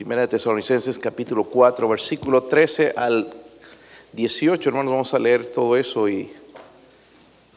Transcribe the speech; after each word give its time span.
Primera 0.00 0.22
de 0.22 0.28
Tesalonicenses 0.28 0.98
capítulo 0.98 1.44
4, 1.44 1.86
versículo 1.86 2.44
13 2.44 2.94
al 2.96 3.30
18, 4.14 4.70
hermanos, 4.70 4.92
vamos 4.92 5.12
a 5.12 5.18
leer 5.18 5.44
todo 5.52 5.76
eso 5.76 6.08
y 6.08 6.32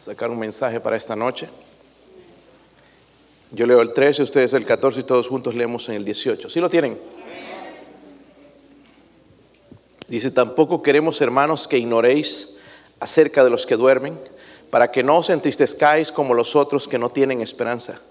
sacar 0.01 0.29
un 0.29 0.39
mensaje 0.39 0.81
para 0.81 0.97
esta 0.97 1.15
noche. 1.15 1.47
Yo 3.51 3.65
leo 3.65 3.81
el 3.81 3.93
13, 3.93 4.23
ustedes 4.23 4.51
el 4.51 4.65
14 4.65 4.99
y 4.99 5.03
todos 5.03 5.29
juntos 5.29 5.55
leemos 5.55 5.87
en 5.87 5.95
el 5.95 6.03
18. 6.03 6.49
¿Sí 6.49 6.59
lo 6.59 6.69
tienen? 6.69 6.99
Dice, 10.09 10.29
tampoco 10.29 10.83
queremos, 10.83 11.21
hermanos, 11.21 11.65
que 11.65 11.77
ignoréis 11.77 12.57
acerca 12.99 13.45
de 13.45 13.51
los 13.51 13.65
que 13.65 13.77
duermen, 13.77 14.19
para 14.69 14.91
que 14.91 15.01
no 15.01 15.19
os 15.19 15.29
entristezcáis 15.29 16.11
como 16.11 16.33
los 16.33 16.57
otros 16.57 16.89
que 16.89 16.99
no 16.99 17.09
tienen 17.09 17.39
esperanza. 17.39 18.01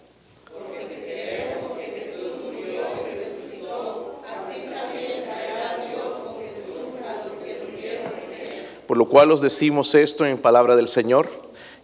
Por 8.93 8.99
lo 8.99 9.07
cual 9.07 9.31
os 9.31 9.41
decimos 9.41 9.95
esto 9.95 10.27
en 10.27 10.37
palabra 10.37 10.77
del 10.77 10.87
Señor, 10.87 11.27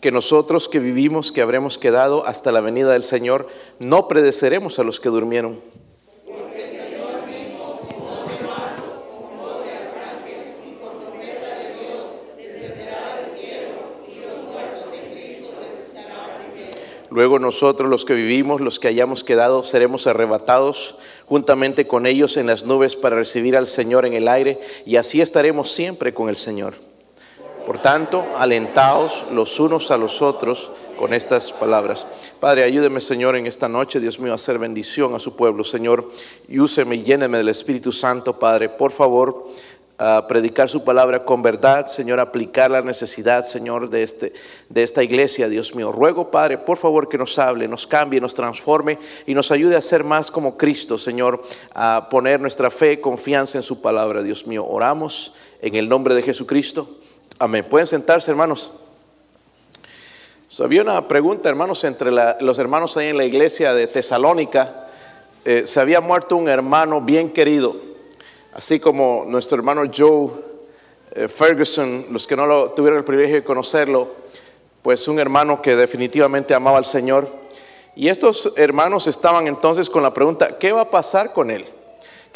que 0.03 0.13
nosotros 0.13 0.69
que 0.69 0.79
vivimos, 0.79 1.33
que 1.33 1.41
habremos 1.41 1.79
quedado 1.79 2.27
hasta 2.27 2.53
la 2.53 2.61
venida 2.61 2.93
del 2.93 3.03
Señor, 3.03 3.49
no 3.79 4.09
predeceremos 4.09 4.79
a 4.79 4.85
los 4.85 5.01
que 5.01 5.09
durmieron. 5.09 5.59
Luego 17.09 17.39
nosotros 17.39 17.89
los 17.89 18.05
que 18.05 18.13
vivimos, 18.13 18.61
los 18.61 18.79
que 18.79 18.89
hayamos 18.89 19.25
quedado, 19.25 19.63
seremos 19.63 20.07
arrebatados 20.07 20.99
juntamente 21.25 21.87
con 21.87 22.05
ellos 22.05 22.37
en 22.37 22.47
las 22.49 22.67
nubes 22.67 22.97
para 22.97 23.17
recibir 23.17 23.57
al 23.57 23.67
Señor 23.67 24.05
en 24.05 24.13
el 24.13 24.29
aire 24.29 24.61
y 24.85 24.97
así 24.97 25.23
estaremos 25.23 25.71
siempre 25.71 26.13
con 26.13 26.29
el 26.29 26.37
Señor. 26.37 26.88
Por 27.69 27.83
tanto, 27.83 28.25
alentaos 28.39 29.27
los 29.31 29.61
unos 29.61 29.91
a 29.91 29.99
los 29.99 30.23
otros 30.23 30.71
con 30.97 31.13
estas 31.13 31.53
palabras. 31.53 32.07
Padre, 32.41 32.65
ayúdeme, 32.65 32.99
Señor, 32.99 33.37
en 33.37 33.45
esta 33.45 33.69
noche, 33.69 34.01
Dios 34.01 34.21
mío, 34.21 34.33
a 34.33 34.37
hacer 34.37 34.59
bendición 34.59 35.15
a 35.15 35.19
su 35.19 35.37
pueblo, 35.37 35.63
Señor, 35.65 36.11
y 36.49 36.61
úseme 36.61 36.97
y 36.97 37.03
lléneme 37.03 37.37
del 37.37 37.51
Espíritu 37.51 37.93
Santo, 37.93 38.39
Padre. 38.39 38.71
Por 38.71 38.91
favor, 38.91 39.49
a 39.99 40.27
predicar 40.27 40.71
su 40.71 40.83
palabra 40.83 41.27
con 41.27 41.43
verdad, 41.43 41.85
Señor, 41.89 42.21
aplicar 42.21 42.71
la 42.71 42.81
necesidad, 42.81 43.45
Señor, 43.45 43.91
de, 43.91 44.03
este, 44.03 44.33
de 44.71 44.83
esta 44.83 45.05
iglesia, 45.05 45.47
Dios 45.47 45.75
mío. 45.75 45.93
Ruego, 45.93 46.31
Padre, 46.31 46.57
por 46.57 46.79
favor, 46.79 47.07
que 47.07 47.19
nos 47.19 47.39
hable, 47.39 47.69
nos 47.69 47.87
cambie, 47.87 48.19
nos 48.19 48.35
transforme 48.35 48.99
y 49.27 49.35
nos 49.35 49.51
ayude 49.51 49.77
a 49.77 49.83
ser 49.83 50.05
más 50.05 50.31
como 50.31 50.57
Cristo, 50.57 50.97
Señor, 50.97 51.43
a 51.75 52.09
poner 52.11 52.41
nuestra 52.41 52.71
fe, 52.71 52.99
confianza 53.03 53.59
en 53.59 53.63
su 53.63 53.83
palabra, 53.83 54.23
Dios 54.23 54.47
mío. 54.47 54.65
Oramos 54.67 55.35
en 55.61 55.75
el 55.75 55.87
nombre 55.87 56.15
de 56.15 56.23
Jesucristo. 56.23 56.89
Amén. 57.41 57.65
Pueden 57.71 57.87
sentarse, 57.87 58.33
hermanos. 58.33 58.73
había 60.59 60.83
una 60.83 61.07
pregunta, 61.07 61.49
hermanos, 61.49 61.85
entre 61.85 62.11
los 62.11 62.59
hermanos 62.59 62.97
ahí 62.97 63.09
en 63.09 63.17
la 63.17 63.25
iglesia 63.25 63.75
de 63.75 63.87
Tesalónica. 63.87 64.89
Eh, 65.45 65.63
se 65.65 65.79
había 65.79 66.01
muerto 66.01 66.35
un 66.35 66.49
hermano 66.49 67.01
bien 67.01 67.31
querido, 67.31 67.77
así 68.55 68.81
como 68.81 69.25
nuestro 69.29 69.57
hermano 69.57 69.83
Joe 69.97 70.31
eh, 71.13 71.29
Ferguson, 71.29 72.07
los 72.11 72.27
que 72.27 72.35
no 72.35 72.71
tuvieron 72.71 72.99
el 72.99 73.05
privilegio 73.05 73.37
de 73.37 73.45
conocerlo, 73.45 74.09
pues 74.83 75.07
un 75.07 75.21
hermano 75.21 75.63
que 75.63 75.77
definitivamente 75.77 76.55
amaba 76.55 76.79
al 76.79 76.87
Señor. 76.87 77.29
Y 77.95 78.09
estos 78.09 78.53
hermanos 78.57 79.07
estaban 79.07 79.47
entonces 79.47 79.89
con 79.89 80.03
la 80.03 80.13
pregunta, 80.13 80.59
¿qué 80.59 80.73
va 80.73 80.81
a 80.81 80.91
pasar 80.91 81.33
con 81.33 81.53
él? 81.53 81.67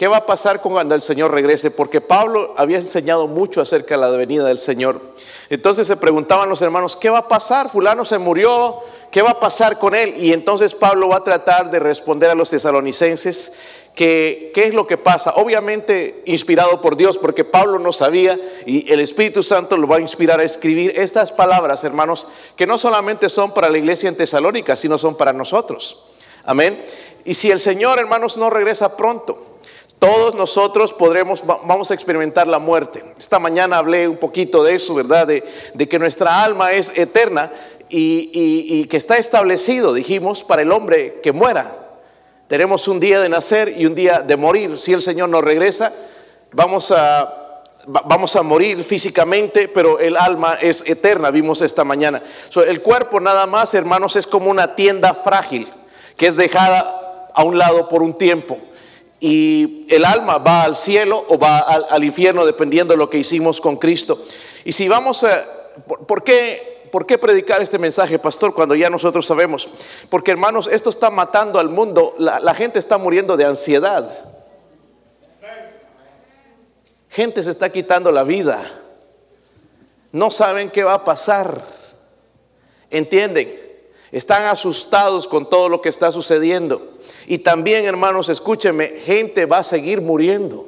¿Qué 0.03 0.08
va 0.08 0.17
a 0.17 0.27
pasar 0.27 0.61
cuando 0.61 0.97
el 0.97 1.00
Señor 1.00 1.31
regrese? 1.31 1.70
Porque 1.70 2.00
Pablo 2.00 2.55
había 2.56 2.78
enseñado 2.78 3.28
mucho 3.28 3.61
acerca 3.61 3.95
de 3.95 4.00
la 4.00 4.08
venida 4.08 4.45
del 4.45 4.58
Señor. 4.58 5.00
Entonces 5.48 5.86
se 5.86 5.97
preguntaban 5.97 6.48
los 6.48 6.61
hermanos, 6.61 6.96
¿qué 6.96 7.08
va 7.08 7.18
a 7.18 7.29
pasar? 7.29 7.70
Fulano 7.70 8.05
se 8.05 8.18
murió, 8.18 8.80
¿qué 9.12 9.23
va 9.23 9.30
a 9.30 9.39
pasar 9.39 9.79
con 9.79 9.95
él? 9.95 10.12
Y 10.18 10.33
entonces 10.33 10.74
Pablo 10.74 11.11
va 11.11 11.18
a 11.18 11.23
tratar 11.23 11.70
de 11.70 11.79
responder 11.79 12.30
a 12.30 12.35
los 12.35 12.51
tesalonicenses 12.51 13.58
qué 13.95 14.51
es 14.57 14.74
lo 14.74 14.89
que 14.89 14.98
pasa. 14.98 15.35
Obviamente 15.36 16.24
inspirado 16.27 16.80
por 16.80 16.96
Dios, 16.96 17.17
porque 17.17 17.45
Pablo 17.45 17.79
no 17.79 17.92
sabía 17.92 18.36
y 18.67 18.92
el 18.92 18.98
Espíritu 18.98 19.45
Santo 19.45 19.77
lo 19.77 19.86
va 19.86 19.98
a 19.98 20.01
inspirar 20.01 20.41
a 20.41 20.42
escribir 20.42 20.95
estas 20.96 21.30
palabras, 21.30 21.85
hermanos, 21.85 22.27
que 22.57 22.67
no 22.67 22.77
solamente 22.77 23.29
son 23.29 23.55
para 23.55 23.70
la 23.70 23.79
iglesia 23.79 24.08
en 24.08 24.17
Tesalónica, 24.17 24.74
sino 24.74 24.98
son 24.98 25.14
para 25.14 25.33
nosotros. 25.33 26.07
Amén. 26.45 26.85
Y 27.24 27.35
si 27.35 27.52
el 27.52 27.61
Señor, 27.61 28.01
hermanos, 28.01 28.36
no 28.36 28.51
regresa 28.51 28.96
pronto, 28.96 29.52
todos 30.02 30.35
nosotros 30.35 30.92
podremos, 30.92 31.46
vamos 31.46 31.92
a 31.92 31.95
experimentar 31.95 32.48
la 32.48 32.58
muerte. 32.58 33.05
Esta 33.17 33.39
mañana 33.39 33.79
hablé 33.79 34.08
un 34.08 34.17
poquito 34.17 34.64
de 34.64 34.74
eso, 34.74 34.96
¿verdad? 34.96 35.29
De, 35.29 35.89
que 35.89 35.96
nuestra 35.96 36.42
alma 36.42 36.73
es 36.73 36.98
eterna 36.98 37.52
y, 37.89 38.85
que 38.86 38.96
está 38.96 39.18
establecido, 39.18 39.95
dijimos, 39.95 40.42
para 40.42 40.62
el 40.62 40.73
hombre 40.73 41.20
que 41.23 41.30
muera. 41.30 41.70
Tenemos 42.48 42.89
un 42.89 42.98
día 42.98 43.20
de 43.20 43.29
nacer 43.29 43.74
y 43.79 43.86
un 43.86 43.95
día 43.95 44.23
de 44.23 44.36
morir. 44.36 44.77
Si 44.77 44.92
el 44.92 45.02
Señor 45.02 45.29
nos 45.29 45.45
regresa, 45.45 45.92
vamos 46.51 46.91
a, 46.91 47.62
vamos 47.86 48.35
a 48.35 48.42
morir 48.42 48.83
físicamente, 48.83 49.68
pero 49.68 50.01
el 50.01 50.17
alma 50.17 50.58
es 50.61 50.85
eterna, 50.85 51.30
vimos 51.30 51.62
esta 51.62 51.85
mañana. 51.85 52.20
el 52.67 52.83
cuerpo 52.83 53.20
nada 53.20 53.46
más, 53.46 53.73
hermanos, 53.74 54.17
es 54.17 54.27
como 54.27 54.51
una 54.51 54.74
tienda 54.74 55.14
frágil 55.14 55.73
que 56.17 56.27
es 56.27 56.35
dejada 56.35 57.30
a 57.33 57.45
un 57.45 57.57
lado 57.57 57.89
por 57.89 58.02
un 58.02 58.18
tiempo 58.18 58.58
y 59.25 59.87
el 59.89 60.05
alma 60.05 60.39
va 60.39 60.65
al 60.65 60.75
cielo 60.75 61.25
o 61.29 61.39
va 61.39 61.61
al, 61.61 62.03
infierno 62.03 62.45
dependiendo 62.45 62.93
de 62.93 62.99
lo 62.99 63.09
que 63.09 63.19
hicimos 63.19 63.61
con 63.61 63.77
Cristo. 63.77 64.21
Y 64.65 64.73
si 64.73 64.89
vamos 64.89 65.23
a, 65.23 65.45
¿por, 66.09 66.25
qué, 66.25 66.89
¿por 66.91 67.07
qué 67.07 67.19
predicar 67.19 67.63
este 67.63 67.79
mensaje, 67.79 68.19
pastor, 68.19 68.53
cuando 68.53 68.75
ya 68.75 68.91
nosotros 68.91 69.25
sabemos? 69.25 69.69
Porque 70.11 70.33
hermanos, 70.33 70.67
esto 70.67 70.91
está 70.91 71.09
matando 71.09 71.61
al 71.61 71.69
mundo, 71.69 72.17
la, 72.19 72.41
la 72.41 72.53
gente 72.53 72.81
está 72.81 72.99
muriendo 72.99 73.37
de 73.37 73.45
ansiedad. 73.45 74.11
Gente 77.09 77.45
se 77.45 77.51
está 77.51 77.71
quitando 77.71 78.11
la 78.11 78.25
vida. 78.25 78.73
No 80.11 80.33
saben 80.33 80.69
qué 80.69 80.83
va 80.83 80.95
a 80.95 81.05
pasar. 81.05 81.65
¿Entienden? 82.91 83.57
Están 84.11 84.47
asustados 84.47 85.29
con 85.29 85.49
todo 85.49 85.69
lo 85.69 85.81
que 85.81 85.91
está 85.91 86.11
sucediendo. 86.11 86.92
Y 87.27 87.39
también, 87.39 87.85
hermanos, 87.85 88.29
escúcheme, 88.29 89.01
gente 89.05 89.46
va 89.46 89.58
a 89.58 89.64
seguir 89.64 90.01
muriendo. 90.01 90.67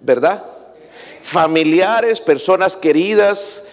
¿Verdad? 0.00 0.44
Familiares, 1.20 2.20
personas 2.20 2.76
queridas, 2.76 3.68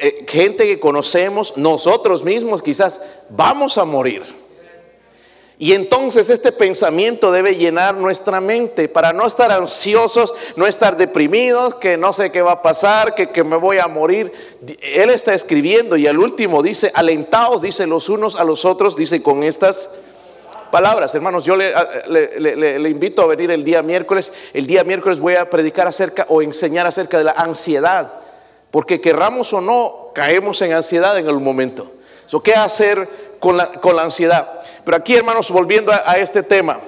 eh, 0.00 0.24
gente 0.28 0.64
que 0.66 0.80
conocemos, 0.80 1.56
nosotros 1.56 2.22
mismos 2.22 2.62
quizás 2.62 3.00
vamos 3.30 3.78
a 3.78 3.84
morir. 3.84 4.22
Y 5.56 5.72
entonces 5.72 6.30
este 6.30 6.50
pensamiento 6.50 7.30
debe 7.30 7.54
llenar 7.54 7.94
nuestra 7.94 8.40
mente 8.40 8.88
para 8.88 9.12
no 9.12 9.24
estar 9.24 9.52
ansiosos, 9.52 10.34
no 10.56 10.66
estar 10.66 10.96
deprimidos, 10.96 11.76
que 11.76 11.96
no 11.96 12.12
sé 12.12 12.32
qué 12.32 12.42
va 12.42 12.52
a 12.52 12.62
pasar, 12.62 13.14
que, 13.14 13.44
me 13.44 13.56
voy 13.56 13.78
a 13.78 13.86
morir. 13.86 14.32
Él 14.80 15.10
está 15.10 15.32
escribiendo 15.32 15.96
y 15.96 16.08
al 16.08 16.18
último 16.18 16.60
dice, 16.60 16.90
alentaos, 16.92 17.62
dice 17.62 17.86
los 17.86 18.08
unos 18.08 18.34
a 18.34 18.42
los 18.42 18.64
otros, 18.64 18.96
dice 18.96 19.22
con 19.22 19.44
estas 19.44 19.94
palabras. 20.72 21.14
Hermanos, 21.14 21.44
yo 21.44 21.54
le, 21.54 22.90
invito 22.90 23.22
a 23.22 23.26
venir 23.26 23.52
el 23.52 23.62
día 23.62 23.80
miércoles. 23.80 24.32
El 24.52 24.66
día 24.66 24.82
miércoles 24.82 25.20
voy 25.20 25.36
a 25.36 25.48
predicar 25.48 25.86
acerca 25.86 26.26
o 26.30 26.42
enseñar 26.42 26.88
acerca 26.88 27.16
de 27.16 27.24
la 27.24 27.32
ansiedad, 27.32 28.12
porque 28.72 29.00
querramos 29.00 29.52
o 29.52 29.60
no, 29.60 30.10
caemos 30.14 30.60
en 30.62 30.72
ansiedad 30.72 31.16
en 31.16 31.28
algún 31.28 31.44
momento. 31.44 31.92
¿Qué 32.42 32.54
hacer 32.54 33.08
con 33.38 33.56
la, 33.56 33.68
con 33.74 33.94
la 33.94 34.02
ansiedad? 34.02 34.63
Pero 34.84 34.96
aquí, 34.96 35.14
hermanos, 35.14 35.50
volviendo 35.50 35.92
a, 35.92 36.18
este 36.18 36.42
tema, 36.42 36.80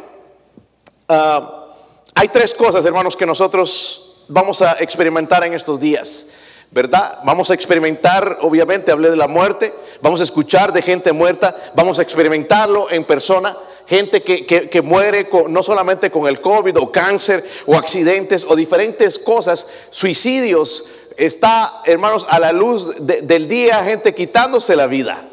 ah, 1.09 1.75
hay 2.15 2.29
tres 2.29 2.55
cosas, 2.55 2.85
hermanos, 2.85 3.17
que 3.17 3.27
nosotros 3.27 4.25
vamos 4.29 4.63
a 4.63 4.77
experimentar 4.81 5.45
en 5.45 5.55
estos 5.55 5.81
días. 5.81 6.33
¿Verdad? 6.71 7.21
Vamos 7.25 7.51
a 7.51 7.55
experimentar, 7.55 8.39
obviamente, 8.43 8.91
hablé 8.91 9.09
de 9.09 9.17
la 9.17 9.29
muerte, 9.29 9.73
vamos 10.03 10.21
a 10.21 10.25
escuchar 10.25 10.73
de 10.73 10.83
gente 10.83 11.13
muerta, 11.13 11.57
vamos 11.75 11.99
a 11.99 12.03
experimentarlo 12.03 12.91
en 12.91 13.05
persona, 13.05 13.57
gente 13.87 14.23
que, 14.23 14.83
muere 14.83 15.29
no 15.49 15.63
solamente 15.63 16.11
con 16.11 16.27
el 16.27 16.41
COVID 16.41 16.77
o 16.79 16.91
cáncer 16.91 17.49
o 17.67 17.77
accidentes 17.77 18.45
o 18.49 18.57
diferentes 18.57 19.19
cosas, 19.19 19.73
suicidios, 19.91 20.91
está, 21.17 21.83
hermanos, 21.85 22.27
a 22.29 22.41
la 22.41 22.53
luz 22.53 23.07
del 23.07 23.47
día, 23.47 23.85
gente 23.85 24.13
quitándose 24.13 24.75
la 24.75 24.89
vida. 24.89 25.29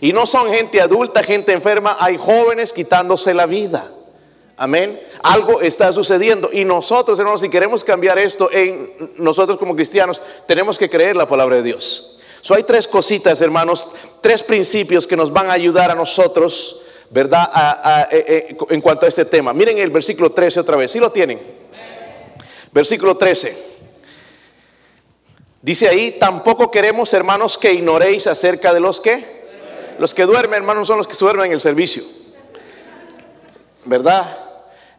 Y 0.00 0.12
no 0.12 0.26
son 0.26 0.52
gente 0.52 0.80
adulta, 0.80 1.22
gente 1.22 1.52
enferma, 1.52 1.96
hay 1.98 2.16
jóvenes 2.16 2.72
quitándose 2.72 3.34
la 3.34 3.46
vida. 3.46 3.90
Amén. 4.56 5.00
Algo 5.22 5.60
está 5.60 5.92
sucediendo. 5.92 6.50
Y 6.52 6.64
nosotros, 6.64 7.18
hermanos, 7.18 7.40
si 7.40 7.48
queremos 7.48 7.84
cambiar 7.84 8.18
esto 8.18 8.50
en 8.52 8.92
nosotros 9.16 9.58
como 9.58 9.74
cristianos, 9.74 10.22
tenemos 10.46 10.78
que 10.78 10.90
creer 10.90 11.16
la 11.16 11.28
palabra 11.28 11.56
de 11.56 11.62
Dios. 11.62 12.20
So, 12.40 12.54
hay 12.54 12.62
tres 12.62 12.86
cositas, 12.86 13.40
hermanos, 13.40 13.88
tres 14.20 14.42
principios 14.42 15.06
que 15.06 15.16
nos 15.16 15.32
van 15.32 15.50
a 15.50 15.54
ayudar 15.54 15.90
a 15.90 15.94
nosotros 15.94 16.84
¿verdad? 17.10 18.06
Eh, 18.10 18.24
eh, 18.50 18.56
en 18.70 18.80
cuanto 18.80 19.06
a 19.06 19.08
este 19.08 19.24
tema. 19.24 19.52
Miren 19.52 19.78
el 19.78 19.90
versículo 19.90 20.30
13 20.30 20.60
otra 20.60 20.76
vez, 20.76 20.90
¿sí 20.90 20.98
lo 20.98 21.10
tienen? 21.10 21.40
Versículo 22.72 23.16
13. 23.16 23.68
Dice 25.62 25.88
ahí, 25.88 26.16
tampoco 26.20 26.70
queremos, 26.70 27.12
hermanos, 27.14 27.58
que 27.58 27.72
ignoréis 27.72 28.26
acerca 28.26 28.72
de 28.72 28.80
los 28.80 29.00
que, 29.00 29.37
los 29.98 30.14
que 30.14 30.24
duermen, 30.24 30.58
hermanos, 30.58 30.88
son 30.88 30.98
los 30.98 31.08
que 31.08 31.16
duermen 31.18 31.46
en 31.46 31.52
el 31.52 31.60
servicio. 31.60 32.02
¿Verdad? 33.84 34.26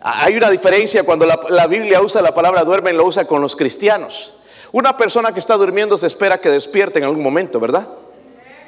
Hay 0.02 0.36
una 0.38 0.50
diferencia 0.50 1.04
cuando 1.04 1.26
la, 1.26 1.68
Biblia 1.68 2.02
usa 2.02 2.22
la 2.22 2.34
palabra 2.34 2.64
duermen, 2.64 2.96
lo 2.96 3.06
usa 3.06 3.26
con 3.26 3.42
los 3.42 3.56
cristianos. 3.56 4.36
Una 4.72 4.96
persona 4.98 5.34
que 5.34 5.40
está 5.40 5.56
durmiendo 5.58 5.98
se 5.98 6.08
espera 6.08 6.40
que 6.40 6.50
despierte 6.50 7.00
en 7.00 7.06
algún 7.06 7.24
momento, 7.24 7.60
¿verdad? 7.60 7.88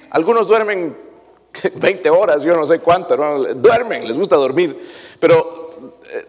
Algunos 0.10 0.48
duermen 0.48 0.98
20 1.75 2.10
horas, 2.10 2.44
yo 2.44 2.56
no 2.56 2.66
sé 2.66 2.80
cuánto, 2.80 3.16
duermen, 3.56 4.07
les 4.07 4.18
gusta 4.18 4.36
dormir, 4.36 4.78
pero 5.19 5.69
eh, 6.12 6.25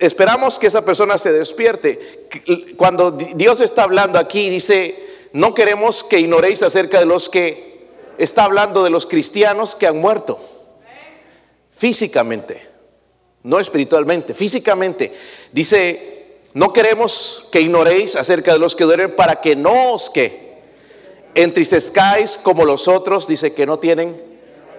esperamos 0.00 0.58
que 0.58 0.68
esa 0.68 0.84
persona 0.84 1.18
se 1.18 1.32
despierte. 1.32 2.28
Cuando 2.76 3.10
Dios 3.10 3.60
está 3.60 3.82
hablando 3.82 4.18
aquí, 4.18 4.48
dice, 4.48 5.28
no 5.34 5.52
queremos 5.52 6.04
que 6.04 6.20
ignoréis 6.20 6.62
acerca 6.62 6.98
de 7.00 7.06
los 7.06 7.28
que 7.28 7.67
está 8.18 8.44
hablando 8.44 8.82
de 8.84 8.90
los 8.90 9.06
cristianos 9.06 9.74
que 9.74 9.86
han 9.86 9.98
muerto 9.98 10.38
físicamente, 11.78 12.60
no 13.44 13.60
espiritualmente, 13.60 14.34
físicamente. 14.34 15.12
Dice, 15.52 16.40
no 16.54 16.72
queremos 16.72 17.48
que 17.52 17.60
ignoréis 17.60 18.16
acerca 18.16 18.52
de 18.52 18.58
los 18.58 18.74
que 18.74 18.84
duermen 18.84 19.14
para 19.14 19.40
que 19.40 19.54
no 19.54 19.92
os 19.92 20.10
que 20.10 20.48
entristezcáis 21.34 22.36
como 22.36 22.64
los 22.64 22.88
otros, 22.88 23.28
dice 23.28 23.54
que 23.54 23.64
no 23.64 23.78
tienen 23.78 24.20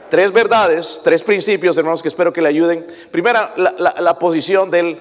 tres 0.09 0.33
verdades, 0.33 1.01
tres 1.03 1.23
principios, 1.23 1.77
hermanos, 1.77 2.01
que 2.01 2.09
espero 2.09 2.33
que 2.33 2.41
le 2.41 2.49
ayuden. 2.49 2.85
Primera, 3.11 3.53
la, 3.55 4.19
posición 4.19 4.69
del, 4.69 4.99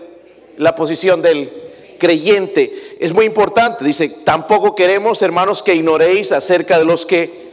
la 0.56 0.76
posición 0.76 1.20
del 1.20 1.50
creyente 1.99 2.96
es 3.00 3.12
muy 3.12 3.26
importante. 3.26 3.84
Dice, 3.84 4.08
tampoco 4.25 4.76
queremos, 4.76 5.20
hermanos, 5.23 5.62
que 5.62 5.75
ignoréis 5.75 6.31
acerca 6.32 6.79
de 6.79 6.84
los 6.84 7.05
que... 7.05 7.47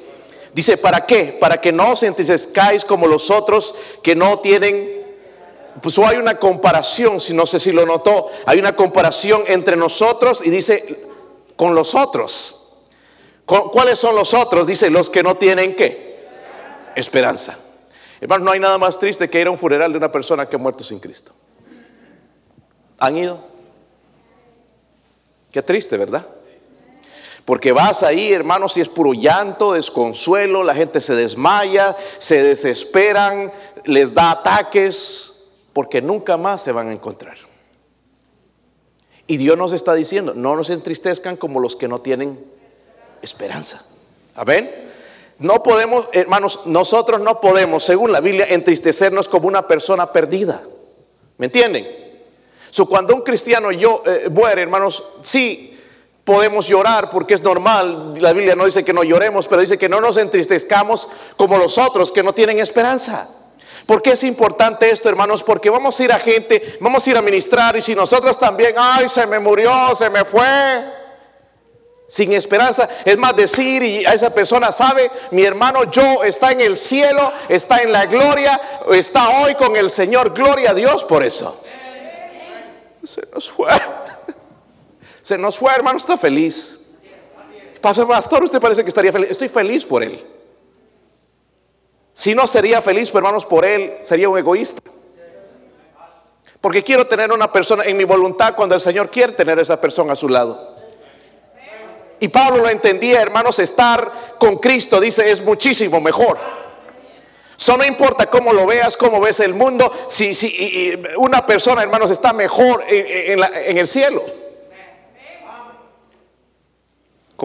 Dice, 0.56 0.78
¿para 0.78 1.06
qué? 1.06 1.38
Para 1.38 1.60
que 1.60 1.74
no 1.74 1.92
os 1.92 2.04
entristezcáis 2.04 2.86
como 2.86 3.08
los 3.08 3.30
otros 3.30 3.76
que 4.02 4.16
no 4.16 4.40
tienen... 4.40 5.04
Pues 5.82 6.00
hay 6.00 6.16
una 6.16 6.40
comparación, 6.40 7.20
si 7.20 7.34
no 7.34 7.46
sé 7.46 7.60
si 7.60 7.74
lo 7.74 7.86
notó, 7.86 8.30
hay 8.46 8.58
una 8.58 8.74
comparación 8.74 9.44
entre 9.48 9.76
nosotros 9.76 10.40
y 10.46 10.50
dice, 10.50 10.98
con 11.58 11.76
los 11.76 11.94
otros. 11.94 12.86
¿Cuáles 13.46 14.00
son 14.00 14.16
los 14.16 14.34
otros? 14.34 14.66
Dice, 14.66 14.90
los 14.90 15.10
que 15.10 15.24
no 15.24 15.36
tienen 15.36 15.76
qué? 15.76 16.24
Esperanza. 16.96 17.60
Hermano, 18.22 18.46
no 18.46 18.52
hay 18.52 18.62
nada 18.62 18.78
más 18.78 18.98
triste 18.98 19.30
que 19.30 19.42
ir 19.42 19.48
a 19.48 19.52
un 19.52 19.58
funeral 19.58 19.92
de 19.92 19.98
una 19.98 20.10
persona 20.10 20.46
que 20.46 20.56
ha 20.56 20.60
muerto 20.60 20.86
sin 20.86 21.00
Cristo. 21.00 21.34
¿Han 22.98 23.18
ido? 23.18 23.38
Qué 25.52 25.62
triste, 25.62 25.98
¿verdad? 25.98 26.26
Porque 27.46 27.72
vas 27.72 28.02
ahí, 28.02 28.34
hermanos, 28.34 28.76
y 28.76 28.82
es 28.82 28.90
puro 28.90 29.14
llanto, 29.14 29.74
desconsuelo, 29.74 30.64
la 30.64 30.74
gente 30.74 31.00
se 31.00 31.14
desmaya, 31.14 31.96
se 32.18 32.42
desesperan, 32.42 33.54
les 33.86 34.16
da 34.16 34.32
ataques, 34.32 35.52
porque 35.72 36.02
nunca 36.02 36.38
más 36.38 36.64
se 36.64 36.72
van 36.72 36.90
a 36.90 36.92
encontrar. 36.92 37.38
Y 39.28 39.38
Dios 39.38 39.58
nos 39.58 39.74
está 39.74 39.94
diciendo, 39.94 40.34
no 40.34 40.56
nos 40.56 40.72
entristezcan 40.72 41.38
como 41.38 41.60
los 41.60 41.76
que 41.76 41.88
no 41.88 42.02
tienen 42.02 42.44
esperanza. 43.22 43.86
¿Amén? 44.34 44.92
No 45.38 45.62
podemos, 45.62 46.08
hermanos, 46.14 46.66
nosotros 46.66 47.22
no 47.22 47.40
podemos, 47.42 47.84
según 47.84 48.12
la 48.12 48.22
Biblia, 48.22 48.48
entristecernos 48.50 49.30
como 49.30 49.48
una 49.48 49.68
persona 49.68 50.12
perdida. 50.12 50.64
¿Me 51.38 51.46
entienden? 51.46 52.04
cuando 52.90 53.16
un 53.16 53.22
cristiano 53.22 53.72
yo, 53.72 54.04
eh, 54.06 54.28
muere, 54.30 54.64
hermanos, 54.64 55.12
sí 55.22 55.75
podemos 56.26 56.68
llorar 56.68 57.10
porque 57.10 57.36
es 57.36 57.42
normal. 57.42 58.16
La 58.20 58.34
Biblia 58.34 58.56
no 58.56 58.66
dice 58.66 58.84
que 58.84 58.92
no 58.92 59.04
lloremos, 59.04 59.48
pero 59.48 59.62
dice 59.62 59.78
que 59.78 59.88
no 59.88 60.02
nos 60.02 60.18
entristezcamos 60.18 61.08
como 61.38 61.58
los 61.58 61.78
otros 61.78 62.12
que 62.12 62.24
no 62.24 62.34
tienen 62.34 62.60
esperanza. 62.60 63.30
¿Por 63.86 64.02
qué 64.02 64.14
es 64.14 64.24
importante 64.24 64.90
esto, 64.90 65.08
hermanos? 65.08 65.44
Porque 65.44 65.70
vamos 65.70 66.00
a 66.00 66.04
ir 66.04 66.12
a 66.12 66.20
gente, 66.20 66.78
vamos 66.82 67.06
a 67.06 67.10
ir 67.12 67.18
a 67.18 67.22
ministrar 67.22 67.78
y 67.78 67.84
si 67.84 67.94
nosotros 67.94 68.38
también, 68.40 68.74
ay, 68.76 69.08
se 69.08 69.28
me 69.28 69.38
murió, 69.38 69.96
se 69.96 70.10
me 70.10 70.26
fue, 70.26 70.84
sin 72.08 72.34
esperanza, 72.34 72.90
es 73.06 73.16
más 73.18 73.36
decir 73.36 73.84
y 73.84 74.04
a 74.04 74.14
esa 74.14 74.34
persona 74.34 74.72
sabe, 74.72 75.12
mi 75.30 75.44
hermano 75.44 75.84
yo 75.92 76.24
está 76.24 76.52
en 76.52 76.62
el 76.62 76.78
cielo, 76.78 77.32
está 77.48 77.84
en 77.84 77.92
la 77.92 78.08
gloria, 78.08 78.60
está 78.92 79.42
hoy 79.42 79.54
con 79.54 79.76
el 79.76 79.92
Señor, 79.92 80.34
gloria 80.34 80.72
a 80.72 80.74
Dios 80.74 81.04
por 81.04 81.24
eso. 81.24 81.62
Se 83.04 83.22
nos 83.32 83.52
fue. 83.52 83.70
Se 85.26 85.40
nos 85.40 85.58
fue, 85.58 85.74
hermano, 85.74 85.98
está 85.98 86.20
feliz. 86.20 87.00
Pasa, 87.82 88.08
pastor, 88.08 88.44
usted 88.44 88.62
parece 88.62 88.84
que 88.84 88.90
estaría 88.90 89.12
feliz. 89.12 89.32
Estoy 89.32 89.50
feliz 89.50 89.84
por 89.84 90.04
él. 90.04 90.24
Si 92.14 92.36
no 92.36 92.46
sería 92.46 92.80
feliz, 92.80 93.12
hermanos, 93.12 93.44
por 93.44 93.66
él, 93.66 93.98
sería 94.04 94.30
un 94.30 94.38
egoísta. 94.38 94.80
Porque 96.62 96.84
quiero 96.84 97.08
tener 97.08 97.32
una 97.32 97.52
persona 97.52 97.86
en 97.86 97.98
mi 97.98 98.04
voluntad 98.04 98.54
cuando 98.56 98.76
el 98.76 98.82
Señor 98.82 99.10
quiere 99.10 99.34
tener 99.34 99.58
a 99.58 99.64
esa 99.64 99.82
persona 99.82 100.14
a 100.14 100.16
su 100.16 100.30
lado. 100.30 100.76
Y 102.20 102.28
Pablo 102.28 102.62
lo 102.62 102.70
entendía, 102.70 103.20
hermanos, 103.20 103.58
estar 103.58 104.36
con 104.38 104.58
Cristo, 104.58 105.00
dice, 105.00 105.32
es 105.32 105.44
muchísimo 105.44 106.00
mejor. 106.00 106.38
Eso 107.58 107.76
no 107.78 107.84
importa 107.84 108.28
cómo 108.28 108.54
lo 108.54 108.68
veas, 108.68 108.96
cómo 108.96 109.20
ves 109.20 109.40
el 109.40 109.56
mundo, 109.56 109.92
si, 110.08 110.36
si 110.36 110.94
una 111.18 111.44
persona, 111.48 111.82
hermanos, 111.82 112.12
está 112.12 112.32
mejor 112.32 112.84
en, 112.88 113.76
el 113.80 113.88
cielo. 113.88 114.24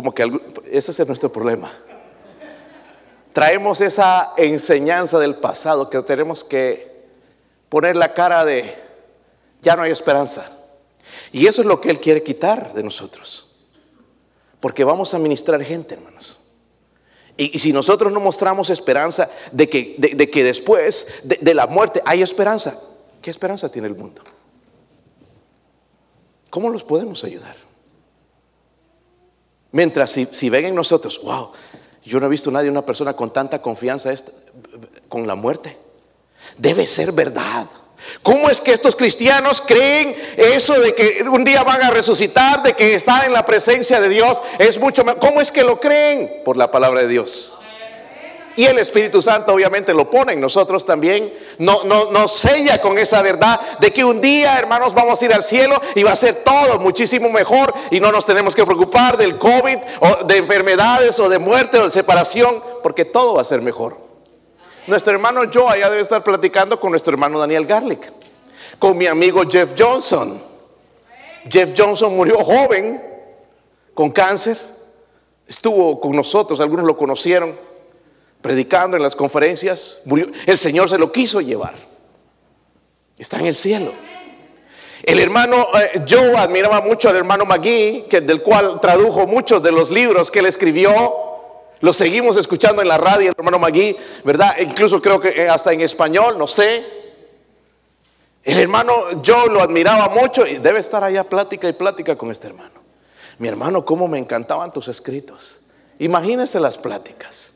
Como 0.00 0.12
que 0.12 0.40
ese 0.72 0.92
es 0.92 1.06
nuestro 1.06 1.30
problema. 1.30 1.70
Traemos 3.34 3.82
esa 3.82 4.32
enseñanza 4.38 5.18
del 5.18 5.34
pasado 5.34 5.90
que 5.90 6.00
tenemos 6.00 6.42
que 6.42 7.04
poner 7.68 7.96
la 7.96 8.14
cara 8.14 8.46
de 8.46 8.82
ya 9.60 9.76
no 9.76 9.82
hay 9.82 9.90
esperanza. 9.90 10.50
Y 11.32 11.46
eso 11.46 11.60
es 11.60 11.66
lo 11.66 11.82
que 11.82 11.90
Él 11.90 12.00
quiere 12.00 12.22
quitar 12.22 12.72
de 12.72 12.82
nosotros. 12.82 13.56
Porque 14.58 14.84
vamos 14.84 15.12
a 15.12 15.18
ministrar 15.18 15.62
gente, 15.62 15.96
hermanos. 15.96 16.38
Y, 17.36 17.58
si 17.58 17.70
nosotros 17.74 18.10
no 18.10 18.20
mostramos 18.20 18.70
esperanza 18.70 19.28
de 19.52 19.68
que, 19.68 19.96
de, 19.98 20.30
que 20.30 20.42
después 20.42 21.20
de, 21.24 21.54
la 21.54 21.66
muerte 21.66 22.00
hay 22.06 22.22
esperanza, 22.22 22.80
¿qué 23.20 23.30
esperanza 23.30 23.70
tiene 23.70 23.88
el 23.88 23.96
mundo? 23.96 24.22
¿Cómo 26.48 26.70
los 26.70 26.84
podemos 26.84 27.22
ayudar? 27.22 27.68
Mientras 29.72 30.10
si, 30.10 30.50
ven 30.50 30.66
en 30.66 30.74
nosotros, 30.74 31.20
wow, 31.22 31.52
yo 32.04 32.18
no 32.18 32.26
he 32.26 32.30
visto 32.30 32.50
a 32.50 32.54
nadie, 32.54 32.70
una 32.70 32.84
persona 32.84 33.14
con 33.14 33.32
tanta 33.32 33.60
confianza 33.62 34.12
con 35.08 35.26
la 35.26 35.34
muerte. 35.34 35.76
Debe 36.56 36.86
ser 36.86 37.12
verdad. 37.12 37.66
¿Cómo 38.22 38.48
es 38.48 38.60
que 38.60 38.72
estos 38.72 38.96
cristianos 38.96 39.60
creen 39.60 40.16
eso 40.36 40.78
de 40.80 40.94
que 40.94 41.24
un 41.30 41.44
día 41.44 41.62
van 41.62 41.82
a 41.82 41.90
resucitar, 41.90 42.62
de 42.62 42.72
que 42.72 42.94
están 42.94 43.26
en 43.26 43.32
la 43.32 43.44
presencia 43.46 44.00
de 44.00 44.08
Dios? 44.08 44.40
Es 44.58 44.80
mucho 44.80 45.04
¿Cómo 45.18 45.40
es 45.40 45.52
que 45.52 45.62
lo 45.62 45.78
creen? 45.78 46.42
Por 46.44 46.56
la 46.56 46.70
palabra 46.70 47.02
de 47.02 47.08
Dios. 47.08 47.59
Y 48.60 48.66
el 48.66 48.78
Espíritu 48.78 49.22
Santo 49.22 49.54
obviamente 49.54 49.94
lo 49.94 50.10
pone 50.10 50.34
en 50.34 50.40
nosotros 50.40 50.84
también. 50.84 51.32
No, 51.56 51.82
no, 51.84 52.10
nos 52.10 52.30
sella 52.36 52.78
con 52.78 52.98
esa 52.98 53.22
verdad 53.22 53.58
de 53.78 53.90
que 53.90 54.04
un 54.04 54.20
día, 54.20 54.58
hermanos, 54.58 54.92
vamos 54.92 55.22
a 55.22 55.24
ir 55.24 55.32
al 55.32 55.42
cielo 55.42 55.80
y 55.94 56.02
va 56.02 56.12
a 56.12 56.16
ser 56.16 56.44
todo 56.44 56.78
muchísimo 56.78 57.30
mejor 57.30 57.72
y 57.90 58.00
no 58.00 58.12
nos 58.12 58.26
tenemos 58.26 58.54
que 58.54 58.66
preocupar 58.66 59.16
del 59.16 59.38
COVID 59.38 59.78
o 60.00 60.24
de 60.24 60.36
enfermedades 60.36 61.18
o 61.20 61.30
de 61.30 61.38
muerte 61.38 61.78
o 61.78 61.84
de 61.84 61.90
separación, 61.90 62.62
porque 62.82 63.06
todo 63.06 63.32
va 63.32 63.40
a 63.40 63.44
ser 63.44 63.62
mejor. 63.62 63.96
Nuestro 64.86 65.14
hermano 65.14 65.40
Joe 65.50 65.72
allá 65.72 65.88
debe 65.88 66.02
estar 66.02 66.22
platicando 66.22 66.78
con 66.78 66.90
nuestro 66.90 67.14
hermano 67.14 67.38
Daniel 67.38 67.64
Garlic, 67.64 68.12
con 68.78 68.94
mi 68.98 69.06
amigo 69.06 69.40
Jeff 69.50 69.70
Johnson. 69.74 70.38
Jeff 71.50 71.70
Johnson 71.74 72.14
murió 72.14 72.44
joven 72.44 73.02
con 73.94 74.10
cáncer. 74.10 74.58
Estuvo 75.48 75.98
con 75.98 76.14
nosotros, 76.14 76.60
algunos 76.60 76.84
lo 76.84 76.98
conocieron, 76.98 77.69
predicando 78.42 78.96
en 78.96 79.02
las 79.02 79.14
conferencias. 79.14 80.02
El 80.46 80.58
Señor 80.58 80.88
se 80.88 80.98
lo 80.98 81.12
quiso 81.12 81.40
llevar. 81.40 81.74
Está 83.18 83.38
en 83.38 83.46
el 83.46 83.56
cielo. 83.56 83.92
El 85.02 85.18
hermano 85.18 85.66
eh, 85.78 86.04
Joe 86.08 86.36
admiraba 86.36 86.80
mucho 86.80 87.08
al 87.08 87.16
hermano 87.16 87.46
que, 87.62 88.22
del 88.22 88.42
cual 88.42 88.80
tradujo 88.80 89.26
muchos 89.26 89.62
de 89.62 89.72
los 89.72 89.90
libros 89.90 90.30
que 90.30 90.40
él 90.40 90.46
escribió. 90.46 90.90
Lo 91.80 91.92
seguimos 91.92 92.36
escuchando 92.36 92.82
en 92.82 92.88
la 92.88 92.98
radio, 92.98 93.32
hermano 93.36 93.58
Magui, 93.58 93.96
¿verdad? 94.24 94.56
Incluso 94.60 95.00
creo 95.00 95.20
que 95.20 95.30
eh, 95.30 95.48
hasta 95.48 95.72
en 95.72 95.80
español, 95.80 96.36
no 96.38 96.46
sé. 96.46 96.84
El 98.42 98.58
hermano 98.58 99.22
yo 99.22 99.46
lo 99.46 99.62
admiraba 99.62 100.08
mucho 100.08 100.46
y 100.46 100.56
debe 100.56 100.80
estar 100.80 101.02
allá 101.04 101.24
plática 101.24 101.68
y 101.68 101.72
plática 101.72 102.16
con 102.16 102.30
este 102.30 102.48
hermano. 102.48 102.80
Mi 103.38 103.48
hermano, 103.48 103.84
cómo 103.84 104.08
me 104.08 104.18
encantaban 104.18 104.72
tus 104.72 104.88
escritos. 104.88 105.62
Imagínese 105.98 106.60
las 106.60 106.76
pláticas. 106.76 107.49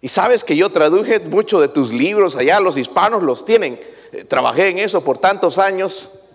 Y 0.00 0.08
sabes 0.08 0.44
que 0.44 0.56
yo 0.56 0.70
traduje 0.70 1.18
mucho 1.20 1.60
de 1.60 1.68
tus 1.68 1.92
libros 1.92 2.36
allá, 2.36 2.60
los 2.60 2.76
hispanos 2.76 3.22
los 3.22 3.44
tienen. 3.44 3.80
Eh, 4.12 4.24
trabajé 4.24 4.68
en 4.68 4.78
eso 4.78 5.02
por 5.02 5.18
tantos 5.18 5.58
años 5.58 6.28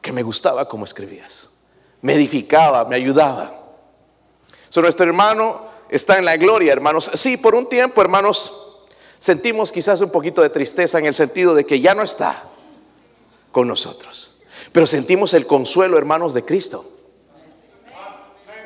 porque 0.00 0.12
me 0.12 0.22
gustaba 0.22 0.66
cómo 0.66 0.84
escribías. 0.84 1.50
Me 2.00 2.14
edificaba, 2.14 2.86
me 2.86 2.96
ayudaba. 2.96 3.54
So, 4.70 4.80
nuestro 4.80 5.06
hermano 5.06 5.68
está 5.90 6.16
en 6.16 6.24
la 6.24 6.38
gloria, 6.38 6.72
hermanos. 6.72 7.10
Sí, 7.12 7.36
por 7.36 7.54
un 7.54 7.68
tiempo, 7.68 8.00
hermanos, 8.00 8.86
sentimos 9.18 9.70
quizás 9.70 10.00
un 10.00 10.10
poquito 10.10 10.40
de 10.40 10.48
tristeza 10.48 10.98
en 10.98 11.04
el 11.04 11.14
sentido 11.14 11.54
de 11.54 11.66
que 11.66 11.80
ya 11.80 11.94
no 11.94 12.02
está 12.02 12.42
con 13.52 13.68
nosotros. 13.68 14.40
Pero 14.72 14.86
sentimos 14.86 15.34
el 15.34 15.46
consuelo, 15.46 15.98
hermanos, 15.98 16.32
de 16.32 16.46
Cristo. 16.46 16.82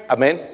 Amén. 0.09 0.50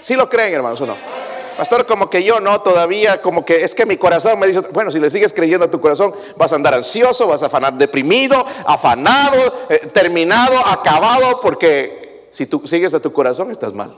¿Sí 0.00 0.14
lo 0.14 0.30
creen, 0.30 0.54
hermanos, 0.54 0.80
o 0.80 0.86
no? 0.86 1.21
Pastor, 1.56 1.86
como 1.86 2.08
que 2.10 2.22
yo 2.22 2.40
no, 2.40 2.60
todavía, 2.60 3.20
como 3.20 3.44
que 3.44 3.62
es 3.62 3.74
que 3.74 3.86
mi 3.86 3.96
corazón 3.96 4.38
me 4.38 4.46
dice, 4.46 4.60
bueno, 4.72 4.90
si 4.90 4.98
le 4.98 5.10
sigues 5.10 5.32
creyendo 5.32 5.66
a 5.66 5.70
tu 5.70 5.80
corazón, 5.80 6.14
vas 6.36 6.52
a 6.52 6.56
andar 6.56 6.74
ansioso, 6.74 7.26
vas 7.28 7.42
a 7.42 7.46
afanar 7.46 7.74
deprimido, 7.74 8.44
afanado, 8.66 9.66
eh, 9.68 9.88
terminado, 9.92 10.56
acabado, 10.66 11.40
porque 11.40 12.28
si 12.30 12.46
tú 12.46 12.66
sigues 12.66 12.94
a 12.94 13.00
tu 13.00 13.12
corazón 13.12 13.50
estás 13.50 13.72
mal. 13.72 13.96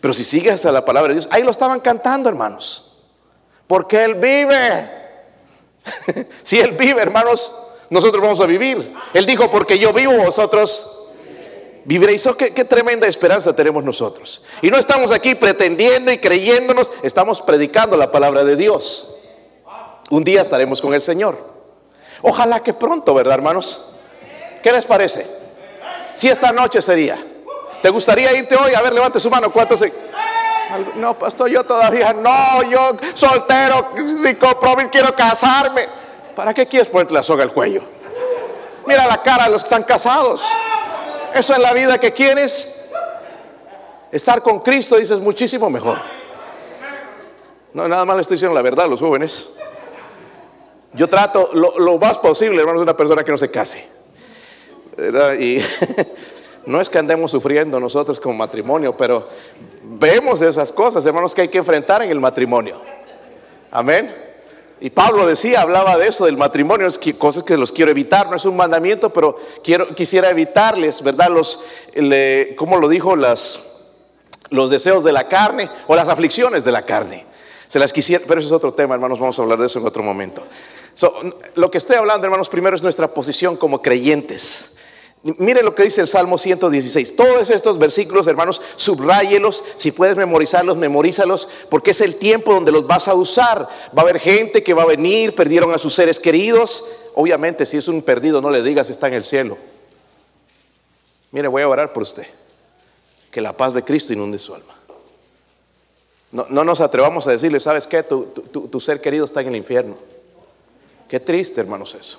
Pero 0.00 0.14
si 0.14 0.24
sigues 0.24 0.64
a 0.64 0.72
la 0.72 0.84
palabra 0.84 1.08
de 1.08 1.20
Dios, 1.20 1.28
ahí 1.30 1.42
lo 1.42 1.50
estaban 1.50 1.80
cantando, 1.80 2.28
hermanos, 2.28 3.04
porque 3.66 4.04
Él 4.04 4.14
vive. 4.14 4.90
si 6.42 6.60
Él 6.60 6.72
vive, 6.72 7.02
hermanos, 7.02 7.68
nosotros 7.90 8.22
vamos 8.22 8.40
a 8.40 8.46
vivir. 8.46 8.94
Él 9.12 9.26
dijo, 9.26 9.50
porque 9.50 9.78
yo 9.78 9.92
vivo, 9.92 10.14
vosotros 10.16 11.01
viviréis. 11.84 12.26
Oh, 12.26 12.36
qué, 12.36 12.50
tremenda 12.64 13.06
esperanza 13.06 13.54
tenemos 13.54 13.84
nosotros. 13.84 14.44
Y 14.60 14.70
no 14.70 14.78
estamos 14.78 15.12
aquí 15.12 15.34
pretendiendo 15.34 16.12
y 16.12 16.18
creyéndonos, 16.18 16.90
estamos 17.02 17.42
predicando 17.42 17.96
la 17.96 18.10
palabra 18.10 18.44
de 18.44 18.56
Dios. 18.56 19.16
Un 20.10 20.24
día 20.24 20.42
estaremos 20.42 20.80
con 20.80 20.94
el 20.94 21.02
Señor. 21.02 21.38
Ojalá 22.22 22.60
que 22.60 22.72
pronto, 22.72 23.14
¿verdad, 23.14 23.34
hermanos? 23.34 23.94
¿Qué 24.62 24.70
les 24.72 24.84
parece? 24.84 25.26
Si 26.14 26.28
esta 26.28 26.52
noche 26.52 26.82
sería. 26.82 27.18
¿Te 27.80 27.88
gustaría 27.88 28.32
irte 28.36 28.54
hoy? 28.54 28.74
A 28.74 28.82
ver, 28.82 28.92
levante 28.92 29.18
su 29.18 29.28
mano. 29.30 29.52
¿Cuántos 29.52 29.78
se... 29.78 29.92
No, 30.96 31.18
pastor, 31.18 31.50
yo 31.50 31.64
todavía 31.64 32.12
no. 32.12 32.62
Yo 32.62 32.92
soltero, 33.14 33.92
sin 34.22 34.36
compromiso, 34.36 34.90
quiero 34.90 35.14
casarme. 35.14 35.86
¿Para 36.36 36.54
qué 36.54 36.66
quieres 36.66 36.88
ponerte 36.88 37.12
la 37.12 37.22
soga 37.22 37.42
al 37.42 37.52
cuello? 37.52 37.82
Mira 38.86 39.06
la 39.06 39.22
cara 39.22 39.44
de 39.44 39.50
los 39.50 39.62
que 39.62 39.66
están 39.66 39.82
casados. 39.82 40.42
Eso 41.34 41.52
es 41.52 41.58
la 41.58 41.72
vida 41.72 41.98
que 41.98 42.12
quieres. 42.12 42.90
Estar 44.10 44.42
con 44.42 44.60
Cristo, 44.60 44.96
dices, 44.96 45.18
muchísimo 45.20 45.70
mejor. 45.70 45.98
No, 47.72 47.88
nada 47.88 48.04
más 48.04 48.16
le 48.16 48.22
estoy 48.22 48.34
diciendo 48.34 48.54
la 48.54 48.62
verdad 48.62 48.84
a 48.84 48.88
los 48.88 49.00
jóvenes. 49.00 49.54
Yo 50.94 51.08
trato 51.08 51.48
lo, 51.54 51.98
más 51.98 52.18
posible, 52.18 52.60
hermanos, 52.60 52.82
una 52.82 52.96
persona 52.96 53.24
que 53.24 53.30
no 53.30 53.38
se 53.38 53.50
case. 53.50 53.88
Y 55.40 55.58
no 56.66 56.80
es 56.80 56.90
que 56.90 56.98
andemos 56.98 57.30
sufriendo 57.30 57.80
nosotros 57.80 58.20
como 58.20 58.34
matrimonio, 58.34 58.94
pero 58.94 59.26
vemos 59.82 60.42
esas 60.42 60.70
cosas, 60.70 61.06
hermanos, 61.06 61.34
que 61.34 61.42
hay 61.42 61.48
que 61.48 61.58
enfrentar 61.58 62.02
en 62.02 62.10
el 62.10 62.20
matrimonio. 62.20 62.76
Amén. 63.70 64.31
Y 64.84 64.90
Pablo 64.90 65.28
decía, 65.28 65.60
hablaba 65.60 65.96
de 65.96 66.08
eso, 66.08 66.24
del 66.24 66.36
matrimonio, 66.36 66.88
es 66.88 66.98
que, 66.98 67.16
cosas 67.16 67.44
que 67.44 67.56
los 67.56 67.70
quiero 67.70 67.92
evitar, 67.92 68.28
no 68.28 68.34
es 68.34 68.44
un 68.44 68.56
mandamiento, 68.56 69.10
pero 69.10 69.38
quiero, 69.62 69.94
quisiera 69.94 70.28
evitarles, 70.28 71.04
¿verdad? 71.04 71.28
Los, 71.30 71.66
¿cómo 72.56 72.76
lo 72.78 72.88
dijo? 72.88 73.14
Las, 73.14 73.92
los 74.50 74.70
deseos 74.70 75.04
de 75.04 75.12
la 75.12 75.28
carne 75.28 75.70
o 75.86 75.94
las 75.94 76.08
aflicciones 76.08 76.64
de 76.64 76.72
la 76.72 76.82
carne. 76.82 77.24
Se 77.68 77.78
las 77.78 77.92
quisiera, 77.92 78.24
pero 78.26 78.40
eso 78.40 78.48
es 78.48 78.52
otro 78.52 78.74
tema, 78.74 78.96
hermanos, 78.96 79.20
vamos 79.20 79.38
a 79.38 79.42
hablar 79.42 79.60
de 79.60 79.66
eso 79.66 79.78
en 79.78 79.86
otro 79.86 80.02
momento. 80.02 80.42
lo 81.54 81.70
que 81.70 81.78
estoy 81.78 81.94
hablando, 81.94 82.26
hermanos, 82.26 82.48
primero 82.48 82.74
es 82.74 82.82
nuestra 82.82 83.06
posición 83.06 83.56
como 83.56 83.80
creyentes. 83.82 84.78
Mire 85.24 85.62
lo 85.62 85.72
que 85.72 85.84
dice 85.84 86.00
el 86.00 86.08
Salmo 86.08 86.36
116. 86.36 87.14
Todos 87.14 87.48
estos 87.50 87.78
versículos, 87.78 88.26
hermanos, 88.26 88.60
subrayelos. 88.74 89.62
Si 89.76 89.92
puedes 89.92 90.16
memorizarlos, 90.16 90.76
memorízalos, 90.76 91.48
porque 91.70 91.92
es 91.92 92.00
el 92.00 92.16
tiempo 92.16 92.52
donde 92.52 92.72
los 92.72 92.88
vas 92.88 93.06
a 93.06 93.14
usar. 93.14 93.68
Va 93.96 93.98
a 93.98 94.00
haber 94.00 94.18
gente 94.18 94.64
que 94.64 94.74
va 94.74 94.82
a 94.82 94.86
venir, 94.86 95.34
perdieron 95.36 95.72
a 95.72 95.78
sus 95.78 95.94
seres 95.94 96.18
queridos. 96.18 96.86
Obviamente, 97.14 97.66
si 97.66 97.76
es 97.76 97.86
un 97.86 98.02
perdido, 98.02 98.40
no 98.40 98.50
le 98.50 98.62
digas 98.62 98.90
está 98.90 99.06
en 99.06 99.14
el 99.14 99.24
cielo. 99.24 99.56
Mire, 101.30 101.46
voy 101.46 101.62
a 101.62 101.68
orar 101.68 101.92
por 101.92 102.02
usted. 102.02 102.26
Que 103.30 103.40
la 103.40 103.56
paz 103.56 103.74
de 103.74 103.84
Cristo 103.84 104.12
inunde 104.12 104.40
su 104.40 104.54
alma. 104.54 104.74
No, 106.32 106.64
nos 106.64 106.80
atrevamos 106.80 107.28
a 107.28 107.30
decirle, 107.30 107.60
¿sabes 107.60 107.86
qué? 107.86 108.02
Tu, 108.02 108.24
tu 108.24 108.80
ser 108.80 109.00
querido 109.00 109.24
está 109.24 109.40
en 109.42 109.48
el 109.48 109.56
infierno. 109.56 109.96
Qué 111.08 111.20
triste, 111.20 111.60
hermanos, 111.60 111.94
eso. 111.94 112.18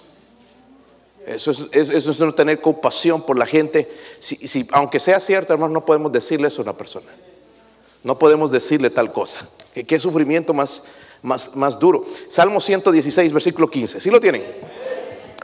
Eso 1.26 1.52
es, 1.52 2.20
no 2.20 2.34
tener 2.34 2.60
compasión 2.60 3.22
por 3.22 3.38
la 3.38 3.46
gente. 3.46 3.90
Si, 4.20 4.68
aunque 4.72 5.00
sea 5.00 5.20
cierto, 5.20 5.54
hermano, 5.54 5.74
no 5.74 5.86
podemos 5.86 6.12
decirle 6.12 6.50
eso 6.50 6.62
a 6.62 6.64
una 6.64 6.78
persona. 6.78 7.08
No 8.04 8.20
podemos 8.20 8.52
decirle 8.52 8.90
tal 8.90 9.14
cosa. 9.14 9.48
Qué 9.88 10.00
sufrimiento 10.00 10.54
más, 10.54 10.86
más, 11.22 11.56
más 11.56 11.80
duro. 11.80 12.06
Salmo 12.30 12.60
116, 12.60 13.32
versículo 13.32 13.70
15. 13.70 14.02
¿Sí 14.02 14.10
lo 14.10 14.20
tienen? 14.20 14.44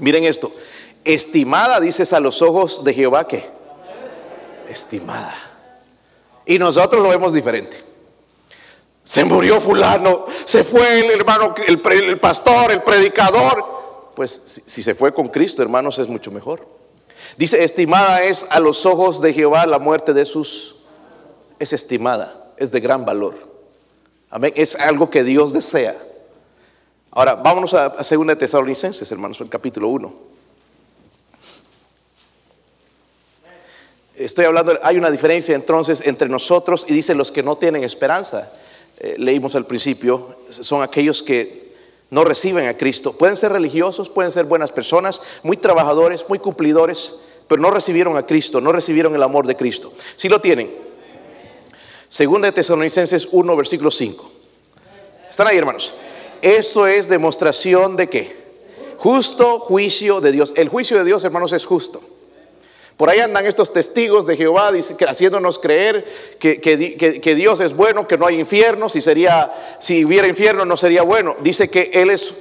Miren 0.01 0.25
esto. 0.25 0.51
Estimada, 1.05 1.79
dices 1.79 2.11
a 2.11 2.19
los 2.19 2.41
ojos 2.41 2.83
de 2.83 2.93
Jehová 2.93 3.25
que. 3.25 3.45
Estimada. 4.69 5.33
Y 6.45 6.59
nosotros 6.59 7.01
lo 7.01 7.09
vemos 7.09 7.33
diferente. 7.33 7.77
Se 9.03 9.23
murió 9.23 9.61
fulano, 9.61 10.25
se 10.45 10.63
fue 10.63 10.99
el 10.99 11.11
hermano, 11.11 11.55
el 11.65 12.19
pastor, 12.19 12.71
el 12.71 12.83
predicador 12.83 13.78
pues 14.19 14.63
si, 14.67 14.83
se 14.83 14.95
fue 14.95 15.13
con 15.13 15.29
Cristo, 15.29 15.61
hermanos, 15.61 15.97
es 15.97 16.09
mucho 16.09 16.29
mejor. 16.29 16.67
Dice, 17.37 17.63
estimada 17.63 18.21
es 18.21 18.47
a 18.49 18.59
los 18.59 18.85
ojos 18.85 19.21
de 19.21 19.31
Jehová 19.31 19.65
la 19.65 19.79
muerte 19.79 20.11
de 20.11 20.25
sus... 20.25 20.75
Es 21.57 21.71
estimada, 21.71 22.51
es 22.57 22.69
de 22.69 22.81
gran 22.81 23.05
valor. 23.05 23.35
Amén, 24.29 24.51
es 24.57 24.75
algo 24.75 25.09
que 25.09 25.23
Dios 25.23 25.53
desea. 25.53 25.95
Ahora, 27.11 27.35
vámonos 27.35 27.73
a, 27.73 27.85
a 27.85 28.03
2 28.03 28.37
Tesalonicenses, 28.37 29.09
hermanos, 29.09 29.39
el 29.39 29.47
capítulo 29.47 29.87
1. 29.87 30.13
Estoy 34.15 34.43
hablando, 34.43 34.77
hay 34.83 34.97
una 34.97 35.11
diferencia 35.11 35.55
entonces 35.55 36.05
entre 36.05 36.27
nosotros 36.27 36.85
y 36.89 36.93
dice 36.93 37.15
los 37.15 37.31
que 37.31 37.41
no 37.41 37.57
tienen 37.57 37.85
esperanza. 37.85 38.51
Eh, 38.97 39.15
leímos 39.17 39.55
al 39.55 39.65
principio, 39.65 40.39
son 40.49 40.83
aquellos 40.83 41.23
que 41.23 41.58
no 42.09 42.23
reciben 42.23 42.67
a 42.67 42.75
Cristo. 42.75 43.13
Pueden 43.13 43.37
ser 43.37 43.51
religiosos, 43.51 44.09
pueden 44.09 44.31
ser 44.31 44.45
buenas 44.45 44.71
personas, 44.71 45.21
muy 45.43 45.57
trabajadores, 45.57 46.25
muy 46.27 46.39
cumplidores, 46.39 47.19
pero 47.47 47.61
no 47.61 47.71
recibieron 47.71 48.17
a 48.17 48.25
Cristo, 48.25 48.61
no 48.61 48.71
recibieron 48.71 49.15
el 49.15 49.23
amor 49.23 49.45
de 49.45 49.55
Cristo. 49.55 49.93
Si 50.15 50.29
lo 50.29 50.41
tienen. 50.41 50.71
Segunda 52.07 52.47
de 52.47 52.53
Tesalonicenses 52.53 53.29
1, 53.31 53.55
versículo 53.55 53.91
5. 53.91 54.31
¿Están 55.29 55.47
ahí, 55.47 55.57
hermanos? 55.57 55.93
Esto 56.41 56.87
es 56.87 57.07
demostración 57.07 57.95
de 57.95 58.09
qué? 58.09 58.39
Justo 58.97 59.59
juicio 59.59 60.19
de 60.19 60.31
Dios. 60.31 60.53
El 60.57 60.69
juicio 60.69 60.97
de 60.97 61.05
Dios, 61.05 61.23
hermanos, 61.23 61.53
es 61.53 61.65
justo. 61.65 62.01
Por 62.99 63.09
ahí 63.09 63.21
andan 63.21 63.45
estos 63.45 63.71
testigos 63.71 64.27
de 64.27 64.35
Jehová 64.35 64.73
haciéndonos 65.07 65.57
creer 65.57 66.05
que, 66.37 67.33
Dios 67.33 67.61
es 67.61 67.73
bueno, 67.73 68.05
que 68.05 68.17
no 68.17 68.27
hay 68.27 68.37
infierno. 68.37 68.89
Si, 68.89 68.99
sería, 68.99 69.49
si 69.79 70.03
hubiera 70.03 70.27
infierno 70.27 70.65
no 70.65 70.75
sería 70.75 71.03
bueno. 71.03 71.37
Dice 71.39 71.69
que 71.69 71.91
Él, 71.93 72.09
es, 72.09 72.33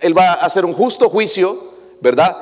él 0.00 0.18
va 0.18 0.32
a 0.32 0.46
hacer 0.46 0.64
un 0.64 0.72
justo 0.72 1.08
juicio, 1.08 1.56
¿verdad? 2.00 2.36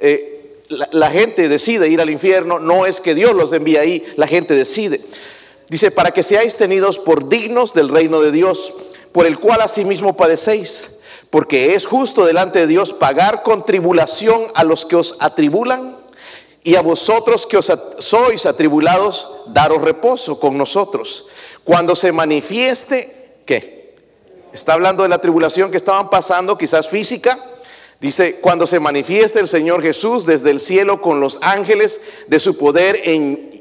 Eh, 0.00 0.64
la, 0.66 0.88
la 0.90 1.10
gente 1.12 1.48
decide 1.48 1.86
ir 1.88 2.00
al 2.00 2.10
infierno, 2.10 2.58
no 2.58 2.86
es 2.86 3.00
que 3.00 3.14
Dios 3.14 3.36
los 3.36 3.52
envíe 3.52 3.76
ahí, 3.76 4.04
la 4.16 4.26
gente 4.26 4.56
decide. 4.56 5.00
Dice, 5.68 5.92
para 5.92 6.10
que 6.10 6.24
seáis 6.24 6.56
tenidos 6.56 6.98
por 6.98 7.28
dignos 7.28 7.72
del 7.72 7.88
reino 7.88 8.20
de 8.20 8.32
Dios, 8.32 8.74
por 9.12 9.26
el 9.26 9.38
cual 9.38 9.60
asimismo 9.60 10.16
padecéis, 10.16 10.98
porque 11.30 11.76
es 11.76 11.86
justo 11.86 12.26
delante 12.26 12.58
de 12.58 12.66
Dios 12.66 12.92
pagar 12.92 13.44
con 13.44 13.64
tribulación 13.64 14.42
a 14.56 14.64
los 14.64 14.84
que 14.84 14.96
os 14.96 15.18
atribulan 15.20 16.01
y 16.64 16.76
a 16.76 16.82
vosotros 16.82 17.46
que 17.46 17.56
os 17.56 17.72
sois 17.98 18.46
atribulados, 18.46 19.46
daros 19.48 19.82
reposo 19.82 20.38
con 20.38 20.56
nosotros. 20.56 21.28
Cuando 21.64 21.94
se 21.94 22.12
manifieste, 22.12 23.40
¿qué? 23.44 23.94
Está 24.52 24.74
hablando 24.74 25.02
de 25.02 25.08
la 25.08 25.20
tribulación 25.20 25.70
que 25.70 25.76
estaban 25.76 26.10
pasando, 26.10 26.58
quizás 26.58 26.88
física. 26.88 27.38
Dice, 28.00 28.36
cuando 28.40 28.66
se 28.66 28.80
manifieste 28.80 29.40
el 29.40 29.48
Señor 29.48 29.82
Jesús 29.82 30.26
desde 30.26 30.50
el 30.50 30.60
cielo 30.60 31.00
con 31.00 31.20
los 31.20 31.38
ángeles 31.40 32.02
de 32.26 32.40
su 32.40 32.58
poder 32.58 33.00
en 33.04 33.51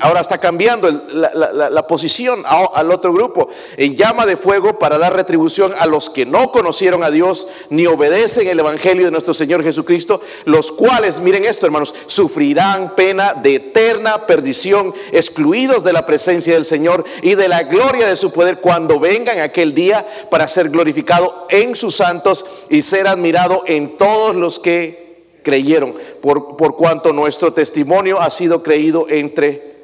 Ahora 0.00 0.20
está 0.20 0.38
cambiando 0.38 0.88
la, 0.90 1.86
posición 1.86 2.44
al 2.46 2.90
otro 2.92 3.12
grupo. 3.12 3.48
En 3.76 3.96
llama 3.96 4.24
de 4.24 4.36
fuego 4.36 4.78
para 4.78 4.96
dar 4.96 5.14
retribución 5.14 5.72
a 5.78 5.86
los 5.86 6.08
que 6.08 6.24
no 6.24 6.52
conocieron 6.52 7.02
a 7.02 7.10
Dios 7.10 7.48
ni 7.68 7.86
obedecen 7.86 8.46
el 8.46 8.60
Evangelio 8.60 9.04
de 9.04 9.10
nuestro 9.10 9.34
Señor 9.34 9.64
Jesucristo, 9.64 10.20
los 10.44 10.70
cuales, 10.70 11.20
miren 11.20 11.44
esto 11.44 11.66
hermanos, 11.66 11.94
sufrirán 12.06 12.94
pena 12.94 13.34
de 13.34 13.56
eterna 13.56 14.26
perdición, 14.26 14.94
excluidos 15.12 15.82
de 15.82 15.92
la 15.92 16.06
presencia 16.06 16.54
del 16.54 16.64
Señor 16.64 17.04
y 17.22 17.34
de 17.34 17.48
la 17.48 17.64
gloria 17.64 18.06
de 18.06 18.16
su 18.16 18.32
poder 18.32 18.58
cuando 18.58 19.00
vengan 19.00 19.40
aquel 19.40 19.74
día 19.74 20.06
para 20.30 20.46
ser 20.46 20.70
glorificado 20.70 21.46
en 21.50 21.74
sus 21.74 21.96
santos 21.96 22.44
y 22.68 22.82
ser 22.82 23.08
admirado 23.08 23.64
en 23.66 23.96
todos 23.96 24.36
los 24.36 24.60
que 24.60 25.09
creyeron, 25.42 25.94
por, 26.20 26.56
por 26.56 26.76
cuanto 26.76 27.12
nuestro 27.12 27.52
testimonio 27.52 28.20
ha 28.20 28.30
sido 28.30 28.62
creído 28.62 29.06
entre, 29.08 29.76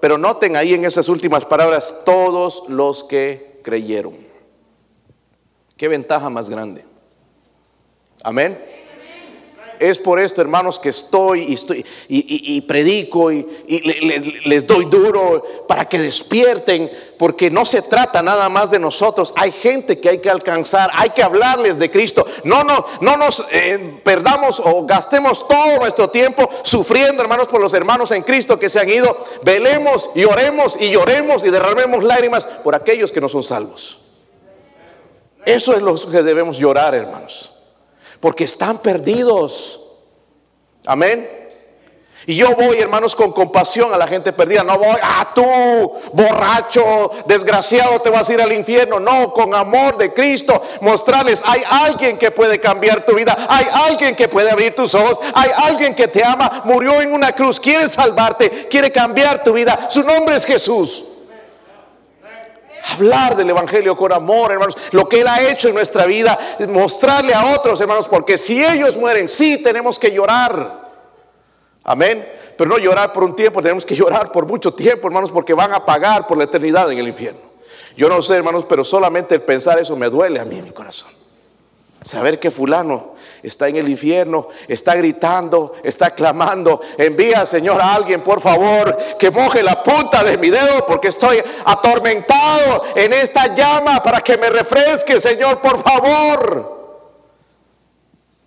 pero 0.00 0.18
noten 0.18 0.56
ahí 0.56 0.74
en 0.74 0.84
esas 0.84 1.08
últimas 1.08 1.44
palabras, 1.44 2.02
todos 2.04 2.68
los 2.68 3.04
que 3.04 3.60
creyeron. 3.62 4.14
¿Qué 5.76 5.88
ventaja 5.88 6.30
más 6.30 6.48
grande? 6.48 6.84
Amén. 8.22 8.58
Es 9.84 9.98
por 9.98 10.18
esto, 10.18 10.40
hermanos, 10.40 10.78
que 10.78 10.88
estoy 10.88 11.42
y, 11.42 11.54
estoy, 11.54 11.84
y, 12.08 12.58
predico 12.62 13.30
y, 13.30 13.46
les 14.46 14.66
doy 14.66 14.86
duro 14.86 15.44
para 15.68 15.86
que 15.86 15.98
despierten, 15.98 16.90
porque 17.18 17.50
no 17.50 17.66
se 17.66 17.82
trata 17.82 18.22
nada 18.22 18.48
más 18.48 18.70
de 18.70 18.78
nosotros. 18.78 19.34
Hay 19.36 19.52
gente 19.52 20.00
que 20.00 20.08
hay 20.08 20.20
que 20.20 20.30
alcanzar, 20.30 20.90
hay 20.94 21.10
que 21.10 21.22
hablarles 21.22 21.78
de 21.78 21.90
Cristo. 21.90 22.26
No, 22.44 22.64
no, 22.64 22.86
no 23.02 23.18
nos 23.18 23.46
eh, 23.52 24.00
perdamos 24.02 24.58
o 24.64 24.86
gastemos 24.86 25.46
todo 25.46 25.76
nuestro 25.80 26.08
tiempo 26.08 26.48
sufriendo, 26.62 27.22
hermanos, 27.22 27.48
por 27.48 27.60
los 27.60 27.74
hermanos 27.74 28.10
en 28.12 28.22
Cristo 28.22 28.58
que 28.58 28.70
se 28.70 28.80
han 28.80 28.88
ido. 28.88 29.14
Velemos 29.42 30.12
y 30.14 30.24
oremos 30.24 30.78
y 30.80 30.92
lloremos 30.92 31.44
y 31.44 31.50
derramemos 31.50 32.02
lágrimas 32.04 32.46
por 32.46 32.74
aquellos 32.74 33.12
que 33.12 33.20
no 33.20 33.28
son 33.28 33.42
salvos. 33.42 33.98
Eso 35.44 35.74
es 35.74 35.82
lo 35.82 35.94
que 35.94 36.22
debemos 36.22 36.56
llorar, 36.56 36.94
hermanos 36.94 37.53
porque 38.24 38.44
están 38.44 38.78
perdidos. 38.78 39.82
Amén. 40.86 41.28
Y 42.24 42.36
yo 42.36 42.56
voy, 42.56 42.78
hermanos, 42.78 43.14
con 43.14 43.32
compasión 43.32 43.92
a 43.92 43.98
la 43.98 44.06
gente 44.06 44.32
perdida. 44.32 44.64
No 44.64 44.78
voy, 44.78 44.96
a 45.02 45.20
ah, 45.20 45.32
tú, 45.34 45.44
borracho, 46.14 47.10
desgraciado, 47.26 48.00
te 48.00 48.08
vas 48.08 48.26
a 48.26 48.32
ir 48.32 48.40
al 48.40 48.50
infierno. 48.54 48.98
No, 48.98 49.30
con 49.34 49.54
amor 49.54 49.98
de 49.98 50.14
Cristo, 50.14 50.62
mostrarles, 50.80 51.42
hay 51.44 51.64
alguien 51.68 52.16
que 52.16 52.30
puede 52.30 52.58
cambiar 52.58 53.04
tu 53.04 53.14
vida. 53.14 53.46
Hay 53.46 53.66
alguien 53.70 54.16
que 54.16 54.26
puede 54.26 54.50
abrir 54.50 54.74
tus 54.74 54.94
ojos. 54.94 55.20
Hay 55.34 55.50
alguien 55.54 55.94
que 55.94 56.08
te 56.08 56.24
ama, 56.24 56.62
murió 56.64 57.02
en 57.02 57.12
una 57.12 57.32
cruz, 57.32 57.60
quiere 57.60 57.90
salvarte, 57.90 58.68
quiere 58.70 58.90
cambiar 58.90 59.44
tu 59.44 59.52
vida. 59.52 59.88
Su 59.90 60.02
nombre 60.02 60.36
es 60.36 60.46
Jesús. 60.46 61.08
Hablar 62.94 63.36
del 63.36 63.50
Evangelio 63.50 63.96
con 63.96 64.12
amor, 64.12 64.52
hermanos. 64.52 64.76
Lo 64.92 65.08
que 65.08 65.20
Él 65.20 65.28
ha 65.28 65.42
hecho 65.42 65.68
en 65.68 65.74
nuestra 65.74 66.06
vida. 66.06 66.38
Mostrarle 66.68 67.34
a 67.34 67.54
otros, 67.54 67.80
hermanos. 67.80 68.08
Porque 68.08 68.38
si 68.38 68.64
ellos 68.64 68.96
mueren, 68.96 69.28
sí 69.28 69.62
tenemos 69.62 69.98
que 69.98 70.10
llorar. 70.10 70.84
Amén. 71.84 72.26
Pero 72.56 72.70
no 72.70 72.78
llorar 72.78 73.12
por 73.12 73.24
un 73.24 73.34
tiempo, 73.34 73.60
tenemos 73.60 73.84
que 73.84 73.94
llorar 73.94 74.30
por 74.30 74.46
mucho 74.46 74.72
tiempo, 74.72 75.08
hermanos, 75.08 75.30
porque 75.30 75.54
van 75.54 75.72
a 75.72 75.84
pagar 75.84 76.26
por 76.26 76.38
la 76.38 76.44
eternidad 76.44 76.90
en 76.90 76.98
el 76.98 77.08
infierno. 77.08 77.40
Yo 77.96 78.08
no 78.08 78.22
sé, 78.22 78.36
hermanos, 78.36 78.64
pero 78.68 78.84
solamente 78.84 79.34
el 79.34 79.42
pensar 79.42 79.78
eso 79.78 79.96
me 79.96 80.08
duele 80.08 80.40
a 80.40 80.44
mí 80.44 80.58
en 80.58 80.64
mi 80.64 80.70
corazón. 80.70 81.10
Saber 82.02 82.38
que 82.38 82.50
fulano 82.50 83.13
está 83.44 83.68
en 83.68 83.76
el 83.76 83.88
infierno, 83.88 84.48
está 84.66 84.96
gritando, 84.96 85.74
está 85.84 86.10
clamando. 86.10 86.80
Envía, 86.96 87.44
Señor, 87.46 87.80
a 87.80 87.94
alguien, 87.94 88.22
por 88.22 88.40
favor, 88.40 88.96
que 89.18 89.30
moje 89.30 89.62
la 89.62 89.82
punta 89.82 90.24
de 90.24 90.38
mi 90.38 90.50
dedo 90.50 90.84
porque 90.86 91.08
estoy 91.08 91.42
atormentado 91.64 92.84
en 92.96 93.12
esta 93.12 93.54
llama 93.54 94.02
para 94.02 94.20
que 94.20 94.38
me 94.38 94.48
refresque, 94.48 95.20
Señor, 95.20 95.60
por 95.60 95.82
favor. 95.82 96.74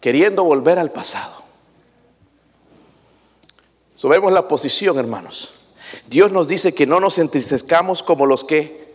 Queriendo 0.01 0.43
volver 0.43 0.79
al 0.79 0.91
pasado. 0.91 1.43
Subemos 3.95 4.31
la 4.31 4.47
posición, 4.47 4.97
hermanos. 4.97 5.59
Dios 6.07 6.31
nos 6.31 6.47
dice 6.47 6.73
que 6.73 6.85
no 6.85 6.99
nos 6.99 7.17
entristezcamos 7.17 8.03
como 8.03 8.25
los 8.25 8.43
que 8.43 8.87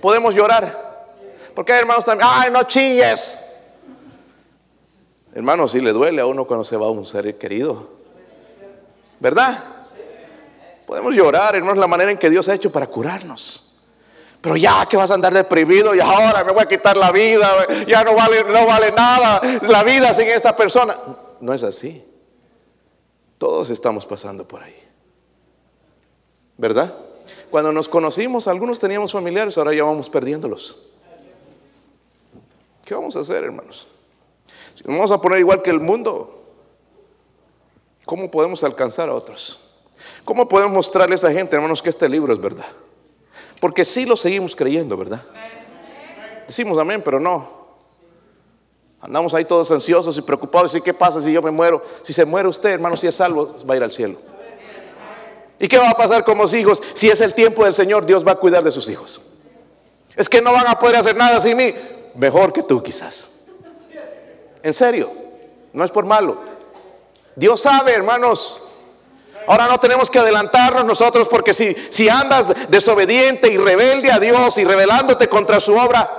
podemos 0.00 0.34
llorar. 0.34 0.86
Porque 1.54 1.72
hermanos 1.72 2.04
también, 2.04 2.28
ay, 2.30 2.50
no 2.50 2.62
chilles. 2.64 3.45
Hermano, 5.36 5.68
si 5.68 5.82
le 5.82 5.92
duele 5.92 6.22
a 6.22 6.26
uno 6.26 6.46
cuando 6.46 6.64
se 6.64 6.78
va 6.78 6.86
a 6.86 6.90
un 6.90 7.04
ser 7.04 7.36
querido. 7.36 7.88
¿Verdad? 9.20 9.62
Podemos 10.86 11.14
llorar, 11.14 11.54
hermanos, 11.54 11.76
la 11.76 11.86
manera 11.86 12.10
en 12.10 12.16
que 12.16 12.30
Dios 12.30 12.48
ha 12.48 12.54
hecho 12.54 12.72
para 12.72 12.86
curarnos. 12.86 13.82
Pero 14.40 14.56
ya 14.56 14.86
que 14.86 14.96
vas 14.96 15.10
a 15.10 15.14
andar 15.14 15.34
deprimido 15.34 15.94
y 15.94 16.00
ahora 16.00 16.42
me 16.42 16.52
voy 16.52 16.62
a 16.62 16.66
quitar 16.66 16.96
la 16.96 17.12
vida, 17.12 17.50
ya 17.86 18.02
no 18.02 18.14
vale, 18.14 18.44
no 18.44 18.64
vale 18.64 18.90
nada 18.92 19.42
la 19.68 19.84
vida 19.84 20.14
sin 20.14 20.26
esta 20.26 20.56
persona. 20.56 20.96
No 21.42 21.52
es 21.52 21.62
así. 21.62 22.02
Todos 23.36 23.68
estamos 23.68 24.06
pasando 24.06 24.48
por 24.48 24.62
ahí. 24.62 24.82
¿Verdad? 26.56 26.94
Cuando 27.50 27.72
nos 27.72 27.90
conocimos, 27.90 28.48
algunos 28.48 28.80
teníamos 28.80 29.12
familiares, 29.12 29.58
ahora 29.58 29.74
ya 29.74 29.84
vamos 29.84 30.08
perdiéndolos. 30.08 30.88
¿Qué 32.86 32.94
vamos 32.94 33.14
a 33.16 33.20
hacer, 33.20 33.44
hermanos? 33.44 33.86
Si 34.76 34.84
nos 34.84 34.96
vamos 34.96 35.10
a 35.10 35.20
poner 35.20 35.38
igual 35.38 35.62
que 35.62 35.70
el 35.70 35.80
mundo, 35.80 36.38
¿cómo 38.04 38.30
podemos 38.30 38.62
alcanzar 38.62 39.08
a 39.08 39.14
otros? 39.14 39.70
¿Cómo 40.24 40.46
podemos 40.46 40.72
mostrarle 40.72 41.14
a 41.14 41.16
esa 41.16 41.32
gente, 41.32 41.56
hermanos, 41.56 41.80
que 41.80 41.88
este 41.88 42.08
libro 42.08 42.32
es 42.32 42.40
verdad? 42.40 42.66
Porque 43.58 43.86
sí 43.86 44.04
lo 44.04 44.16
seguimos 44.16 44.54
creyendo, 44.54 44.96
¿verdad? 44.96 45.22
Decimos 46.46 46.78
amén, 46.78 47.00
pero 47.02 47.18
no. 47.18 47.56
Andamos 49.00 49.32
ahí 49.32 49.46
todos 49.46 49.70
ansiosos 49.70 50.18
y 50.18 50.22
preocupados. 50.22 50.74
¿Y 50.74 50.82
qué 50.82 50.92
pasa 50.92 51.22
si 51.22 51.32
yo 51.32 51.40
me 51.40 51.50
muero? 51.50 51.82
Si 52.02 52.12
se 52.12 52.26
muere 52.26 52.48
usted, 52.48 52.70
hermano, 52.70 52.98
si 52.98 53.06
es 53.06 53.14
salvo, 53.14 53.56
va 53.68 53.74
a 53.74 53.76
ir 53.78 53.82
al 53.82 53.90
cielo. 53.90 54.18
¿Y 55.58 55.68
qué 55.68 55.78
va 55.78 55.88
a 55.88 55.96
pasar 55.96 56.22
con 56.22 56.36
los 56.36 56.52
hijos? 56.52 56.82
Si 56.92 57.08
es 57.08 57.20
el 57.22 57.32
tiempo 57.32 57.64
del 57.64 57.72
Señor, 57.72 58.04
Dios 58.04 58.26
va 58.26 58.32
a 58.32 58.36
cuidar 58.36 58.62
de 58.62 58.70
sus 58.70 58.90
hijos. 58.90 59.22
Es 60.14 60.28
que 60.28 60.42
no 60.42 60.52
van 60.52 60.66
a 60.66 60.78
poder 60.78 60.96
hacer 60.96 61.16
nada 61.16 61.40
sin 61.40 61.56
mí 61.56 61.74
mejor 62.14 62.52
que 62.52 62.62
tú 62.62 62.82
quizás. 62.82 63.35
En 64.66 64.74
serio, 64.74 65.08
no 65.74 65.84
es 65.84 65.92
por 65.92 66.06
malo. 66.06 66.36
Dios 67.36 67.60
sabe, 67.60 67.92
hermanos. 67.92 68.64
Ahora 69.46 69.68
no 69.68 69.78
tenemos 69.78 70.10
que 70.10 70.18
adelantarnos 70.18 70.84
nosotros 70.84 71.28
porque 71.28 71.54
si, 71.54 71.72
si 71.72 72.08
andas 72.08 72.52
desobediente 72.68 73.48
y 73.48 73.58
rebelde 73.58 74.10
a 74.10 74.18
Dios 74.18 74.58
y 74.58 74.64
rebelándote 74.64 75.28
contra 75.28 75.60
su 75.60 75.76
obra, 75.76 76.10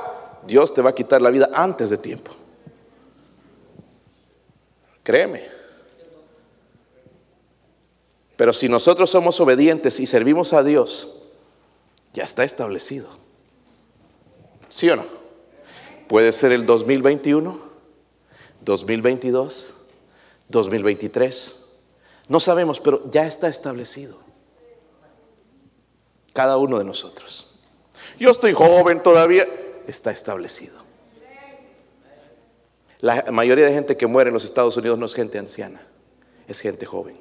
Dios 0.45 0.73
te 0.73 0.81
va 0.81 0.91
a 0.91 0.95
quitar 0.95 1.21
la 1.21 1.29
vida 1.29 1.49
antes 1.53 1.89
de 1.89 1.97
tiempo. 1.97 2.31
Créeme. 5.03 5.49
Pero 8.37 8.53
si 8.53 8.69
nosotros 8.69 9.09
somos 9.09 9.41
obedientes 9.41 9.99
y 9.99 10.07
servimos 10.07 10.53
a 10.53 10.63
Dios, 10.63 11.23
ya 12.13 12.23
está 12.23 12.45
establecido. 12.45 13.09
¿Sí 14.69 14.89
o 14.89 14.95
no? 14.95 15.03
Puede 16.07 16.31
ser 16.31 16.53
el 16.53 16.65
2021, 16.65 17.66
2022, 18.67 19.75
2023. 20.49 21.65
No 22.27 22.39
sabemos, 22.41 22.81
pero 22.81 23.09
ya 23.09 23.25
está 23.25 23.47
establecido. 23.47 24.17
Cada 26.33 26.57
uno 26.57 26.77
de 26.77 26.83
nosotros. 26.83 27.55
Yo 28.19 28.29
estoy 28.29 28.53
joven 28.53 29.01
todavía, 29.01 29.47
está 29.87 30.11
establecido. 30.11 30.75
La 32.99 33.23
mayoría 33.31 33.65
de 33.65 33.73
gente 33.73 33.95
que 33.95 34.05
muere 34.05 34.29
en 34.29 34.33
los 34.33 34.43
Estados 34.43 34.75
Unidos 34.75 34.99
no 34.99 35.05
es 35.05 35.13
gente 35.13 35.39
anciana, 35.39 35.81
es 36.47 36.59
gente 36.59 36.85
joven. 36.85 37.17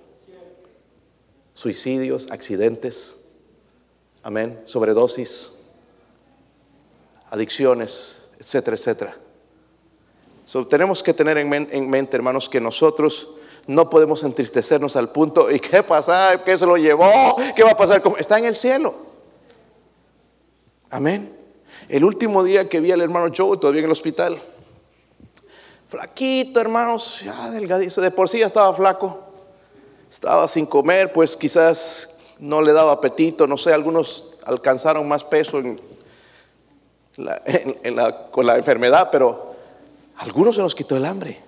Suicidios, 1.55 2.31
accidentes, 2.33 3.29
amén, 4.23 4.61
sobredosis, 4.65 5.71
adicciones, 7.31 8.33
etcétera, 8.41 8.77
etcétera. 8.77 9.17
Tenemos 10.69 11.03
que 11.03 11.13
tener 11.13 11.39
en, 11.39 11.91
mente, 11.91 12.17
hermanos, 12.17 12.49
que 12.49 12.61
nosotros 12.61 13.35
no 13.67 13.91
podemos 13.91 14.23
entristecernos 14.23 14.95
al 14.95 15.09
punto, 15.09 15.51
¿y 15.51 15.59
qué 15.59 15.83
pasa? 15.83 16.41
¿Qué 16.45 16.57
se 16.57 16.67
lo 16.67 16.77
llevó? 16.77 17.37
¿Qué 17.55 17.65
va 17.65 17.73
a 17.73 17.77
pasar? 17.77 18.01
Está 18.19 18.39
en 18.39 18.45
el 18.45 18.55
cielo. 18.55 18.95
Amén. 20.91 21.37
El 21.89 22.05
último 22.05 22.45
día 22.45 22.69
que 22.69 22.81
vi 22.81 22.93
al 22.93 23.01
hermano 23.01 23.33
Joe, 23.37 23.57
todavía 23.59 23.81
en 23.81 23.87
el 23.87 23.91
hospital, 23.91 24.39
flaquito, 25.89 26.61
hermanos, 26.61 27.23
ya 27.25 27.51
delgadizo, 27.51 28.01
de 28.01 28.13
por 28.13 28.29
sí 28.29 28.39
ya 28.39 28.47
estaba 28.47 28.73
flaco, 28.73 29.21
estaba 30.09 30.47
sin 30.47 30.67
comer, 30.67 31.13
pues 31.13 31.37
quizás 31.37 32.21
no 32.39 32.63
le 32.63 32.73
daba 32.73 32.93
apetito, 32.93 33.49
no 33.49 33.59
sé, 33.59 33.73
algunos 33.73 34.37
alcanzaron 34.45 35.09
más 35.09 35.25
peso 35.25 35.61
con 38.31 38.47
la 38.47 38.57
enfermedad, 38.57 39.09
pero 39.11 39.56
algunos 40.17 40.57
se 40.57 40.63
nos 40.63 40.75
quitó 40.75 40.97
el 40.97 41.05
hambre. 41.05 41.47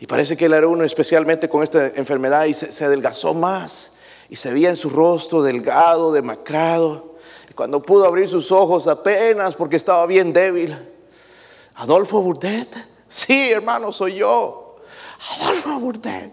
Y 0.00 0.06
parece 0.06 0.36
que 0.36 0.46
él 0.46 0.54
era 0.54 0.68
uno 0.68 0.84
especialmente 0.84 1.48
con 1.48 1.62
esta 1.62 1.88
enfermedad 1.88 2.44
y 2.44 2.54
se, 2.54 2.84
adelgazó 2.84 3.34
más. 3.34 3.98
Y 4.28 4.36
se 4.36 4.52
veía 4.52 4.70
en 4.70 4.76
su 4.76 4.90
rostro 4.90 5.42
delgado, 5.42 6.12
demacrado. 6.12 7.16
Y 7.50 7.54
cuando 7.54 7.82
pudo 7.82 8.06
abrir 8.06 8.28
sus 8.28 8.52
ojos 8.52 8.86
apenas 8.86 9.54
porque 9.56 9.76
estaba 9.76 10.06
bien 10.06 10.32
débil. 10.32 10.76
Adolfo 11.74 12.20
Burdet. 12.20 12.68
Sí, 13.08 13.50
hermano, 13.50 13.92
soy 13.92 14.16
yo. 14.16 14.76
Adolfo 15.40 15.80
Burdet. 15.80 16.32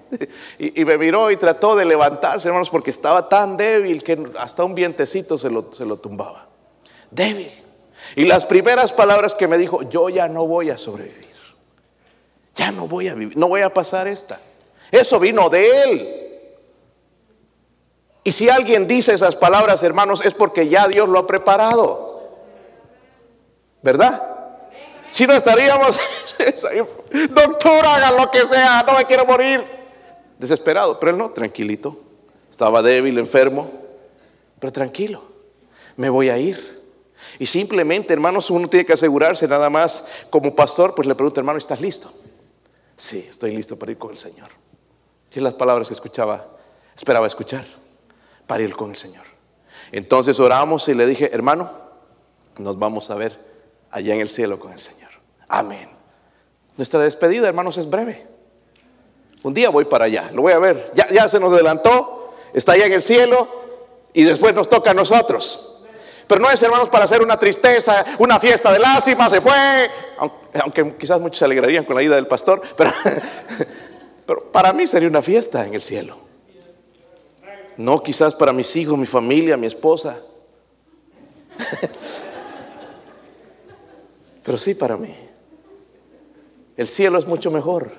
Y, 0.59 0.81
y, 0.81 0.85
me 0.85 0.97
miró 0.97 1.31
y 1.31 1.37
trató 1.37 1.75
de 1.75 1.85
levantarse, 1.85 2.47
hermanos, 2.47 2.69
porque 2.69 2.91
estaba 2.91 3.27
tan 3.27 3.57
débil 3.57 4.03
que 4.03 4.31
hasta 4.37 4.63
un 4.63 4.75
vientecito 4.75 5.37
se 5.37 5.49
lo, 5.49 5.73
se 5.73 5.85
lo 5.85 5.97
tumbaba. 5.97 6.47
Débil. 7.09 7.51
Y 8.15 8.25
las 8.25 8.45
primeras 8.45 8.93
palabras 8.93 9.33
que 9.33 9.47
me 9.47 9.57
dijo, 9.57 9.83
yo 9.89 10.09
ya 10.09 10.27
no 10.27 10.45
voy 10.45 10.69
a 10.69 10.77
sobrevivir. 10.77 11.34
Ya 12.55 12.71
no 12.71 12.87
voy 12.87 13.07
a 13.07 13.13
vivir, 13.13 13.37
no 13.37 13.47
voy 13.47 13.61
a 13.61 13.73
pasar 13.73 14.07
esta. 14.07 14.39
Eso 14.91 15.19
vino 15.19 15.49
de 15.49 15.83
él. 15.83 16.25
Y 18.23 18.31
si 18.31 18.49
alguien 18.49 18.87
dice 18.87 19.13
esas 19.13 19.35
palabras, 19.35 19.83
hermanos, 19.83 20.25
es 20.25 20.33
porque 20.33 20.67
ya 20.67 20.87
Dios 20.87 21.07
lo 21.07 21.19
ha 21.19 21.27
preparado. 21.27 22.29
¿Verdad? 23.83 24.19
Si 25.11 25.27
no 25.27 25.33
estaríamos, 25.33 25.99
doctor, 27.29 27.85
haga 27.85 28.11
lo 28.11 28.31
que 28.31 28.43
sea, 28.43 28.83
no 28.87 28.93
me 28.93 29.05
quiero 29.05 29.25
morir. 29.25 29.63
Desesperado, 30.39 30.99
pero 30.99 31.11
él 31.11 31.17
no, 31.17 31.29
tranquilito. 31.29 31.97
Estaba 32.49 32.81
débil, 32.81 33.17
enfermo, 33.19 33.69
pero 34.59 34.73
tranquilo, 34.73 35.21
me 35.95 36.09
voy 36.09 36.29
a 36.29 36.37
ir. 36.37 36.81
Y 37.37 37.45
simplemente, 37.45 38.13
hermanos, 38.13 38.49
uno 38.49 38.67
tiene 38.67 38.85
que 38.85 38.93
asegurarse 38.93 39.47
nada 39.47 39.69
más 39.69 40.07
como 40.29 40.55
pastor, 40.55 40.95
pues 40.95 41.07
le 41.07 41.15
pregunta, 41.15 41.41
hermano, 41.41 41.59
¿estás 41.59 41.79
listo? 41.79 42.11
Sí, 42.97 43.27
estoy 43.29 43.55
listo 43.55 43.77
para 43.77 43.91
ir 43.91 43.97
con 43.97 44.11
el 44.11 44.17
Señor. 44.17 44.49
Y 45.33 45.39
las 45.41 45.53
palabras 45.53 45.89
que 45.89 45.93
escuchaba, 45.93 46.47
esperaba 46.95 47.27
escuchar 47.27 47.65
para 48.47 48.63
ir 48.63 48.73
con 48.73 48.91
el 48.91 48.95
Señor. 48.95 49.25
Entonces 49.91 50.39
oramos 50.39 50.87
y 50.87 50.93
le 50.93 51.05
dije, 51.05 51.29
hermano, 51.33 51.69
nos 52.57 52.79
vamos 52.79 53.09
a 53.11 53.15
ver 53.15 53.37
allá 53.91 54.13
en 54.13 54.21
el 54.21 54.29
cielo 54.29 54.59
con 54.59 54.71
el 54.71 54.79
Señor. 54.79 55.09
Amén. 55.47 55.89
Nuestra 56.77 57.01
despedida, 57.01 57.47
hermanos, 57.47 57.77
es 57.77 57.89
breve. 57.89 58.25
Un 59.43 59.53
día 59.53 59.69
voy 59.69 59.85
para 59.85 60.05
allá, 60.05 60.31
lo 60.33 60.41
voy 60.41 60.53
a 60.53 60.59
ver. 60.59 60.91
Ya, 60.95 61.07
ya 61.11 61.27
se 61.27 61.39
nos 61.39 61.51
adelantó, 61.51 62.33
está 62.53 62.71
allá 62.71 62.85
en 62.85 62.93
el 62.93 63.01
cielo 63.01 63.47
y 64.13 64.23
después 64.23 64.55
nos 64.55 64.69
toca 64.69 64.91
a 64.91 64.93
nosotros. 64.93 65.74
Pero 66.27 66.41
no 66.41 66.49
es, 66.49 66.61
hermanos, 66.63 66.89
para 66.89 67.05
hacer 67.05 67.21
una 67.21 67.37
tristeza, 67.37 68.03
una 68.19 68.39
fiesta 68.39 68.71
de 68.71 68.79
lástima, 68.79 69.29
se 69.29 69.41
fue. 69.41 69.89
Aunque, 70.61 70.95
quizás 70.97 71.19
muchos 71.21 71.37
se 71.39 71.45
alegrarían 71.45 71.85
con 71.85 71.95
la 71.95 72.03
ida 72.03 72.15
del 72.15 72.27
pastor, 72.27 72.61
pero, 72.77 72.91
pero 74.25 74.51
para 74.51 74.73
mí 74.73 74.87
sería 74.87 75.07
una 75.09 75.21
fiesta 75.21 75.65
en 75.65 75.73
el 75.73 75.81
cielo. 75.81 76.17
No 77.77 78.01
quizás 78.01 78.33
para 78.33 78.53
mis 78.53 78.75
hijos, 78.75 78.97
mi 78.97 79.05
familia, 79.05 79.57
mi 79.57 79.67
esposa. 79.67 80.17
Pero 84.43 84.57
sí 84.57 84.75
para 84.75 84.95
mí. 84.95 85.13
El 86.77 86.87
cielo 86.87 87.17
es 87.17 87.25
mucho 87.25 87.49
mejor. 87.49 87.91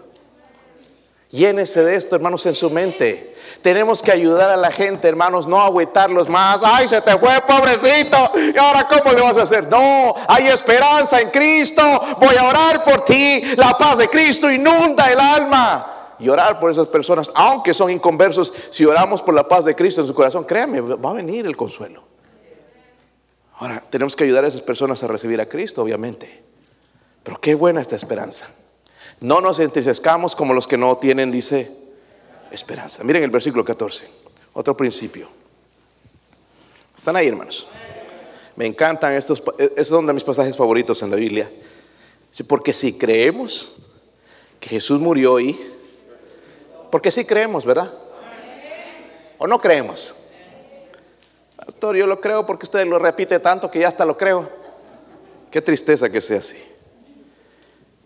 Llénese 1.30 1.82
de 1.82 1.96
esto, 1.96 2.16
hermanos, 2.16 2.46
en 2.46 2.54
su 2.54 2.70
mente. 2.70 3.34
Tenemos 3.62 4.00
que 4.00 4.12
ayudar 4.12 4.50
a 4.50 4.56
la 4.56 4.70
gente, 4.70 5.08
hermanos, 5.08 5.48
no 5.48 5.60
agüitarlos 5.60 6.28
más. 6.28 6.60
Ay, 6.62 6.88
se 6.88 7.00
te 7.00 7.18
fue, 7.18 7.40
pobrecito. 7.46 8.16
¿Y 8.54 8.56
ahora 8.58 8.86
cómo 8.86 9.12
le 9.12 9.22
vas 9.22 9.36
a 9.38 9.42
hacer? 9.42 9.68
No, 9.68 10.14
hay 10.28 10.46
esperanza 10.46 11.20
en 11.20 11.30
Cristo. 11.30 11.82
Voy 12.20 12.36
a 12.36 12.44
orar 12.44 12.84
por 12.84 13.04
ti. 13.04 13.42
La 13.56 13.76
paz 13.76 13.98
de 13.98 14.08
Cristo 14.08 14.50
inunda 14.50 15.10
el 15.10 15.18
alma 15.18 16.14
y 16.18 16.28
orar 16.28 16.58
por 16.60 16.70
esas 16.70 16.88
personas, 16.88 17.30
aunque 17.34 17.74
son 17.74 17.90
inconversos, 17.90 18.52
si 18.70 18.84
oramos 18.84 19.20
por 19.20 19.34
la 19.34 19.46
paz 19.46 19.64
de 19.64 19.74
Cristo 19.74 20.00
en 20.00 20.06
su 20.06 20.14
corazón, 20.14 20.44
créame, 20.44 20.80
va 20.80 21.10
a 21.10 21.14
venir 21.14 21.46
el 21.46 21.56
consuelo. 21.56 22.04
Ahora, 23.58 23.82
tenemos 23.90 24.14
que 24.16 24.24
ayudar 24.24 24.44
a 24.44 24.48
esas 24.48 24.62
personas 24.62 25.02
a 25.02 25.08
recibir 25.08 25.40
a 25.40 25.48
Cristo, 25.48 25.82
obviamente. 25.82 26.42
Pero 27.22 27.40
qué 27.40 27.54
buena 27.54 27.80
esta 27.80 27.96
esperanza. 27.96 28.48
No 29.20 29.40
nos 29.40 29.58
entristezcamos 29.58 30.36
como 30.36 30.52
los 30.52 30.66
que 30.66 30.76
no 30.76 30.96
tienen, 30.98 31.30
dice, 31.32 31.70
esperanza. 32.50 33.02
Miren 33.04 33.22
el 33.22 33.30
versículo 33.30 33.64
14, 33.64 34.08
otro 34.52 34.76
principio. 34.76 35.28
¿Están 36.96 37.16
ahí, 37.16 37.28
hermanos? 37.28 37.68
Me 38.56 38.66
encantan 38.66 39.14
estos, 39.14 39.42
estos 39.58 39.88
son 39.88 40.06
de 40.06 40.12
mis 40.12 40.24
pasajes 40.24 40.56
favoritos 40.56 41.02
en 41.02 41.10
la 41.10 41.16
Biblia. 41.16 41.50
Porque 42.48 42.72
si 42.72 42.98
creemos 42.98 43.76
que 44.60 44.68
Jesús 44.68 45.00
murió 45.00 45.40
y 45.40 45.58
porque 46.90 47.10
sí 47.10 47.24
creemos, 47.24 47.64
¿verdad? 47.64 47.92
¿O 49.38 49.46
no 49.46 49.60
creemos? 49.60 50.14
Pastor, 51.56 51.96
yo 51.96 52.06
lo 52.06 52.20
creo 52.20 52.46
porque 52.46 52.64
usted 52.64 52.86
lo 52.86 52.98
repite 52.98 53.38
tanto 53.40 53.70
que 53.70 53.80
ya 53.80 53.88
hasta 53.88 54.04
lo 54.04 54.16
creo. 54.16 54.48
Qué 55.50 55.60
tristeza 55.60 56.08
que 56.08 56.20
sea 56.20 56.38
así. 56.38 56.56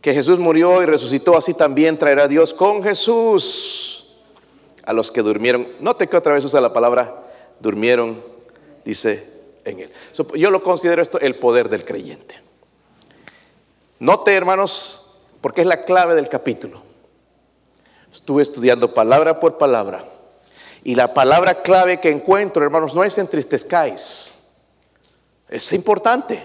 Que 0.01 0.15
Jesús 0.15 0.39
murió 0.39 0.83
y 0.83 0.87
resucitó, 0.87 1.37
así 1.37 1.55
también 1.55 1.99
traerá 1.99 2.27
Dios 2.27 2.55
con 2.55 2.83
Jesús 2.83 4.21
a 4.85 4.93
los 4.93 5.11
que 5.11 5.23
durmieron. 5.23 5.69
Note 5.81 6.09
que 6.09 6.17
otra 6.17 6.35
vez 6.35 6.45
usa 6.45 6.61
la 6.61 6.73
palabra 6.73 7.23
durmieron, 7.61 8.23
dice 8.85 9.31
en 9.65 9.81
él. 9.81 9.93
Yo 10.35 10.51
lo 10.51 10.63
considero 10.63 11.03
esto 11.03 11.21
el 11.21 11.37
poder 11.37 11.69
del 11.69 11.85
creyente. 11.85 12.41
Note, 13.99 14.35
hermanos, 14.35 15.19
porque 15.41 15.61
es 15.61 15.67
la 15.67 15.85
clave 15.85 16.15
del 16.15 16.29
capítulo. 16.29 16.83
Estuve 18.13 18.43
estudiando 18.43 18.95
palabra 18.95 19.39
por 19.39 19.59
palabra. 19.59 20.05
Y 20.83 20.95
la 20.95 21.13
palabra 21.13 21.63
clave 21.63 22.01
que 22.01 22.11
encuentro, 22.11 22.65
hermanos, 22.65 22.95
no 22.95 23.05
es 23.05 23.19
entristezcáis. 23.19 24.35
Es 25.49 25.73
importante, 25.73 26.43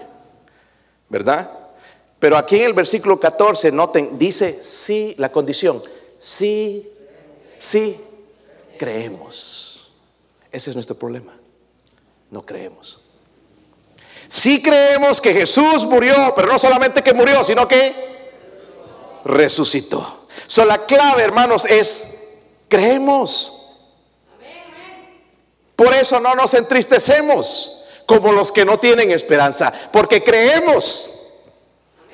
¿verdad? 1.08 1.50
Pero 2.18 2.36
aquí 2.36 2.56
en 2.56 2.66
el 2.66 2.72
versículo 2.72 3.20
14, 3.20 3.72
noten, 3.72 4.18
dice 4.18 4.58
sí, 4.62 5.14
la 5.18 5.30
condición, 5.30 5.82
sí, 6.18 6.90
sí, 7.58 8.00
creemos. 8.78 9.90
Ese 10.50 10.70
es 10.70 10.76
nuestro 10.76 10.96
problema. 10.96 11.38
No 12.30 12.44
creemos. 12.44 13.02
Sí 14.28 14.62
creemos 14.62 15.20
que 15.20 15.32
Jesús 15.32 15.84
murió, 15.84 16.32
pero 16.34 16.48
no 16.48 16.58
solamente 16.58 17.02
que 17.02 17.14
murió, 17.14 17.44
sino 17.44 17.68
que 17.68 17.94
resucitó. 19.24 20.26
So, 20.46 20.64
la 20.64 20.84
clave, 20.86 21.22
hermanos, 21.22 21.64
es 21.64 22.28
creemos. 22.68 23.52
Por 25.76 25.94
eso 25.94 26.18
no 26.20 26.34
nos 26.34 26.54
entristecemos 26.54 27.86
como 28.06 28.32
los 28.32 28.50
que 28.50 28.64
no 28.64 28.78
tienen 28.78 29.10
esperanza, 29.10 29.72
porque 29.92 30.24
creemos 30.24 31.15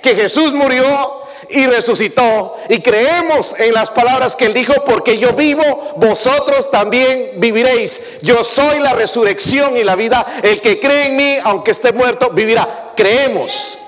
que 0.02 0.14
Jesús 0.14 0.52
murió 0.52 1.22
y 1.48 1.66
resucitó 1.66 2.56
y 2.68 2.80
creemos 2.80 3.58
en 3.58 3.74
las 3.74 3.90
palabras 3.90 4.36
que 4.36 4.46
él 4.46 4.54
dijo, 4.54 4.72
porque 4.84 5.18
yo 5.18 5.32
vivo, 5.32 5.94
vosotros 5.96 6.70
también 6.70 7.32
viviréis. 7.36 8.18
Yo 8.22 8.42
soy 8.42 8.80
la 8.80 8.92
resurrección 8.92 9.76
y 9.76 9.84
la 9.84 9.96
vida. 9.96 10.24
El 10.42 10.60
que 10.60 10.80
cree 10.80 11.08
en 11.08 11.16
mí, 11.16 11.36
aunque 11.44 11.72
esté 11.72 11.92
muerto, 11.92 12.30
vivirá. 12.30 12.92
Creemos. 12.96 13.78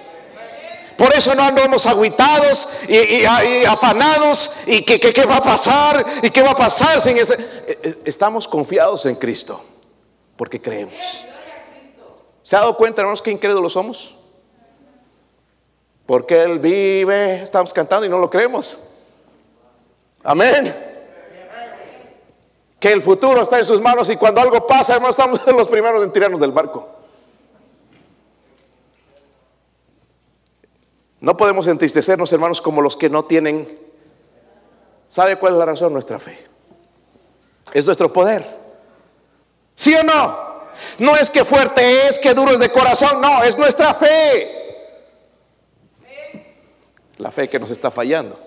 Por 0.97 1.13
eso 1.13 1.35
no 1.35 1.43
andamos 1.43 1.87
aguitados 1.87 2.69
y, 2.89 3.25
afanados 3.65 4.59
y 4.67 4.83
que, 4.83 5.01
qué 5.01 5.25
va 5.25 5.37
a 5.39 5.43
pasar 5.43 6.05
y 6.23 6.31
qué 6.31 6.41
va 6.41 6.53
a 6.53 6.57
pasar 6.57 7.01
sin 7.01 7.19
ese. 7.19 7.35
Eh, 7.35 7.79
eh, 7.83 7.95
estamos 8.05 8.47
confiados 8.47 9.05
en 9.07 9.17
Cristo 9.17 9.61
porque 10.37 10.61
creemos. 10.61 11.25
¿Se 12.43 12.57
ha 12.57 12.61
dado 12.61 12.77
cuenta, 12.77 13.01
hermanos, 13.01 13.23
que 13.23 13.31
incrédulos 13.31 13.73
somos? 13.73 14.15
Porque 16.07 16.43
Él 16.43 16.59
vive, 16.59 17.43
estamos 17.43 17.73
cantando 17.73 18.07
y 18.07 18.09
no 18.09 18.19
lo 18.19 18.29
creemos. 18.29 18.81
Amén. 20.23 20.75
Que 22.79 22.93
el 22.93 23.01
futuro 23.01 23.41
está 23.41 23.59
en 23.59 23.65
sus 23.65 23.81
manos 23.81 24.11
y 24.11 24.17
cuando 24.17 24.41
algo 24.41 24.67
pasa, 24.67 24.95
hermanos, 24.95 25.19
estamos 25.19 25.47
los 25.47 25.69
primeros 25.69 26.03
en 26.05 26.13
tirarnos 26.13 26.41
del 26.41 26.53
barco. 26.53 26.89
No 31.21 31.37
podemos 31.37 31.67
entristecernos, 31.69 32.31
hermanos, 32.35 32.61
como 32.61 32.83
los 32.83 32.97
que 32.97 33.09
no 33.09 33.25
tienen. 33.25 33.79
¿Sabe 35.09 35.37
cuál 35.39 35.55
es 35.55 35.59
la 35.59 35.65
razón? 35.65 35.93
Nuestra 35.93 36.19
fe. 36.19 36.39
Es 37.73 37.87
nuestro 37.87 38.13
poder. 38.13 38.47
¿Sí 39.75 39.95
o 39.95 40.03
no? 40.03 40.55
No 40.99 41.17
es 41.17 41.31
que 41.31 41.45
fuerte 41.45 42.09
es, 42.09 42.19
que 42.19 42.35
duro 42.35 42.53
es 42.53 42.61
de 42.61 42.71
corazón, 42.71 43.21
no, 43.21 43.43
es 43.43 43.57
nuestra 43.59 43.95
fe. 43.95 44.64
La 47.25 47.31
fe 47.31 47.49
que 47.49 47.59
nos 47.59 47.71
está 47.71 47.91
fallando. 47.91 48.39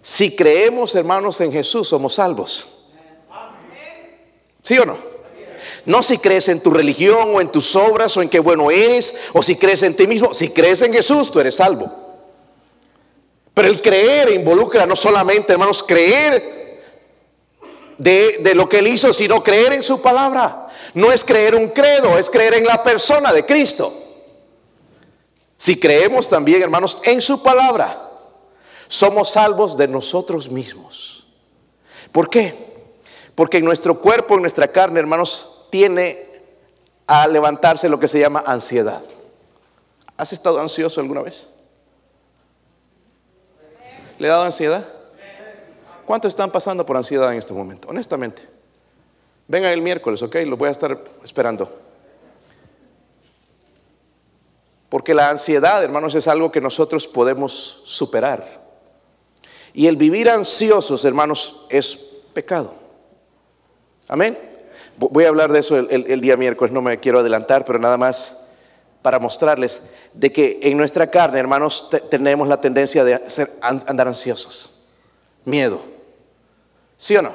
Si 0.00 0.34
creemos, 0.34 0.94
hermanos, 0.94 1.38
en 1.42 1.52
Jesús, 1.52 1.86
somos 1.86 2.14
salvos. 2.14 2.68
¿Sí 4.62 4.78
o 4.78 4.86
no? 4.86 4.96
No 5.84 6.02
si 6.02 6.16
crees 6.16 6.48
en 6.48 6.62
tu 6.62 6.70
religión 6.70 7.34
o 7.34 7.40
en 7.42 7.52
tus 7.52 7.76
obras 7.76 8.16
o 8.16 8.22
en 8.22 8.30
qué 8.30 8.40
bueno 8.40 8.70
eres 8.70 9.24
o 9.34 9.42
si 9.42 9.56
crees 9.56 9.82
en 9.82 9.94
ti 9.94 10.06
mismo. 10.06 10.32
Si 10.32 10.52
crees 10.52 10.80
en 10.80 10.94
Jesús, 10.94 11.30
tú 11.30 11.38
eres 11.38 11.56
salvo. 11.56 11.92
Pero 13.52 13.68
el 13.68 13.82
creer 13.82 14.30
involucra 14.30 14.86
no 14.86 14.96
solamente, 14.96 15.52
hermanos, 15.52 15.82
creer 15.82 16.80
de, 17.98 18.38
de 18.40 18.54
lo 18.54 18.70
que 18.70 18.78
Él 18.78 18.86
hizo, 18.86 19.12
sino 19.12 19.44
creer 19.44 19.74
en 19.74 19.82
su 19.82 20.00
palabra. 20.00 20.70
No 20.94 21.12
es 21.12 21.22
creer 21.24 21.56
un 21.56 21.68
credo, 21.68 22.16
es 22.16 22.30
creer 22.30 22.54
en 22.54 22.64
la 22.64 22.82
persona 22.82 23.34
de 23.34 23.44
Cristo. 23.44 24.01
Si 25.62 25.78
creemos 25.78 26.28
también, 26.28 26.60
hermanos, 26.60 27.00
en 27.04 27.22
su 27.22 27.40
palabra, 27.40 28.10
somos 28.88 29.30
salvos 29.30 29.76
de 29.76 29.86
nosotros 29.86 30.50
mismos. 30.50 31.24
¿Por 32.10 32.28
qué? 32.28 32.52
Porque 33.36 33.58
en 33.58 33.64
nuestro 33.64 34.00
cuerpo, 34.00 34.34
en 34.34 34.40
nuestra 34.40 34.66
carne, 34.66 34.98
hermanos, 34.98 35.68
tiene 35.70 36.18
a 37.06 37.28
levantarse 37.28 37.88
lo 37.88 38.00
que 38.00 38.08
se 38.08 38.18
llama 38.18 38.42
ansiedad. 38.44 39.04
¿Has 40.16 40.32
estado 40.32 40.60
ansioso 40.60 41.00
alguna 41.00 41.22
vez? 41.22 41.52
¿Le 44.18 44.26
ha 44.26 44.32
dado 44.32 44.42
ansiedad? 44.42 44.84
¿Cuántos 46.04 46.30
están 46.30 46.50
pasando 46.50 46.84
por 46.84 46.96
ansiedad 46.96 47.30
en 47.30 47.38
este 47.38 47.54
momento? 47.54 47.86
Honestamente. 47.86 48.42
Vengan 49.46 49.70
el 49.70 49.80
miércoles, 49.80 50.22
¿ok? 50.22 50.38
Los 50.44 50.58
voy 50.58 50.70
a 50.70 50.72
estar 50.72 50.98
esperando. 51.22 51.70
Porque 54.92 55.14
la 55.14 55.30
ansiedad, 55.30 55.82
hermanos, 55.82 56.14
es 56.14 56.28
algo 56.28 56.52
que 56.52 56.60
nosotros 56.60 57.08
podemos 57.08 57.82
superar. 57.86 58.60
Y 59.72 59.86
el 59.86 59.96
vivir 59.96 60.28
ansiosos, 60.28 61.06
hermanos, 61.06 61.64
es 61.70 61.96
pecado. 62.34 62.74
Amén. 64.06 64.38
Voy 64.98 65.24
a 65.24 65.28
hablar 65.28 65.50
de 65.50 65.60
eso 65.60 65.78
el, 65.78 66.20
día 66.20 66.36
miércoles, 66.36 66.74
no 66.74 66.82
me 66.82 67.00
quiero 67.00 67.20
adelantar, 67.20 67.64
pero 67.64 67.78
nada 67.78 67.96
más 67.96 68.48
para 69.00 69.18
mostrarles 69.18 69.84
de 70.12 70.30
que 70.30 70.60
en 70.62 70.76
nuestra 70.76 71.06
carne, 71.06 71.40
hermanos, 71.40 71.88
tenemos 72.10 72.46
la 72.46 72.60
tendencia 72.60 73.02
de 73.02 73.18
andar 73.62 74.08
ansiosos. 74.08 74.88
Miedo. 75.46 75.80
¿Sí 76.98 77.16
o 77.16 77.22
no? 77.22 77.32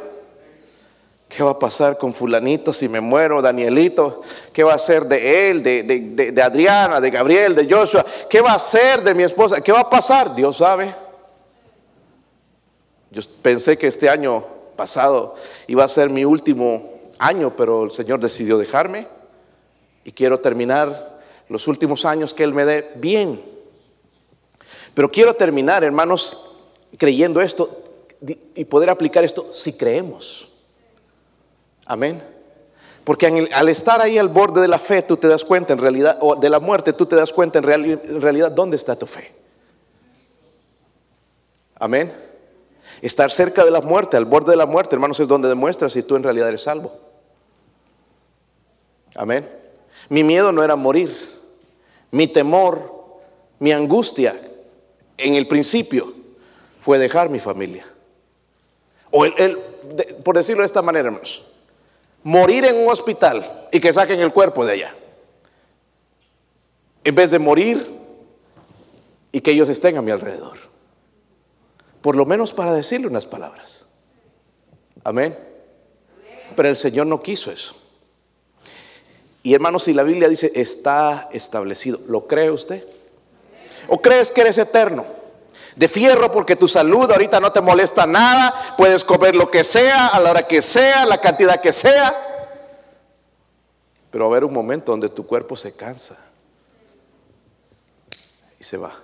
¿Qué 1.37 1.43
va 1.43 1.51
a 1.51 1.59
pasar 1.59 1.99
con 1.99 2.15
fulanito 2.15 2.73
si 2.73 2.89
me 2.89 2.99
muero, 2.99 3.43
Danielito? 3.43 4.23
¿Qué 4.51 4.63
va 4.63 4.73
a 4.73 4.79
ser 4.79 5.05
de 5.05 5.51
él, 5.51 5.61
de, 5.61 5.83
de, 5.83 6.41
Adriana, 6.41 6.99
de 6.99 7.11
Gabriel, 7.11 7.53
de 7.53 7.71
Joshua? 7.71 8.03
¿Qué 8.27 8.41
va 8.41 8.53
a 8.53 8.59
ser 8.59 9.03
de 9.03 9.13
mi 9.13 9.21
esposa? 9.21 9.61
¿Qué 9.61 9.71
va 9.71 9.81
a 9.81 9.89
pasar? 9.91 10.33
Dios 10.33 10.57
sabe. 10.57 10.95
Yo 13.11 13.21
pensé 13.43 13.77
que 13.77 13.85
este 13.85 14.09
año 14.09 14.43
pasado 14.75 15.35
iba 15.67 15.83
a 15.83 15.87
ser 15.87 16.09
mi 16.09 16.25
último 16.25 17.01
año, 17.19 17.53
pero 17.55 17.83
el 17.83 17.91
Señor 17.91 18.19
decidió 18.19 18.57
dejarme 18.57 19.07
y 20.03 20.13
quiero 20.13 20.39
terminar 20.39 21.19
los 21.49 21.67
últimos 21.67 22.03
años 22.05 22.33
que 22.33 22.45
Él 22.45 22.55
me 22.55 22.65
dé 22.65 22.93
bien. 22.95 23.39
Pero 24.95 25.11
quiero 25.11 25.35
terminar, 25.35 25.83
hermanos, 25.83 26.63
creyendo 26.97 27.41
esto 27.41 27.69
y 28.55 28.65
poder 28.65 28.89
aplicar 28.89 29.23
esto 29.23 29.47
si 29.53 29.73
creemos. 29.73 30.56
Amén. 31.87 32.21
Porque 33.03 33.47
al 33.53 33.69
estar 33.69 34.01
ahí 34.01 34.17
al 34.17 34.27
borde 34.27 34.59
de 34.59 34.67
la 34.67 34.79
fe, 34.79 35.01
tú 35.01 35.15
te 35.15 35.29
das 35.29 35.45
cuenta 35.45 35.71
en 35.71 35.79
realidad, 35.79 36.17
o 36.19 36.35
de 36.35 36.49
la 36.49 36.59
muerte, 36.59 36.91
tú 36.91 37.05
te 37.05 37.15
das 37.15 37.31
cuenta 37.31 37.59
en, 37.59 37.63
realidad 38.21 38.51
dónde 38.51 38.75
está 38.75 38.97
tu 38.97 39.05
fe. 39.05 39.33
Amén. 41.75 42.13
Estar 43.01 43.31
cerca 43.31 43.63
de 43.63 43.71
la 43.71 43.79
muerte, 43.79 44.17
al 44.17 44.25
borde 44.25 44.51
de 44.51 44.57
la 44.57 44.65
muerte, 44.65 44.95
hermanos, 44.95 45.19
es 45.21 45.27
donde 45.27 45.47
demuestras 45.47 45.93
si 45.93 46.03
tú 46.03 46.17
en 46.17 46.23
realidad 46.23 46.49
eres 46.49 46.63
salvo. 46.63 46.91
Amén. 49.15 49.47
Mi 50.09 50.23
miedo 50.23 50.51
no 50.51 50.61
era 50.61 50.75
morir. 50.75 51.15
Mi 52.11 52.27
temor, 52.27 53.21
mi 53.59 53.71
angustia 53.71 54.35
en 55.17 55.35
el 55.35 55.47
principio 55.47 56.11
fue 56.81 56.97
dejar 56.97 57.29
mi 57.29 57.39
familia. 57.39 57.85
O 59.11 59.23
el, 59.23 59.57
por 60.25 60.35
decirlo 60.35 60.63
de 60.63 60.67
esta 60.67 60.81
manera, 60.81 61.07
hermanos, 61.07 61.47
morir 62.27 62.65
en 62.65 62.75
un 62.75 62.89
hospital 62.89 63.69
y 63.71 63.79
que 63.79 63.93
saquen 63.93 64.19
el 64.19 64.33
cuerpo 64.33 64.65
de 64.65 64.73
allá. 64.73 64.93
En 67.05 67.15
vez 67.15 67.31
de 67.31 67.39
morir 67.39 67.89
y 69.31 69.39
que 69.39 69.51
ellos 69.51 69.69
estén 69.69 69.95
a 69.95 70.01
mi 70.01 70.11
alrededor. 70.11 70.57
Por 72.01 72.17
lo 72.17 72.25
menos 72.25 72.51
para 72.51 72.73
decirle 72.73 73.07
unas 73.07 73.25
palabras. 73.25 73.93
Amén. 75.05 75.37
Pero 76.53 76.67
el 76.67 76.75
Señor 76.75 77.07
no 77.07 77.23
quiso 77.23 77.49
eso. 77.49 77.77
Y 79.41 79.53
hermanos, 79.53 79.83
si 79.83 79.93
la 79.93 80.03
Biblia 80.03 80.27
dice 80.27 80.51
está 80.53 81.29
establecido, 81.31 81.97
¿lo 82.09 82.27
cree 82.27 82.51
usted? 82.51 82.83
¿O 83.87 84.01
crees 84.01 84.31
que 84.31 84.41
eres 84.41 84.57
eterno? 84.57 85.05
De 85.77 85.87
fierro 85.87 86.31
porque 86.31 86.55
tu 86.55 86.67
salud 86.67 87.11
ahorita 87.11 87.39
no 87.39 87.51
te 87.51 87.61
molesta 87.61 88.07
nada, 88.07 88.51
puedes 88.79 89.03
comer 89.03 89.35
lo 89.35 89.51
que 89.51 89.63
sea, 89.63 90.07
a 90.07 90.19
la 90.19 90.31
hora 90.31 90.47
que 90.47 90.59
sea, 90.63 91.05
la 91.05 91.21
cantidad 91.21 91.61
que 91.61 91.71
sea. 91.71 92.11
Pero 94.09 94.23
va 94.23 94.29
a 94.29 94.31
haber 94.31 94.43
un 94.43 94.53
momento 94.53 94.91
donde 94.91 95.07
tu 95.07 95.27
cuerpo 95.27 95.55
se 95.55 95.75
cansa 95.75 96.17
y 98.59 98.63
se 98.63 98.77
va. 98.77 98.95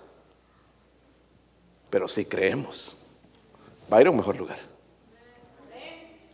Pero 1.92 2.08
si 2.08 2.26
creemos, 2.26 2.98
va 3.92 3.98
a 3.98 4.02
ir 4.02 4.08
a 4.08 4.10
un 4.10 4.18
mejor 4.18 4.36
lugar. 4.36 4.73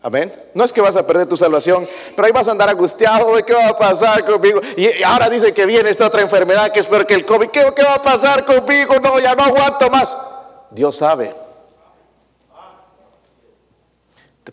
Amén. 0.02 0.34
No 0.54 0.64
es 0.64 0.72
que 0.72 0.80
vas 0.80 0.96
a 0.96 1.06
perder 1.06 1.28
tu 1.28 1.36
salvación, 1.36 1.88
pero 2.16 2.26
ahí 2.26 2.32
vas 2.32 2.48
a 2.48 2.52
andar 2.52 2.70
angustiado, 2.70 3.34
¿qué 3.46 3.54
va 3.54 3.68
a 3.68 3.78
pasar 3.78 4.24
conmigo? 4.24 4.62
Y 4.78 5.04
ahora 5.04 5.30
dice 5.30 5.54
que 5.54 5.66
viene 5.66 5.90
esta 5.90 6.08
otra 6.08 6.22
enfermedad 6.22 6.72
que 6.72 6.80
espero 6.80 7.06
que 7.06 7.16
el 7.16 7.26
COVID, 7.26 7.50
¿qué, 7.50 7.66
¿qué 7.76 7.84
va 7.84 7.96
a 7.96 8.02
pasar 8.02 8.46
conmigo? 8.46 8.98
No, 9.00 9.20
ya 9.20 9.36
no 9.36 9.44
aguanto 9.44 9.90
más. 9.90 10.18
Dios 10.72 10.96
sabe. 10.96 11.36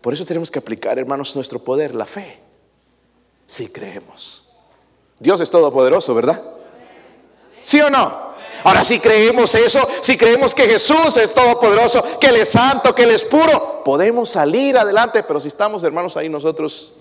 Por 0.00 0.12
eso 0.12 0.24
tenemos 0.24 0.50
que 0.50 0.58
aplicar, 0.58 0.98
hermanos, 0.98 1.34
nuestro 1.34 1.58
poder, 1.58 1.94
la 1.94 2.06
fe, 2.06 2.38
si 3.46 3.68
creemos. 3.68 4.50
Dios 5.18 5.40
es 5.40 5.50
todopoderoso, 5.50 6.14
¿verdad? 6.14 6.42
¿Sí 7.62 7.80
o 7.80 7.88
no? 7.90 8.25
Ahora, 8.66 8.82
si 8.82 8.98
creemos 8.98 9.54
eso, 9.54 9.86
si 10.00 10.18
creemos 10.18 10.52
que 10.52 10.64
Jesús 10.64 11.16
es 11.18 11.32
todopoderoso, 11.32 12.02
que 12.18 12.26
Él 12.26 12.36
es 12.38 12.48
santo, 12.48 12.96
que 12.96 13.04
Él 13.04 13.12
es 13.12 13.22
puro, 13.22 13.84
podemos 13.84 14.28
salir 14.28 14.76
adelante. 14.76 15.22
Pero 15.22 15.38
si 15.38 15.46
estamos, 15.46 15.84
hermanos, 15.84 16.16
ahí 16.16 16.28
nosotros 16.28 16.94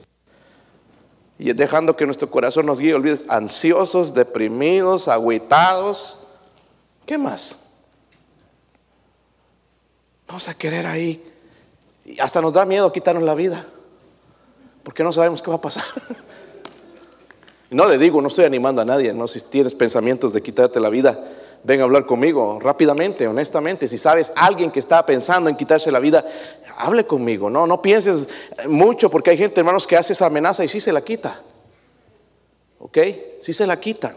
y 1.39 1.51
dejando 1.54 1.95
que 1.95 2.06
nuestro 2.06 2.30
corazón 2.30 2.67
nos 2.67 2.80
guíe, 2.80 2.93
olvides, 2.93 3.25
ansiosos, 3.30 4.13
deprimidos, 4.13 5.08
agüitados, 5.08 6.17
¿qué 7.04 7.17
más? 7.17 7.78
Vamos 10.28 10.47
a 10.47 10.54
querer 10.54 10.86
ahí. 10.86 11.34
Y 12.06 12.19
hasta 12.19 12.41
nos 12.41 12.54
da 12.54 12.67
miedo 12.67 12.91
quitarnos 12.91 13.23
la 13.23 13.34
vida. 13.34 13.65
Porque 14.84 15.04
no 15.04 15.12
sabemos 15.12 15.41
qué 15.41 15.49
va 15.49 15.56
a 15.56 15.62
pasar. 15.62 15.84
no 17.71 17.88
le 17.88 17.97
digo, 17.97 18.21
no 18.21 18.28
estoy 18.28 18.45
animando 18.45 18.84
a 18.84 18.86
nadie, 18.86 19.12
no 19.15 19.28
si 19.28 19.41
tienes 19.41 19.73
pensamientos 19.73 20.32
de 20.32 20.43
quitarte 20.43 20.80
la 20.80 20.89
vida 20.89 21.41
ven 21.65 21.82
a 21.82 21.84
hablar 21.84 22.06
conmigo 22.06 22.60
rápidamente, 22.62 23.28
honestamente. 23.28 23.88
Si 23.88 23.97
sabes 23.97 24.32
alguien 24.36 24.69
que 24.69 24.80
está 24.80 25.04
pensando 25.06 25.49
en 25.49 25.58
quitarse 25.58 25.91
la 25.91 25.99
vida, 25.99 26.23
hable 26.78 27.06
conmigo. 27.06 27.49
No, 27.49 27.65
no 27.65 27.82
pienses 27.82 28.30
mucho 28.67 29.10
porque 29.10 29.32
hay 29.32 29.38
gente, 29.38 29.60
hermanos, 29.60 29.88
que 29.88 29.97
hace 29.97 30.13
esa 30.13 30.28
amenaza 30.28 30.63
y 30.63 30.67
sí 30.67 30.80
se 30.80 30.93
la 30.93 31.01
quita. 31.01 31.41
¿Ok? 32.80 32.97
Sí 33.41 33.51
se 33.51 33.65
la 33.65 33.80
quitan. 33.80 34.15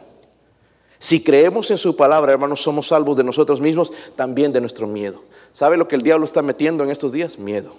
Si 0.98 1.24
creemos 1.24 1.70
en 1.70 1.78
su 1.78 1.96
palabra, 1.96 2.32
hermanos, 2.32 2.60
somos 2.60 2.88
salvos 2.88 3.16
de 3.16 3.24
nosotros 3.24 3.60
mismos, 3.60 3.92
también 4.14 4.52
de 4.52 4.60
nuestro 4.60 4.86
miedo. 4.86 5.22
¿Sabe 5.52 5.76
lo 5.76 5.88
que 5.88 5.96
el 5.96 6.02
diablo 6.02 6.24
está 6.24 6.42
metiendo 6.42 6.84
en 6.84 6.90
estos 6.90 7.12
días? 7.12 7.38
Miedo. 7.38 7.72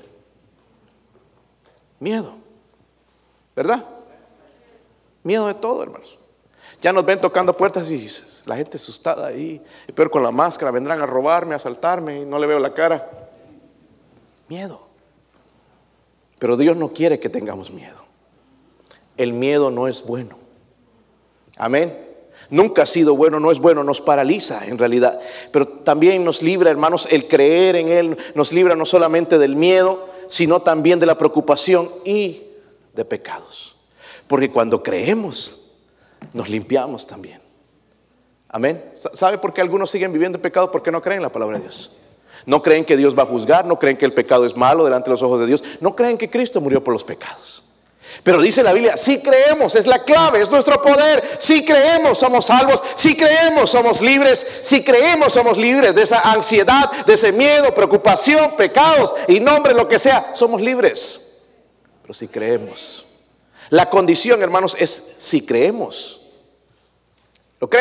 Miedo. 1.99 2.34
¿Verdad? 3.55 3.86
Miedo 5.21 5.47
de 5.47 5.53
todo, 5.53 5.84
hermanos. 5.84 6.18
Ya 6.81 6.93
nos 6.93 7.05
ven 7.05 7.19
tocando 7.19 7.53
puertas 7.53 7.89
y 7.91 8.07
la 8.45 8.55
gente 8.55 8.77
asustada 8.77 9.27
ahí. 9.27 9.61
Peor 9.93 10.09
con 10.09 10.23
la 10.23 10.31
máscara, 10.31 10.71
vendrán 10.71 11.01
a 11.01 11.05
robarme, 11.05 11.53
a 11.53 11.57
asaltarme 11.57 12.21
y 12.21 12.25
no 12.25 12.39
le 12.39 12.47
veo 12.47 12.59
la 12.59 12.73
cara. 12.73 13.09
Miedo. 14.47 14.87
Pero 16.39 16.55
Dios 16.55 16.77
no 16.77 16.93
quiere 16.93 17.19
que 17.19 17.29
tengamos 17.29 17.71
miedo. 17.71 17.97
El 19.17 19.33
miedo 19.33 19.69
no 19.69 19.89
es 19.89 20.05
bueno. 20.05 20.37
Amén. 21.57 22.07
Nunca 22.49 22.83
ha 22.83 22.85
sido 22.85 23.15
bueno, 23.15 23.39
no 23.39 23.51
es 23.51 23.59
bueno, 23.59 23.83
nos 23.83 23.99
paraliza 23.99 24.65
en 24.65 24.77
realidad. 24.77 25.19
Pero 25.51 25.67
también 25.67 26.23
nos 26.23 26.41
libra, 26.41 26.71
hermanos, 26.71 27.07
el 27.11 27.27
creer 27.27 27.75
en 27.75 27.89
Él, 27.89 28.17
nos 28.33 28.53
libra 28.53 28.75
no 28.75 28.85
solamente 28.85 29.37
del 29.37 29.57
miedo, 29.57 30.07
sino 30.29 30.61
también 30.61 30.99
de 30.99 31.05
la 31.05 31.17
preocupación 31.17 31.89
y 32.05 32.43
de 32.95 33.03
pecados. 33.03 33.75
Porque 34.27 34.49
cuando 34.49 34.81
creemos, 34.81 35.58
nos 36.34 36.49
limpiamos 36.49 37.08
también. 37.08 37.39
Amén. 38.49 38.84
¿Sabe 39.13 39.38
por 39.38 39.53
qué 39.53 39.62
algunos 39.62 39.91
siguen 39.91 40.12
viviendo 40.12 40.38
en 40.38 40.41
pecado? 40.41 40.71
Porque 40.71 40.91
no 40.91 41.01
creen 41.01 41.17
en 41.17 41.23
la 41.23 41.32
palabra 41.32 41.58
de 41.58 41.63
Dios. 41.63 41.95
No 42.45 42.63
creen 42.63 42.86
que 42.86 42.97
Dios 42.97 43.17
va 43.17 43.23
a 43.23 43.27
juzgar, 43.27 43.65
no 43.65 43.77
creen 43.77 43.97
que 43.97 44.05
el 44.05 44.13
pecado 44.13 44.45
es 44.45 44.55
malo 44.55 44.84
delante 44.84 45.05
de 45.05 45.12
los 45.12 45.23
ojos 45.23 45.39
de 45.39 45.45
Dios, 45.45 45.63
no 45.82 45.95
creen 45.95 46.17
que 46.17 46.29
Cristo 46.29 46.62
murió 46.62 46.84
por 46.84 46.93
los 46.93 47.03
pecados. 47.03 47.65
Pero 48.23 48.41
dice 48.41 48.63
la 48.63 48.73
Biblia, 48.73 48.97
si 48.97 49.21
creemos, 49.21 49.75
es 49.75 49.88
la 49.88 50.03
clave, 50.03 50.41
es 50.41 50.49
nuestro 50.49 50.82
poder. 50.82 51.38
Si 51.39 51.63
creemos, 51.63 52.17
somos 52.17 52.45
salvos. 52.45 52.84
Si 52.95 53.15
creemos, 53.15 53.69
somos 53.69 54.01
libres. 54.01 54.62
Si 54.63 54.84
creemos, 54.84 55.34
somos 55.34 55.58
libres 55.58 55.93
de 55.95 56.01
esa 56.01 56.19
ansiedad, 56.21 56.91
de 57.05 57.13
ese 57.13 57.32
miedo, 57.32 57.73
preocupación, 57.73 58.58
pecados 58.58 59.15
y 59.27 59.39
nombre, 59.39 59.73
lo 59.73 59.88
que 59.88 59.99
sea, 59.99 60.32
somos 60.36 60.60
libres. 60.60 61.43
pero 62.01 62.13
si 62.13 62.27
creemos. 62.27 63.05
La 63.69 63.89
condición, 63.89 64.41
hermanos, 64.41 64.75
es 64.79 65.15
si 65.17 65.45
creemos. 65.45 66.27
¿Lo? 67.60 67.75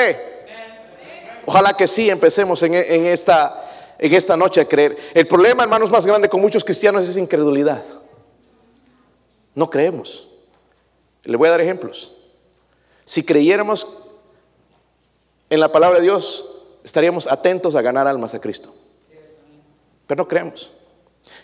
Ojalá 1.47 1.75
que 1.75 1.89
sí 1.89 2.11
empecemos 2.11 2.63
en, 2.63 2.75
en 2.75 3.07
esta, 3.07 3.95
en 3.99 4.13
esta 4.13 4.37
noche 4.37 4.61
a 4.61 4.67
creer. 4.67 4.97
El 5.15 5.27
problema, 5.27 5.63
hermanos, 5.63 5.91
más 5.91 6.07
grande 6.07 6.29
con 6.29 6.41
muchos 6.41 6.63
cristianos 6.63 7.09
es 7.09 7.17
incredulidad. 7.17 7.83
No 9.55 9.71
creemos. 9.71 10.29
Le 11.25 11.37
voy 11.37 11.49
a 11.49 11.53
dar 11.53 11.61
ejemplos. 11.61 12.15
Si 13.05 13.25
creyéramos 13.25 14.05
en 15.49 15.61
la 15.61 15.73
palabra 15.73 15.99
de 15.99 16.05
Dios, 16.05 16.63
estaríamos 16.85 17.27
atentos 17.27 17.75
a 17.75 17.83
ganar 17.83 18.07
almas 18.07 18.35
a 18.35 18.41
Cristo. 18.41 18.75
Pero 20.07 20.23
no 20.23 20.29
creemos. 20.29 20.71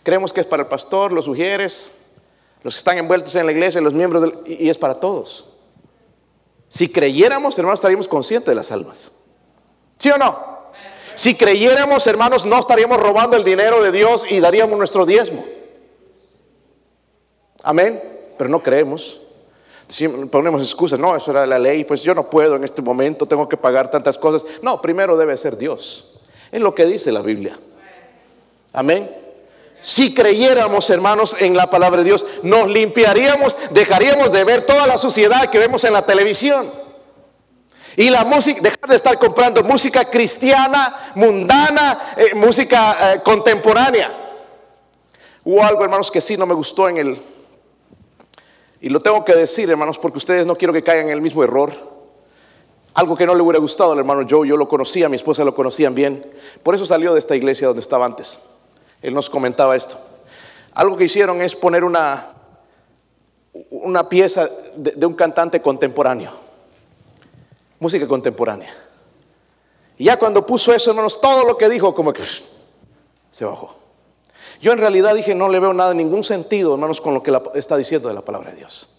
Creemos 0.02 0.32
que 0.32 0.40
es 0.40 0.46
para 0.46 0.62
el 0.62 0.68
pastor, 0.68 1.12
los 1.12 1.24
sugieres, 1.24 2.03
los 2.64 2.74
que 2.74 2.78
están 2.78 2.96
envueltos 2.98 3.36
en 3.36 3.44
la 3.44 3.52
iglesia, 3.52 3.80
los 3.80 3.92
miembros 3.92 4.22
del, 4.22 4.34
y 4.46 4.70
es 4.70 4.78
para 4.78 4.94
todos. 4.94 5.52
Si 6.66 6.88
creyéramos, 6.88 7.56
hermanos, 7.58 7.78
estaríamos 7.78 8.08
conscientes 8.08 8.48
de 8.48 8.54
las 8.54 8.72
almas. 8.72 9.12
¿Sí 9.98 10.10
o 10.10 10.16
no? 10.16 10.54
Si 11.14 11.36
creyéramos, 11.36 12.06
hermanos, 12.06 12.46
no 12.46 12.58
estaríamos 12.58 12.98
robando 12.98 13.36
el 13.36 13.44
dinero 13.44 13.82
de 13.82 13.92
Dios 13.92 14.26
y 14.28 14.40
daríamos 14.40 14.78
nuestro 14.78 15.04
diezmo. 15.04 15.44
Amén. 17.62 18.02
Pero 18.38 18.48
no 18.48 18.62
creemos. 18.62 19.20
ponemos 20.30 20.62
excusas, 20.62 20.98
no, 20.98 21.14
eso 21.14 21.30
era 21.30 21.46
la 21.46 21.58
ley, 21.58 21.84
pues 21.84 22.02
yo 22.02 22.14
no 22.14 22.28
puedo 22.30 22.56
en 22.56 22.64
este 22.64 22.80
momento, 22.80 23.26
tengo 23.26 23.46
que 23.46 23.58
pagar 23.58 23.90
tantas 23.90 24.16
cosas. 24.16 24.44
No, 24.62 24.80
primero 24.80 25.18
debe 25.18 25.36
ser 25.36 25.58
Dios. 25.58 26.14
Es 26.50 26.62
lo 26.62 26.74
que 26.74 26.86
dice 26.86 27.12
la 27.12 27.20
Biblia. 27.20 27.58
Amén. 28.72 29.23
Si 29.84 30.14
creyéramos, 30.14 30.88
hermanos, 30.88 31.36
en 31.40 31.54
la 31.54 31.68
palabra 31.68 31.98
de 31.98 32.04
Dios, 32.04 32.24
nos 32.42 32.70
limpiaríamos, 32.70 33.54
dejaríamos 33.70 34.32
de 34.32 34.42
ver 34.42 34.64
toda 34.64 34.86
la 34.86 34.96
suciedad 34.96 35.50
que 35.50 35.58
vemos 35.58 35.84
en 35.84 35.92
la 35.92 36.06
televisión. 36.06 36.66
Y 37.94 38.08
la 38.08 38.24
música, 38.24 38.62
dejar 38.62 38.88
de 38.88 38.96
estar 38.96 39.18
comprando 39.18 39.62
música 39.62 40.06
cristiana, 40.06 41.12
mundana, 41.16 42.14
eh, 42.16 42.34
música 42.34 42.96
eh, 43.12 43.20
contemporánea. 43.22 44.10
Hubo 45.44 45.62
algo, 45.62 45.84
hermanos, 45.84 46.10
que 46.10 46.22
sí 46.22 46.38
no 46.38 46.46
me 46.46 46.54
gustó 46.54 46.88
en 46.88 46.96
el... 46.96 47.22
Y 48.80 48.88
lo 48.88 49.00
tengo 49.00 49.22
que 49.22 49.34
decir, 49.34 49.68
hermanos, 49.68 49.98
porque 49.98 50.16
ustedes 50.16 50.46
no 50.46 50.56
quiero 50.56 50.72
que 50.72 50.82
caigan 50.82 51.08
en 51.08 51.12
el 51.12 51.20
mismo 51.20 51.44
error. 51.44 51.72
Algo 52.94 53.16
que 53.16 53.26
no 53.26 53.34
le 53.34 53.42
hubiera 53.42 53.58
gustado 53.58 53.92
al 53.92 53.98
hermano 53.98 54.26
Joe, 54.26 54.48
yo 54.48 54.56
lo 54.56 54.66
conocía, 54.66 55.10
mi 55.10 55.16
esposa 55.16 55.44
lo 55.44 55.54
conocían 55.54 55.94
bien. 55.94 56.26
Por 56.62 56.74
eso 56.74 56.86
salió 56.86 57.12
de 57.12 57.18
esta 57.18 57.36
iglesia 57.36 57.66
donde 57.66 57.82
estaba 57.82 58.06
antes. 58.06 58.53
Él 59.02 59.14
nos 59.14 59.28
comentaba 59.28 59.76
esto. 59.76 59.98
Algo 60.74 60.96
que 60.96 61.04
hicieron 61.04 61.40
es 61.40 61.54
poner 61.54 61.84
una, 61.84 62.26
una 63.70 64.08
pieza 64.08 64.48
de, 64.76 65.06
un 65.06 65.14
cantante 65.14 65.60
contemporáneo, 65.60 66.32
música 67.78 68.06
contemporánea. 68.08 68.74
Y 69.96 70.04
ya 70.04 70.18
cuando 70.18 70.44
puso 70.44 70.72
eso, 70.74 70.90
hermanos, 70.90 71.20
todo 71.20 71.44
lo 71.44 71.56
que 71.56 71.68
dijo 71.68 71.94
como 71.94 72.12
que 72.12 72.22
se 73.30 73.44
bajó. 73.44 73.76
Yo 74.60 74.72
en 74.72 74.78
realidad 74.78 75.14
dije, 75.14 75.34
no 75.34 75.48
le 75.48 75.60
veo 75.60 75.72
nada, 75.72 75.94
ningún 75.94 76.24
sentido, 76.24 76.74
hermanos, 76.74 77.00
con 77.00 77.14
lo 77.14 77.22
que 77.22 77.32
está 77.54 77.76
diciendo 77.76 78.08
de 78.08 78.14
la 78.14 78.22
palabra 78.22 78.50
de 78.50 78.56
Dios. 78.56 78.98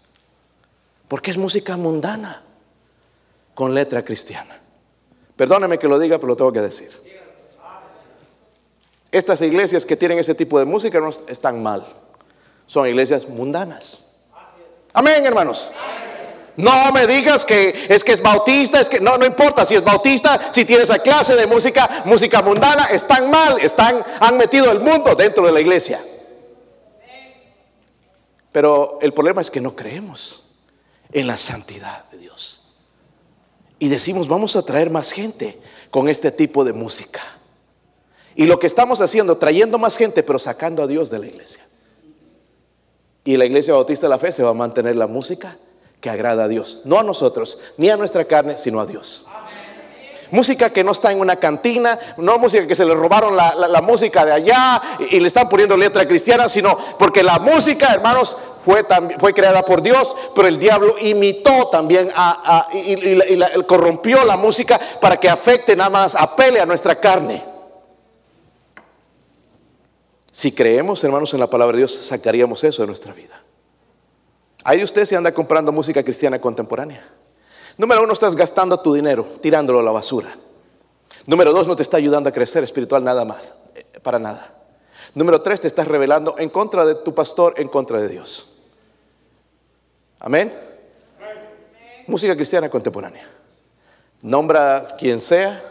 Porque 1.08 1.32
es 1.32 1.38
música 1.38 1.76
mundana 1.76 2.44
con 3.54 3.74
letra 3.74 4.04
cristiana. 4.04 4.60
Perdóneme 5.36 5.78
que 5.78 5.88
lo 5.88 6.00
diga, 6.00 6.18
pero 6.18 6.30
lo 6.30 6.36
tengo 6.36 6.54
que 6.54 6.62
decir. 6.62 7.05
Estas 9.16 9.40
iglesias 9.40 9.86
que 9.86 9.96
tienen 9.96 10.20
ese 10.20 10.36
tipo 10.36 10.60
de 10.60 10.66
música 10.66 11.00
no 11.00 11.08
están 11.08 11.64
mal. 11.64 11.88
Son 12.68 12.86
iglesias 12.86 13.30
mundanas. 13.30 14.00
Amén, 14.92 15.26
hermanos. 15.26 15.72
No 16.58 16.92
me 16.92 17.08
digas 17.08 17.46
que 17.46 17.86
es 17.88 18.04
que 18.04 18.12
es 18.12 18.22
bautista, 18.22 18.82
es 18.82 18.90
que 18.90 19.00
no, 19.00 19.18
no 19.18 19.26
importa 19.26 19.64
si 19.64 19.74
es 19.74 19.86
bautista, 19.86 20.52
si 20.52 20.66
tiene 20.66 20.84
esa 20.84 21.00
clase 21.00 21.38
de 21.38 21.48
música, 21.48 22.04
música 22.04 22.42
mundana, 22.42 22.88
están 22.92 23.32
mal, 23.32 23.58
están, 23.62 24.04
han 24.20 24.36
metido 24.36 24.70
el 24.70 24.82
mundo 24.82 25.16
dentro 25.16 25.46
de 25.46 25.54
la 25.54 25.62
iglesia. 25.62 26.04
Pero 28.52 29.00
el 29.02 29.14
problema 29.14 29.40
es 29.40 29.50
que 29.50 29.62
no 29.62 29.78
creemos 29.78 30.58
en 31.14 31.28
la 31.28 31.38
santidad 31.38 32.10
de 32.10 32.18
Dios. 32.18 32.76
Y 33.80 33.88
decimos, 33.88 34.28
vamos 34.28 34.58
a 34.58 34.66
traer 34.66 34.90
más 34.90 35.14
gente 35.14 35.58
con 35.90 36.10
este 36.10 36.32
tipo 36.32 36.66
de 36.66 36.74
música. 36.74 37.35
Y 38.36 38.46
lo 38.46 38.60
que 38.60 38.68
estamos 38.68 39.00
haciendo, 39.00 39.38
trayendo 39.38 39.78
más 39.78 39.98
gente, 39.98 40.22
pero 40.22 40.38
sacando 40.38 40.84
a 40.84 40.88
Dios 40.88 41.10
de 41.10 41.20
la 41.20 41.28
iglesia. 41.28 41.66
Y 43.24 43.38
la 43.38 43.46
iglesia 43.46 43.74
bautista 43.74 44.06
de 44.06 44.10
la 44.10 44.20
fe 44.20 44.32
se 44.32 44.44
va 44.44 44.50
a 44.50 44.54
mantener 44.54 44.96
la 44.96 45.08
música 45.08 45.56
que 46.02 46.10
agrada 46.10 46.44
a 46.44 46.48
Dios. 46.48 46.82
No 46.86 47.00
a 47.00 47.04
nosotros, 47.04 47.60
ni 47.78 47.90
a 47.90 47.98
nuestra 47.98 48.26
carne, 48.26 48.58
sino 48.58 48.80
a 48.80 48.86
Dios. 48.86 49.26
Música 50.32 50.70
que 50.70 50.84
no 50.84 50.92
está 50.92 51.12
en 51.12 51.20
una 51.20 51.38
cantina, 51.38 51.98
no 52.18 52.38
música 52.38 52.68
que 52.68 52.76
se 52.76 52.86
le 52.86 52.94
robaron 52.94 53.36
la, 53.36 53.82
música 53.82 54.26
de 54.26 54.34
allá 54.34 54.82
y, 55.12 55.20
le 55.20 55.28
están 55.28 55.48
poniendo 55.48 55.78
letra 55.78 56.06
cristiana, 56.06 56.50
sino 56.50 56.78
porque 57.00 57.24
la 57.24 57.40
música, 57.40 57.94
hermanos, 57.94 58.38
fue, 58.66 58.86
fue 59.20 59.34
creada 59.34 59.64
por 59.64 59.82
Dios, 59.82 60.16
pero 60.36 60.48
el 60.48 60.60
diablo 60.60 60.96
imitó 61.00 61.68
también 61.70 62.12
y, 62.74 63.64
corrompió 63.64 64.26
la 64.26 64.36
música 64.36 64.80
para 65.00 65.18
que 65.18 65.30
afecte 65.30 65.76
nada 65.76 65.90
más, 65.90 66.16
apele 66.16 66.60
a 66.60 66.66
nuestra 66.66 67.00
carne. 67.00 67.55
Si 70.36 70.52
creemos, 70.52 71.02
hermanos, 71.02 71.34
en 71.34 71.40
la 71.40 71.50
palabra 71.50 71.78
de 71.78 71.78
Dios, 71.78 71.96
sacaríamos 71.96 72.62
eso 72.66 72.82
de 72.82 72.88
nuestra 72.88 73.14
vida. 73.14 73.42
Ahí 74.66 74.84
usted 74.84 75.06
se 75.06 75.16
anda 75.16 75.34
comprando 75.34 75.72
música 75.72 76.04
cristiana 76.04 76.42
contemporánea. 76.42 77.08
Número 77.78 78.04
uno, 78.04 78.12
estás 78.12 78.36
gastando 78.36 78.78
tu 78.82 78.94
dinero, 78.94 79.26
tirándolo 79.42 79.80
a 79.80 79.84
la 79.84 79.92
basura. 79.92 80.36
Número 81.26 81.54
dos, 81.54 81.70
no 81.70 81.78
te 81.78 81.84
está 81.84 81.96
ayudando 81.96 82.28
a 82.28 82.34
crecer 82.34 82.66
espiritual 82.66 83.02
nada 83.02 83.24
más, 83.24 83.56
eh, 83.76 83.86
para 84.04 84.20
nada. 84.20 84.54
Número 85.14 85.42
tres, 85.42 85.62
te 85.62 85.70
estás 85.70 85.88
revelando 85.88 86.36
en 86.38 86.50
contra 86.50 86.86
de 86.86 86.96
tu 86.96 87.16
pastor, 87.16 87.54
en 87.56 87.70
contra 87.70 88.02
de 88.02 88.10
Dios. 88.10 88.62
Amén. 90.20 90.54
Música 92.08 92.36
cristiana 92.36 92.68
contemporánea. 92.68 93.26
Nombra 94.22 94.98
quien 95.00 95.22
sea, 95.22 95.64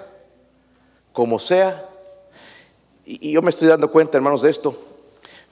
como 1.12 1.38
sea, 1.38 1.86
y, 3.04 3.32
yo 3.32 3.42
me 3.42 3.50
estoy 3.50 3.68
dando 3.68 3.90
cuenta, 3.90 4.16
hermanos, 4.16 4.42
de 4.42 4.50
esto. 4.50 4.76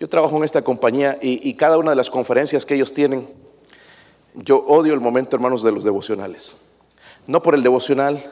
Yo 0.00 0.08
trabajo 0.08 0.36
en 0.36 0.44
esta 0.44 0.62
compañía 0.62 1.18
y, 1.20 1.54
cada 1.54 1.78
una 1.78 1.90
de 1.90 1.96
las 1.96 2.10
conferencias 2.10 2.66
que 2.66 2.74
ellos 2.74 2.92
tienen, 2.92 3.28
yo 4.34 4.58
odio 4.66 4.94
el 4.94 5.00
momento, 5.00 5.36
hermanos, 5.36 5.62
de 5.62 5.72
los 5.72 5.84
devocionales. 5.84 6.62
No 7.26 7.42
por 7.42 7.54
el 7.54 7.62
devocional, 7.62 8.22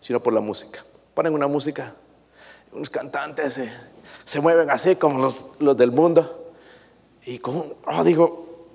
sino 0.00 0.22
por 0.22 0.32
la 0.32 0.40
música. 0.40 0.84
Ponen 1.14 1.32
una 1.32 1.46
música, 1.46 1.94
unos 2.72 2.90
cantantes 2.90 3.60
se, 4.24 4.40
mueven 4.40 4.70
así 4.70 4.96
como 4.96 5.32
los, 5.58 5.76
del 5.76 5.92
mundo. 5.92 6.52
Y 7.24 7.38
como, 7.38 7.74
ah, 7.86 8.04
digo, 8.04 8.66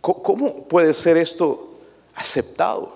¿cómo 0.00 0.68
puede 0.68 0.94
ser 0.94 1.16
esto 1.16 1.74
aceptado? 2.14 2.94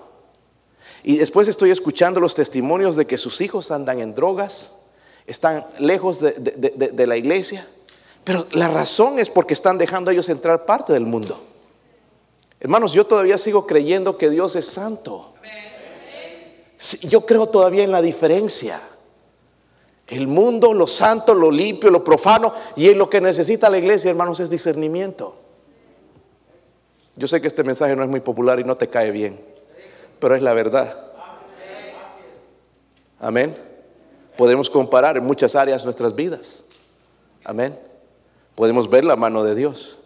Y 1.03 1.17
después 1.17 1.47
estoy 1.47 1.71
escuchando 1.71 2.19
los 2.19 2.35
testimonios 2.35 2.95
de 2.95 3.07
que 3.07 3.17
sus 3.17 3.41
hijos 3.41 3.71
andan 3.71 3.99
en 3.99 4.13
drogas, 4.13 4.80
están 5.25 5.65
lejos 5.79 6.19
de, 6.19 7.07
la 7.07 7.17
iglesia, 7.17 7.65
pero 8.23 8.45
la 8.51 8.67
razón 8.67 9.19
es 9.19 9.29
porque 9.29 9.53
están 9.53 9.77
dejando 9.77 10.09
a 10.09 10.13
ellos 10.13 10.29
entrar 10.29 10.65
parte 10.65 10.93
del 10.93 11.05
mundo. 11.05 11.41
Hermanos, 12.59 12.93
yo 12.93 13.05
todavía 13.05 13.37
sigo 13.37 13.65
creyendo 13.65 14.17
que 14.17 14.29
Dios 14.29 14.55
es 14.55 14.67
santo. 14.67 15.33
Yo 17.03 17.25
creo 17.25 17.47
todavía 17.47 17.83
en 17.83 17.91
la 17.91 18.01
diferencia. 18.01 18.79
El 20.07 20.27
mundo, 20.27 20.73
lo 20.73 20.87
santo, 20.87 21.33
lo 21.33 21.49
limpio, 21.49 21.89
lo 21.89 22.03
profano, 22.03 22.53
y 22.75 22.89
en 22.89 22.97
lo 22.97 23.09
que 23.09 23.21
necesita 23.21 23.69
la 23.69 23.77
iglesia, 23.77 24.09
hermanos, 24.11 24.39
es 24.39 24.49
discernimiento. 24.49 25.35
Yo 27.15 27.27
sé 27.27 27.39
que 27.39 27.47
este 27.47 27.63
mensaje 27.63 27.95
no 27.95 28.03
es 28.03 28.09
muy 28.09 28.19
popular 28.19 28.59
y 28.59 28.63
no 28.63 28.75
te 28.75 28.87
cae 28.87 29.11
bien, 29.11 29.39
pero 30.19 30.35
es 30.35 30.41
la 30.41 30.53
verdad. 30.53 31.11
Amén 33.19 33.70
podemos 34.41 34.71
comparar 34.71 35.17
en 35.17 35.23
muchas 35.23 35.55
áreas 35.55 35.83
nuestras 35.83 36.15
vidas. 36.15 36.65
Amén. 37.43 37.77
Podemos 38.55 38.89
ver 38.89 39.03
la 39.03 39.15
mano 39.15 39.43
de 39.43 39.53
Dios. 39.53 39.97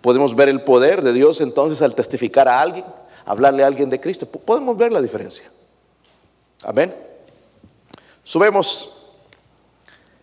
Podemos 0.00 0.36
ver 0.36 0.48
el 0.48 0.62
poder 0.62 1.02
de 1.02 1.12
Dios 1.12 1.40
entonces 1.40 1.82
al 1.82 1.96
testificar 1.96 2.46
a 2.46 2.60
alguien, 2.60 2.84
hablarle 3.24 3.64
a 3.64 3.66
alguien 3.66 3.90
de 3.90 4.00
Cristo. 4.00 4.26
Podemos 4.26 4.76
ver 4.76 4.92
la 4.92 5.02
diferencia. 5.02 5.50
Amén. 6.62 6.94
Subemos. 8.22 9.16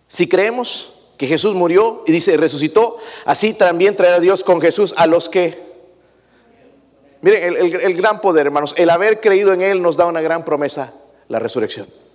Si 0.07 0.29
creemos 0.29 1.09
que 1.17 1.27
Jesús 1.27 1.53
murió 1.53 2.05
y 2.07 2.13
dice 2.13 2.37
resucitó, 2.37 2.97
así 3.25 3.53
también 3.53 3.97
traerá 3.97 4.21
Dios 4.21 4.45
con 4.45 4.61
Jesús 4.61 4.93
a 4.95 5.07
los 5.07 5.27
que... 5.27 5.61
Miren, 7.19 7.53
el 7.57 7.97
gran 7.97 8.21
poder, 8.21 8.45
hermanos, 8.45 8.75
el 8.77 8.89
haber 8.89 9.19
creído 9.19 9.51
en 9.51 9.61
Él 9.61 9.81
nos 9.81 9.97
da 9.97 10.05
una 10.05 10.21
gran 10.21 10.45
promesa, 10.45 10.93
la 11.27 11.39
resurrección 11.39 12.06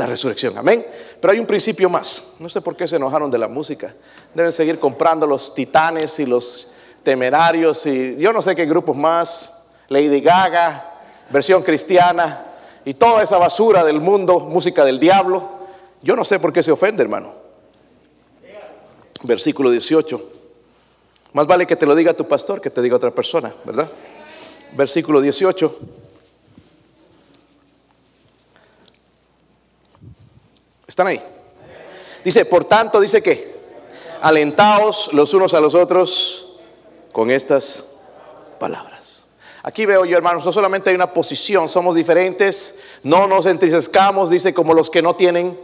la 0.00 0.06
resurrección. 0.06 0.56
Amén. 0.58 0.84
Pero 1.20 1.32
hay 1.32 1.38
un 1.38 1.46
principio 1.46 1.88
más. 1.88 2.34
No 2.40 2.48
sé 2.48 2.60
por 2.60 2.74
qué 2.74 2.88
se 2.88 2.96
enojaron 2.96 3.30
de 3.30 3.38
la 3.38 3.48
música. 3.48 3.94
Deben 4.34 4.52
seguir 4.52 4.80
comprando 4.80 5.26
los 5.26 5.54
titanes 5.54 6.18
y 6.18 6.26
los 6.26 6.72
Temerarios 7.02 7.86
y 7.86 8.16
yo 8.16 8.30
no 8.30 8.42
sé 8.42 8.54
qué 8.54 8.66
grupos 8.66 8.94
más, 8.94 9.70
Lady 9.88 10.20
Gaga, 10.20 10.98
versión 11.30 11.62
cristiana 11.62 12.46
y 12.84 12.92
toda 12.92 13.22
esa 13.22 13.38
basura 13.38 13.84
del 13.84 14.00
mundo, 14.00 14.40
música 14.40 14.84
del 14.84 14.98
diablo. 14.98 15.48
Yo 16.02 16.14
no 16.14 16.26
sé 16.26 16.38
por 16.38 16.52
qué 16.52 16.62
se 16.62 16.70
ofende, 16.70 17.02
hermano. 17.02 17.32
Versículo 19.22 19.70
18. 19.70 20.30
Más 21.32 21.46
vale 21.46 21.66
que 21.66 21.76
te 21.76 21.86
lo 21.86 21.94
diga 21.94 22.12
tu 22.12 22.26
pastor 22.28 22.60
que 22.60 22.70
te 22.70 22.82
diga 22.82 22.96
otra 22.96 23.12
persona, 23.12 23.52
¿verdad? 23.64 23.88
Versículo 24.72 25.22
18. 25.22 25.78
¿Están 31.00 31.12
ahí? 31.12 31.22
Dice, 32.22 32.44
por 32.44 32.66
tanto, 32.66 33.00
dice 33.00 33.22
que, 33.22 33.54
alentaos 34.20 35.14
los 35.14 35.32
unos 35.32 35.54
a 35.54 35.60
los 35.60 35.74
otros 35.74 36.58
con 37.10 37.30
estas 37.30 38.02
palabras. 38.58 39.28
Aquí 39.62 39.86
veo 39.86 40.04
yo, 40.04 40.18
hermanos, 40.18 40.44
no 40.44 40.52
solamente 40.52 40.90
hay 40.90 40.96
una 40.96 41.14
posición, 41.14 41.70
somos 41.70 41.96
diferentes, 41.96 42.80
no 43.02 43.26
nos 43.26 43.46
entristezcamos, 43.46 44.28
dice, 44.28 44.52
como 44.52 44.74
los 44.74 44.90
que 44.90 45.00
no 45.00 45.16
tienen. 45.16 45.58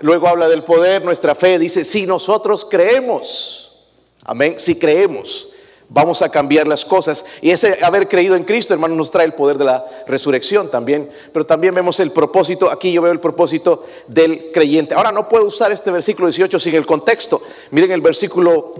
Luego 0.00 0.26
habla 0.26 0.48
del 0.48 0.64
poder, 0.64 1.04
nuestra 1.04 1.34
fe, 1.34 1.58
dice, 1.58 1.84
si 1.84 2.06
nosotros 2.06 2.64
creemos, 2.64 3.90
amén, 4.24 4.54
si 4.56 4.78
creemos 4.78 5.48
vamos 5.94 6.22
a 6.22 6.28
cambiar 6.28 6.66
las 6.66 6.84
cosas. 6.84 7.24
Y 7.40 7.50
ese 7.50 7.78
haber 7.82 8.08
creído 8.08 8.34
en 8.34 8.42
Cristo, 8.42 8.74
hermano, 8.74 8.96
nos 8.96 9.12
trae 9.12 9.24
el 9.24 9.32
poder 9.32 9.56
de 9.56 9.64
la 9.64 9.86
resurrección 10.06 10.68
también. 10.68 11.08
Pero 11.32 11.46
también 11.46 11.74
vemos 11.74 12.00
el 12.00 12.10
propósito, 12.10 12.68
aquí 12.68 12.92
yo 12.92 13.00
veo 13.00 13.12
el 13.12 13.20
propósito 13.20 13.86
del 14.08 14.50
creyente. 14.52 14.94
Ahora 14.94 15.12
no 15.12 15.28
puedo 15.28 15.46
usar 15.46 15.70
este 15.70 15.92
versículo 15.92 16.26
18 16.26 16.58
sin 16.58 16.74
el 16.74 16.84
contexto. 16.84 17.40
Miren 17.70 17.92
el 17.92 18.00
versículo 18.00 18.74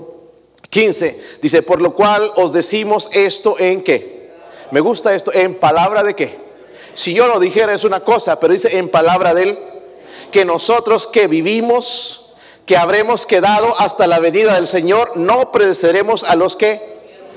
15, 0.69 1.39
dice, 1.41 1.63
por 1.63 1.81
lo 1.81 1.95
cual 1.95 2.33
os 2.35 2.53
decimos 2.53 3.09
esto 3.13 3.57
en 3.61 3.85
qué. 3.85 4.33
Me 4.73 4.81
gusta 4.81 5.15
esto, 5.15 5.33
en 5.33 5.55
palabra 5.55 6.03
de 6.03 6.15
qué. 6.15 6.37
Si 6.95 7.15
yo 7.15 7.29
lo 7.29 7.39
dijera 7.39 7.73
es 7.73 7.85
una 7.85 8.01
cosa, 8.01 8.41
pero 8.41 8.53
dice 8.53 8.77
en 8.77 8.89
palabra 8.89 9.35
de 9.35 9.43
él, 9.45 9.59
que 10.33 10.45
nosotros 10.45 11.07
que 11.07 11.29
vivimos, 11.29 12.35
que 12.67 12.77
habremos 12.77 13.25
quedado 13.25 13.79
hasta 13.79 14.09
la 14.09 14.19
venida 14.19 14.55
del 14.55 14.67
Señor, 14.67 15.17
no 15.17 15.53
predecederemos 15.53 16.25
a 16.25 16.35
los 16.35 16.57
que 16.57 16.94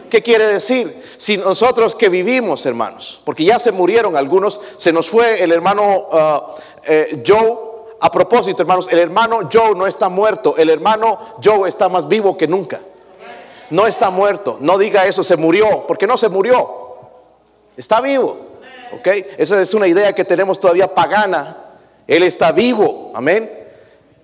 ¿Qué 0.10 0.22
quiere 0.22 0.48
decir? 0.48 1.04
Si 1.18 1.38
nosotros 1.38 1.96
que 1.96 2.10
vivimos, 2.10 2.66
hermanos, 2.66 3.22
porque 3.26 3.44
ya 3.44 3.60
se 3.60 3.72
murieron 3.72 4.16
algunos, 4.16 4.60
se 4.78 4.94
nos 4.94 5.10
fue 5.10 5.44
el 5.44 5.52
hermano 5.52 5.98
uh, 6.12 6.42
eh, 6.86 7.24
Joe. 7.26 7.68
A 8.00 8.12
propósito, 8.12 8.62
hermanos, 8.62 8.88
el 8.92 9.00
hermano 9.00 9.50
Joe 9.52 9.74
no 9.74 9.88
está 9.88 10.08
muerto, 10.08 10.56
el 10.56 10.70
hermano 10.70 11.18
Joe 11.44 11.68
está 11.68 11.90
más 11.90 12.08
vivo 12.08 12.38
que 12.38 12.48
nunca. 12.48 12.80
No 13.72 13.88
está 13.88 14.12
muerto, 14.12 14.58
no 14.62 14.78
diga 14.78 15.06
eso, 15.08 15.24
se 15.24 15.36
murió, 15.36 15.86
porque 15.88 16.06
no 16.06 16.16
se 16.16 16.30
murió, 16.30 16.96
está 17.76 18.00
vivo. 18.00 18.38
¿Ok? 18.94 19.08
Esa 19.38 19.62
es 19.62 19.74
una 19.74 19.88
idea 19.88 20.14
que 20.14 20.24
tenemos 20.24 20.60
todavía 20.60 20.94
pagana. 20.94 21.58
Él 22.06 22.24
está 22.24 22.52
vivo, 22.52 23.12
amén. 23.16 23.57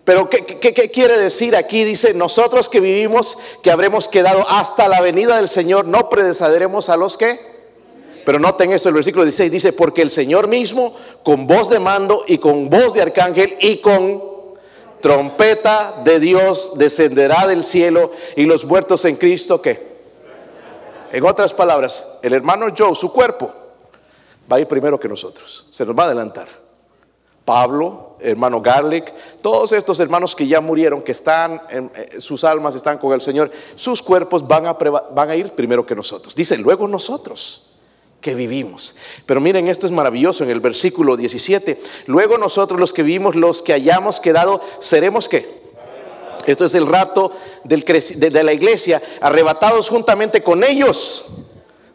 Pero 0.03 0.29
¿qué, 0.29 0.91
quiere 0.91 1.17
decir 1.17 1.55
aquí? 1.55 1.85
Dice, 1.85 2.13
nosotros 2.13 2.67
que 2.67 2.81
vivimos, 2.81 3.37
que 3.61 3.71
habremos 3.71 4.09
quedado 4.09 4.45
hasta 4.49 4.89
la 4.89 4.99
venida 4.99 5.37
del 5.37 5.47
Señor, 5.47 5.85
no 5.85 6.09
predecederemos 6.09 6.89
a 6.89 6.97
los 6.97 7.17
que... 7.17 7.53
Pero 8.25 8.39
noten 8.39 8.71
esto, 8.71 8.89
el 8.89 8.95
versículo 8.95 9.23
16 9.23 9.51
dice, 9.51 9.73
porque 9.73 10.01
el 10.01 10.09
Señor 10.09 10.47
mismo, 10.47 10.95
con 11.23 11.47
voz 11.47 11.69
de 11.69 11.79
mando 11.79 12.23
y 12.27 12.37
con 12.37 12.69
voz 12.69 12.93
de 12.93 13.01
arcángel 13.01 13.57
y 13.59 13.77
con 13.77 14.21
trompeta 15.01 16.01
de 16.03 16.19
Dios, 16.19 16.77
descenderá 16.77 17.47
del 17.47 17.63
cielo 17.63 18.11
y 18.37 18.45
los 18.45 18.65
muertos 18.65 19.03
en 19.05 19.17
Cristo, 19.17 19.61
¿qué? 19.61 19.93
En 21.11 21.25
otras 21.25 21.53
palabras, 21.53 22.19
el 22.23 22.33
hermano 22.33 22.67
Joe, 22.75 22.95
su 22.95 23.11
cuerpo, 23.11 23.53
va 24.51 24.55
a 24.55 24.59
ir 24.61 24.67
primero 24.67 24.99
que 24.99 25.09
nosotros, 25.09 25.67
se 25.69 25.85
nos 25.85 25.97
va 25.97 26.03
a 26.03 26.05
adelantar. 26.07 26.62
Pablo, 27.45 28.15
hermano 28.19 28.61
Garlic, 28.61 29.13
todos 29.41 29.71
estos 29.73 29.99
hermanos 29.99 30.35
que 30.35 30.47
ya 30.47 30.61
murieron, 30.61 31.01
que 31.01 31.11
están, 31.11 31.61
eh, 31.69 32.19
sus 32.19 32.43
almas 32.43 32.75
están 32.75 32.97
con 32.97 33.11
el 33.13 33.21
Señor, 33.21 33.51
sus 33.75 34.01
cuerpos 34.01 34.47
van 34.47 34.65
a, 34.65 34.73
van 34.73 35.29
a 35.29 35.35
ir 35.35 35.51
primero 35.51 35.85
que 35.85 35.95
nosotros. 35.95 36.35
Dice, 36.35 36.57
luego 36.57 36.87
nosotros 36.87 37.69
que 38.21 38.33
vivimos. 38.33 38.95
Pero 39.25 39.41
miren, 39.41 39.67
esto 39.67 39.85
es 39.85 39.91
maravilloso 39.91 40.45
en 40.45 40.49
el 40.49 40.61
versículo 40.61 41.17
17. 41.17 41.79
Luego 42.07 42.37
nosotros 42.37 42.79
los 42.79 42.93
que 42.93 43.03
vivimos, 43.03 43.35
los 43.35 43.61
que 43.61 43.73
hayamos 43.73 44.19
quedado, 44.19 44.61
seremos 44.79 45.27
qué? 45.27 45.61
Esto 46.45 46.65
es 46.65 46.73
el 46.73 46.87
de, 47.63 48.29
de 48.29 48.43
la 48.43 48.53
iglesia, 48.53 49.01
arrebatados 49.21 49.89
juntamente 49.89 50.41
con 50.41 50.63
ellos. 50.63 51.29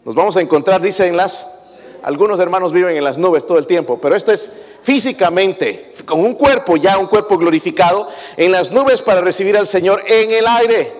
Nos 0.05 0.14
vamos 0.14 0.36
a 0.36 0.40
encontrar, 0.40 0.80
dice 0.80 1.07
en 1.07 1.16
las 1.16 1.67
algunos 2.03 2.38
hermanos 2.40 2.72
viven 2.72 2.96
en 2.96 3.05
las 3.05 3.18
nubes 3.18 3.46
todo 3.46 3.59
el 3.59 3.66
tiempo, 3.66 3.99
pero 4.01 4.16
esto 4.16 4.32
es 4.32 4.62
físicamente, 4.82 5.92
con 6.05 6.20
un 6.20 6.34
cuerpo 6.34 6.76
ya, 6.76 6.99
un 6.99 7.07
cuerpo 7.07 7.36
glorificado, 7.38 8.09
en 8.36 8.53
las 8.53 8.72
nubes 8.72 9.03
para 9.03 9.20
recibir 9.20 9.57
al 9.57 9.66
Señor 9.66 10.03
en 10.07 10.30
el 10.30 10.46
aire. 10.46 10.92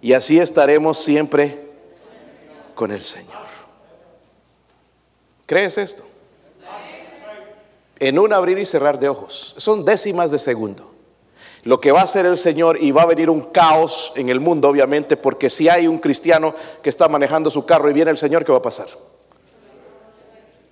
Y 0.00 0.12
así 0.12 0.38
estaremos 0.38 0.98
siempre 0.98 1.58
con 2.74 2.92
el 2.92 3.02
Señor. 3.02 3.44
¿Crees 5.46 5.78
esto? 5.78 6.04
En 7.98 8.18
un 8.18 8.32
abrir 8.32 8.58
y 8.58 8.66
cerrar 8.66 8.98
de 8.98 9.08
ojos. 9.08 9.54
Son 9.56 9.84
décimas 9.84 10.30
de 10.30 10.38
segundo. 10.38 10.90
Lo 11.64 11.80
que 11.80 11.92
va 11.92 12.00
a 12.00 12.04
hacer 12.04 12.26
el 12.26 12.36
Señor 12.36 12.76
y 12.80 12.90
va 12.90 13.02
a 13.02 13.06
venir 13.06 13.30
un 13.30 13.40
caos 13.40 14.12
en 14.16 14.28
el 14.28 14.40
mundo, 14.40 14.68
obviamente, 14.68 15.16
porque 15.16 15.48
si 15.48 15.68
hay 15.68 15.86
un 15.86 15.98
cristiano 15.98 16.54
que 16.82 16.90
está 16.90 17.08
manejando 17.08 17.50
su 17.50 17.64
carro 17.64 17.88
y 17.88 17.94
viene 17.94 18.10
el 18.10 18.18
Señor, 18.18 18.44
¿qué 18.44 18.52
va 18.52 18.58
a 18.58 18.62
pasar? 18.62 18.88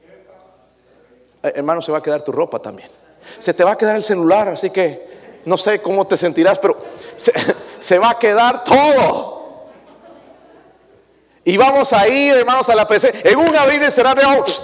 Eh, 0.04 0.26
hermano, 1.42 1.82
se 1.82 1.92
va 1.92 1.98
a 1.98 2.02
quedar 2.02 2.22
tu 2.22 2.32
ropa 2.32 2.58
también. 2.58 2.88
Se 3.38 3.54
te 3.54 3.64
va 3.64 3.72
a 3.72 3.78
quedar 3.78 3.96
el 3.96 4.04
celular, 4.04 4.48
así 4.48 4.70
que 4.70 5.12
no 5.44 5.56
sé 5.56 5.80
cómo 5.80 6.06
te 6.06 6.16
sentirás, 6.16 6.58
pero 6.58 6.76
se, 7.16 7.98
va 7.98 8.10
a 8.10 8.18
quedar 8.18 8.64
todo. 8.64 9.42
Y 11.44 11.56
vamos 11.56 11.92
a 11.92 12.06
ir, 12.06 12.36
hermanos, 12.36 12.68
a 12.68 12.74
la 12.74 12.86
presencia. 12.86 13.20
En 13.24 13.36
un 13.36 13.56
abrir 13.56 13.82
y 13.82 13.90
cerrar 13.90 14.16
de 14.16 14.24
ojos. 14.24 14.62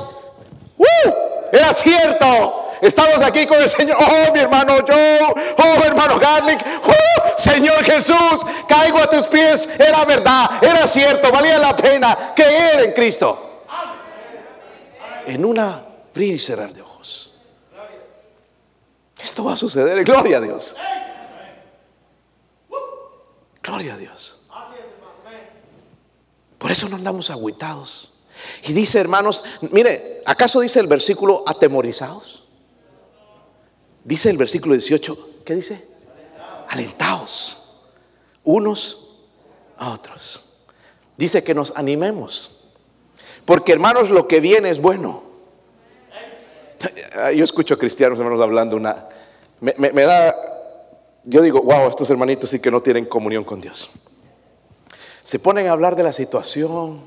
¡Uh! 0.77 1.11
Era 1.51 1.73
cierto. 1.73 2.67
Estamos 2.81 3.21
aquí 3.23 3.47
con 3.47 3.61
el 3.61 3.69
Señor. 3.69 3.97
Oh, 4.01 4.33
mi 4.33 4.39
hermano 4.39 4.77
Joe. 4.87 5.19
Oh, 5.59 5.85
hermano 5.85 6.21
Garlic. 6.21 6.61
Oh, 6.87 7.23
Señor 7.37 7.83
Jesús. 7.83 8.47
Caigo 8.69 8.99
a 8.99 9.09
tus 9.09 9.27
pies. 9.27 9.69
Era 9.77 10.05
verdad. 10.05 10.51
Era 10.63 10.87
cierto. 10.87 11.33
Valía 11.33 11.59
la 11.59 11.75
pena 11.77 12.33
creer 12.37 12.85
en 12.85 12.93
Cristo. 12.93 13.65
En 15.27 15.45
una 15.45 15.88
abrir 16.19 16.35
y 16.35 16.39
cerrar 16.41 16.75
de 16.75 16.83
ojos. 16.83 17.31
Esto 19.23 19.45
va 19.45 19.53
a 19.53 19.57
suceder. 19.57 20.03
Gloria 20.05 20.39
a 20.39 20.41
Dios. 20.41 20.75
Gloria 23.63 23.95
a 23.95 23.97
Dios. 23.97 24.43
Por 26.59 26.73
eso 26.73 26.89
no 26.89 26.97
andamos 26.97 27.31
agüitados. 27.31 28.15
Y 28.65 28.73
dice, 28.73 28.99
hermanos, 28.99 29.45
mire, 29.71 30.23
¿acaso 30.27 30.61
dice 30.61 30.81
el 30.81 30.89
versículo 30.89 31.45
atemorizados? 31.47 32.49
Dice 34.03 34.31
el 34.31 34.39
versículo 34.39 34.75
18, 34.75 35.43
¿qué 35.45 35.55
dice? 35.55 35.87
Alentaos 36.69 37.55
unos 38.43 39.21
a 39.77 39.93
otros. 39.93 40.63
Dice 41.17 41.45
que 41.45 41.55
nos 41.55 41.77
animemos. 41.77 42.65
Porque 43.45 43.73
hermanos, 43.73 44.11
lo 44.11 44.27
que 44.27 44.41
viene 44.41 44.71
es 44.71 44.81
bueno. 44.81 45.28
Yo 47.35 47.45
escucho 47.45 47.75
a 47.75 47.79
cristianos 47.79 48.19
hermanos 48.19 48.41
hablando 48.41 48.77
una... 48.77 49.09
Me, 49.61 50.03
da... 50.03 50.35
Yo 51.25 51.43
digo, 51.43 51.63
wow, 51.63 51.89
estos 51.89 52.09
hermanitos 52.11 52.51
sí 52.51 52.61
que 52.61 52.71
no 52.71 52.81
tienen 52.81 53.07
comunión 53.07 53.45
con 53.45 53.61
Dios. 53.61 53.91
Se 55.23 55.39
ponen 55.39 55.67
a 55.67 55.73
hablar 55.73 55.97
de 55.97 56.05
la 56.05 56.13
situación 56.13 57.03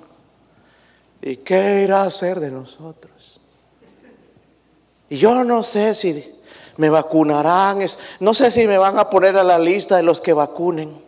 y 1.22 1.38
qué 1.38 1.84
irá 1.84 2.04
a 2.04 2.08
hacer 2.08 2.40
de 2.40 2.52
nosotros. 2.52 3.40
Y 5.10 5.18
yo 5.18 5.44
no 5.44 5.64
sé 5.64 5.96
si 5.96 6.40
me 6.78 6.90
vacunarán, 6.90 7.80
no 8.20 8.34
sé 8.34 8.52
si 8.52 8.68
me 8.68 8.78
van 8.78 9.00
a 9.00 9.10
poner 9.10 9.38
a 9.38 9.44
la 9.44 9.58
lista 9.58 9.98
de 9.98 10.04
los 10.04 10.22
que 10.22 10.34
vacunen. 10.34 11.02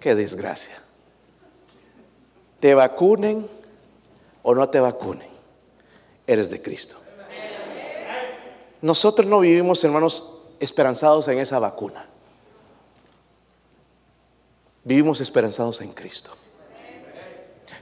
Qué 0.00 0.14
desgracia. 0.14 0.80
Te 2.60 2.74
vacunen 2.74 3.48
o 4.42 4.54
no 4.54 4.68
te 4.68 4.80
vacunen 4.80 5.27
eres 6.28 6.50
de 6.50 6.62
Cristo. 6.62 6.96
Nosotros 8.82 9.26
no 9.26 9.40
vivimos, 9.40 9.82
hermanos, 9.82 10.42
esperanzados 10.60 11.26
en 11.26 11.40
esa 11.40 11.58
vacuna. 11.58 12.06
Vivimos 14.84 15.20
esperanzados 15.20 15.80
en 15.80 15.90
Cristo. 15.90 16.30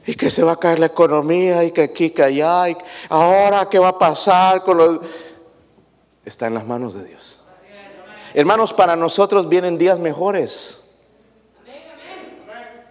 Y 0.07 0.15
que 0.15 0.31
se 0.31 0.45
va 0.45 0.53
a 0.53 0.57
caer 0.57 0.79
la 0.79 0.87
economía 0.87 1.65
y 1.65 1.73
que 1.73 1.83
aquí, 1.83 2.11
que 2.11 2.23
allá. 2.23 2.71
Y 2.71 2.77
ahora, 3.09 3.69
¿qué 3.69 3.79
va 3.79 3.89
a 3.89 3.99
pasar 3.99 4.63
con 4.63 4.79
los... 4.79 5.01
Está 6.25 6.47
en 6.47 6.55
las 6.55 6.67
manos 6.67 6.95
de 6.95 7.05
Dios. 7.05 7.43
Hermanos, 8.33 8.73
para 8.73 8.95
nosotros 8.97 9.49
vienen 9.49 9.77
días 9.77 9.99
mejores. 9.99 10.85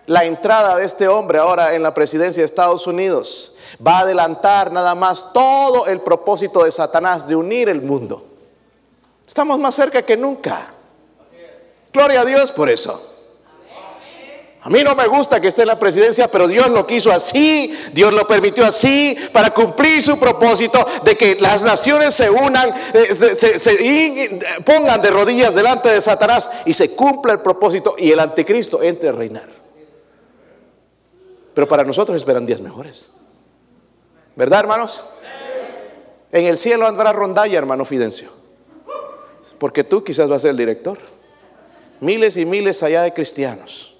la 0.05 0.25
entrada 0.25 0.75
de 0.75 0.85
este 0.85 1.07
hombre 1.07 1.39
ahora 1.39 1.73
en 1.73 1.81
la 1.81 1.93
presidencia 1.93 2.41
de 2.41 2.45
Estados 2.45 2.85
Unidos 2.87 3.54
va 3.85 3.99
a 3.99 4.01
adelantar 4.01 4.71
nada 4.71 4.95
más 4.95 5.33
todo 5.33 5.87
el 5.87 6.01
propósito 6.01 6.63
de 6.63 6.71
Satanás 6.71 7.27
de 7.27 7.35
unir 7.35 7.69
el 7.69 7.81
mundo. 7.81 8.25
Estamos 9.27 9.57
más 9.59 9.75
cerca 9.75 10.01
que 10.01 10.17
nunca. 10.17 10.73
Gloria 11.91 12.21
a 12.21 12.25
Dios 12.25 12.51
por 12.51 12.69
eso. 12.69 13.15
A 14.65 14.69
mí 14.69 14.83
no 14.83 14.95
me 14.95 15.05
gusta 15.05 15.39
que 15.39 15.49
esté 15.49 15.61
en 15.61 15.67
la 15.67 15.77
presidencia, 15.77 16.27
pero 16.27 16.47
Dios 16.47 16.69
lo 16.71 16.87
quiso 16.87 17.11
así, 17.11 17.71
Dios 17.93 18.11
lo 18.11 18.25
permitió 18.25 18.65
así, 18.65 19.15
para 19.31 19.51
cumplir 19.51 20.01
su 20.01 20.17
propósito 20.17 20.83
de 21.03 21.15
que 21.15 21.35
las 21.39 21.61
naciones 21.61 22.15
se 22.15 22.31
unan, 22.31 22.73
eh, 22.91 23.35
se, 23.59 24.63
pongan 24.65 24.99
de 25.03 25.11
rodillas 25.11 25.53
delante 25.53 25.89
de 25.89 26.01
Satanás 26.01 26.49
y 26.65 26.73
se 26.73 26.95
cumpla 26.95 27.33
el 27.33 27.41
propósito 27.41 27.93
y 27.95 28.11
el 28.11 28.19
anticristo 28.19 28.81
entre 28.81 29.09
a 29.09 29.11
reinar. 29.11 29.47
Pero 31.53 31.67
para 31.67 31.83
nosotros 31.83 32.17
esperan 32.17 32.47
días 32.47 32.59
mejores. 32.59 33.11
¿Verdad, 34.35 34.61
hermanos? 34.61 35.09
En 36.31 36.45
el 36.45 36.57
cielo 36.57 36.87
andará 36.87 37.13
rondalla, 37.13 37.57
hermano 37.57 37.85
Fidencio. 37.85 38.29
Porque 39.57 39.83
tú 39.83 40.03
quizás 40.03 40.27
vas 40.27 40.37
a 40.37 40.41
ser 40.43 40.51
el 40.51 40.57
director. 40.57 40.97
Miles 42.01 42.35
y 42.37 42.45
miles 42.45 42.83
allá 42.83 43.03
de 43.03 43.13
cristianos 43.13 43.95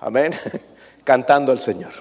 Amén. 0.00 0.32
Cantando 1.04 1.52
al 1.52 1.58
Señor. 1.58 1.92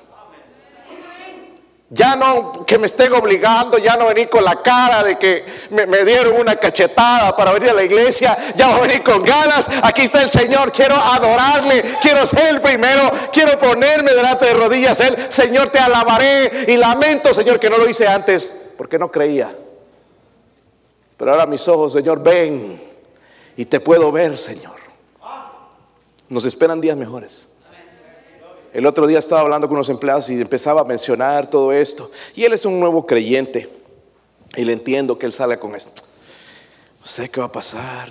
Ya 1.91 2.15
no 2.15 2.65
que 2.67 2.77
me 2.77 2.85
estén 2.85 3.11
obligando, 3.13 3.79
ya 3.79 3.95
no 3.95 4.05
venir 4.05 4.29
con 4.29 4.43
la 4.43 4.61
cara 4.61 5.03
de 5.03 5.17
que 5.17 5.43
me, 5.71 6.05
dieron 6.05 6.39
una 6.39 6.55
cachetada 6.55 7.35
para 7.35 7.51
venir 7.51 7.71
a 7.71 7.73
la 7.73 7.83
iglesia, 7.83 8.37
ya 8.55 8.67
voy 8.67 8.77
a 8.77 8.81
venir 8.81 9.03
con 9.03 9.23
ganas. 9.23 9.67
Aquí 9.81 10.03
está 10.03 10.21
el 10.21 10.29
Señor, 10.29 10.71
quiero 10.71 10.95
adorarle, 10.95 11.97
quiero 11.99 12.23
ser 12.27 12.53
el 12.53 12.61
primero, 12.61 13.11
quiero 13.33 13.57
ponerme 13.57 14.13
delante 14.13 14.45
de 14.45 14.53
rodillas. 14.53 14.99
Él, 14.99 15.17
Señor, 15.29 15.71
te 15.71 15.79
alabaré 15.79 16.65
y 16.67 16.77
lamento, 16.77 17.33
Señor, 17.33 17.59
que 17.59 17.71
no 17.71 17.77
lo 17.79 17.89
hice 17.89 18.07
antes 18.07 18.73
porque 18.77 18.99
no 18.99 19.09
creía. 19.09 19.51
Pero 21.17 21.31
ahora 21.31 21.47
mis 21.47 21.67
ojos, 21.67 21.93
Señor, 21.93 22.21
ven 22.21 22.81
y 23.57 23.65
te 23.65 23.79
puedo 23.79 24.11
ver, 24.11 24.37
Señor. 24.37 24.77
Nos 26.29 26.45
esperan 26.45 26.79
días 26.79 26.95
mejores. 26.95 27.53
El 28.73 28.85
otro 28.85 29.07
día 29.07 29.19
estaba 29.19 29.41
hablando 29.41 29.67
con 29.67 29.77
unos 29.77 29.89
empleados 29.89 30.29
y 30.29 30.39
empezaba 30.39 30.81
a 30.81 30.83
mencionar 30.83 31.49
todo 31.49 31.73
esto. 31.73 32.11
Y 32.35 32.43
él 32.43 32.53
es 32.53 32.65
un 32.65 32.79
nuevo 32.79 33.05
creyente. 33.05 33.69
Y 34.55 34.63
le 34.63 34.73
entiendo 34.73 35.17
que 35.17 35.25
él 35.25 35.33
sale 35.33 35.57
con 35.59 35.75
esto. 35.75 36.03
No 36.99 37.05
sé 37.05 37.29
qué 37.29 37.39
va 37.39 37.47
a 37.47 37.51
pasar. 37.51 38.09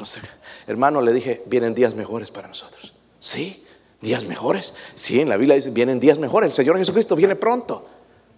Hermano, 0.66 1.00
le 1.00 1.12
dije, 1.12 1.42
vienen 1.46 1.74
días 1.74 1.94
mejores 1.94 2.30
para 2.30 2.48
nosotros. 2.48 2.92
Sí, 3.20 3.64
días 4.00 4.24
mejores. 4.24 4.74
Sí, 4.94 5.20
en 5.20 5.28
la 5.28 5.36
Biblia 5.36 5.56
dice, 5.56 5.70
vienen 5.70 6.00
días 6.00 6.18
mejores. 6.18 6.50
El 6.50 6.56
Señor 6.56 6.78
Jesucristo 6.78 7.14
viene 7.14 7.36
pronto. 7.36 7.88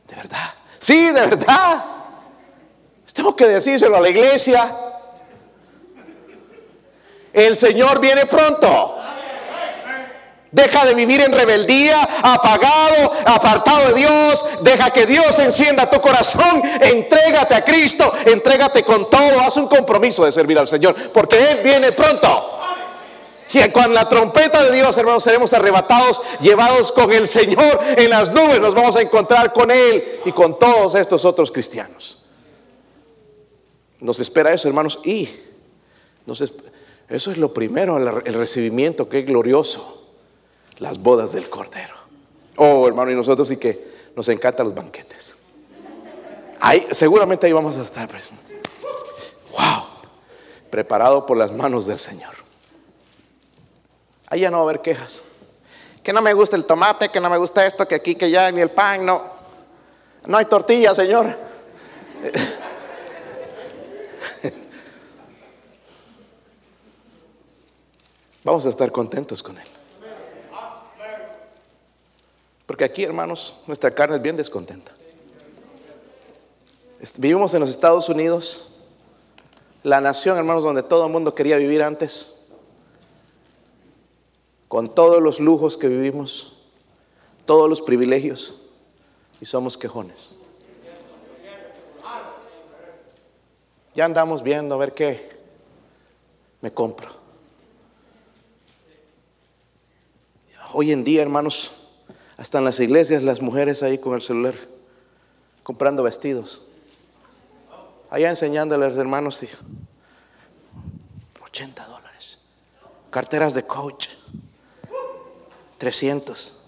De 0.08 0.16
verdad. 0.16 0.54
Sí, 0.78 1.06
de 1.06 1.26
verdad. 1.26 1.84
Tengo 3.12 3.34
que 3.34 3.46
decírselo 3.46 3.96
a 3.96 4.00
la 4.00 4.08
iglesia. 4.08 4.74
El 7.32 7.56
Señor 7.56 8.00
viene 8.00 8.26
pronto. 8.26 8.96
Deja 10.52 10.84
de 10.84 10.94
vivir 10.94 11.20
en 11.20 11.32
rebeldía, 11.32 12.02
apagado, 12.22 13.12
apartado 13.24 13.88
de 13.88 14.00
Dios. 14.00 14.44
Deja 14.62 14.90
que 14.90 15.06
Dios 15.06 15.38
encienda 15.38 15.88
tu 15.88 16.00
corazón. 16.00 16.62
Entrégate 16.80 17.54
a 17.54 17.64
Cristo. 17.64 18.12
Entrégate 18.26 18.82
con 18.82 19.08
todo. 19.08 19.40
Haz 19.40 19.56
un 19.58 19.68
compromiso 19.68 20.24
de 20.24 20.32
servir 20.32 20.58
al 20.58 20.66
Señor. 20.66 20.96
Porque 21.12 21.38
Él 21.38 21.60
viene 21.62 21.92
pronto. 21.92 22.58
Y 23.52 23.68
con 23.70 23.94
la 23.94 24.08
trompeta 24.08 24.64
de 24.64 24.72
Dios, 24.72 24.96
hermanos, 24.96 25.22
seremos 25.22 25.52
arrebatados, 25.52 26.20
llevados 26.40 26.92
con 26.92 27.12
el 27.12 27.28
Señor 27.28 27.80
en 27.96 28.10
las 28.10 28.32
nubes. 28.32 28.60
Nos 28.60 28.74
vamos 28.74 28.96
a 28.96 29.02
encontrar 29.02 29.52
con 29.52 29.70
Él 29.70 30.20
y 30.24 30.32
con 30.32 30.58
todos 30.58 30.96
estos 30.96 31.24
otros 31.24 31.52
cristianos. 31.52 32.24
Nos 34.00 34.18
espera 34.18 34.52
eso, 34.52 34.66
hermanos. 34.66 34.98
Y 35.04 35.28
eso 37.08 37.30
es 37.30 37.38
lo 37.38 37.54
primero, 37.54 37.98
el 38.24 38.34
recibimiento, 38.34 39.08
que 39.08 39.20
es 39.20 39.26
glorioso 39.26 39.99
las 40.80 40.98
bodas 40.98 41.32
del 41.32 41.48
Cordero. 41.48 41.94
Oh, 42.56 42.88
hermano, 42.88 43.12
y 43.12 43.14
nosotros 43.14 43.46
sí 43.46 43.56
que 43.56 44.10
nos 44.16 44.28
encantan 44.28 44.64
los 44.64 44.74
banquetes. 44.74 45.36
Ahí, 46.58 46.86
seguramente 46.90 47.46
ahí 47.46 47.52
vamos 47.52 47.78
a 47.78 47.82
estar. 47.82 48.08
Pues. 48.08 48.28
Wow, 49.52 49.84
preparado 50.68 51.24
por 51.24 51.36
las 51.36 51.52
manos 51.52 51.86
del 51.86 51.98
Señor. 51.98 52.34
Ahí 54.26 54.40
ya 54.40 54.50
no 54.50 54.58
va 54.58 54.64
a 54.64 54.68
haber 54.70 54.82
quejas. 54.82 55.22
Que 56.02 56.12
no 56.12 56.22
me 56.22 56.32
gusta 56.32 56.56
el 56.56 56.64
tomate, 56.64 57.10
que 57.10 57.20
no 57.20 57.30
me 57.30 57.38
gusta 57.38 57.66
esto, 57.66 57.86
que 57.86 57.94
aquí, 57.94 58.14
que 58.14 58.30
ya, 58.30 58.50
ni 58.50 58.60
el 58.60 58.70
pan, 58.70 59.04
no. 59.04 59.22
No 60.26 60.38
hay 60.38 60.46
tortilla, 60.46 60.94
Señor. 60.94 61.36
Vamos 68.44 68.64
a 68.64 68.70
estar 68.70 68.90
contentos 68.90 69.42
con 69.42 69.58
Él. 69.58 69.79
Porque 72.70 72.84
aquí, 72.84 73.02
hermanos, 73.02 73.54
nuestra 73.66 73.90
carne 73.90 74.14
es 74.14 74.22
bien 74.22 74.36
descontenta. 74.36 74.92
Vivimos 77.18 77.52
en 77.52 77.58
los 77.58 77.68
Estados 77.68 78.08
Unidos, 78.08 78.76
la 79.82 80.00
nación, 80.00 80.38
hermanos, 80.38 80.62
donde 80.62 80.84
todo 80.84 81.06
el 81.06 81.10
mundo 81.10 81.34
quería 81.34 81.56
vivir 81.56 81.82
antes, 81.82 82.36
con 84.68 84.94
todos 84.94 85.20
los 85.20 85.40
lujos 85.40 85.76
que 85.76 85.88
vivimos, 85.88 86.58
todos 87.44 87.68
los 87.68 87.82
privilegios, 87.82 88.60
y 89.40 89.46
somos 89.46 89.76
quejones. 89.76 90.36
Ya 93.96 94.04
andamos 94.04 94.44
viendo 94.44 94.76
a 94.76 94.78
ver 94.78 94.92
qué 94.92 95.28
me 96.60 96.72
compro. 96.72 97.10
Hoy 100.72 100.92
en 100.92 101.02
día, 101.02 101.22
hermanos, 101.22 101.79
hasta 102.40 102.56
en 102.56 102.64
las 102.64 102.80
iglesias 102.80 103.22
las 103.22 103.42
mujeres 103.42 103.82
ahí 103.82 103.98
con 103.98 104.14
el 104.14 104.22
celular 104.22 104.54
comprando 105.62 106.02
vestidos. 106.02 106.62
Allá 108.08 108.30
enseñándole 108.30 108.86
a 108.86 108.88
los 108.88 108.96
hermanos, 108.96 109.44
80 111.44 111.84
dólares. 111.84 112.38
Carteras 113.10 113.52
de 113.52 113.64
coach, 113.64 114.08
300. 115.76 116.58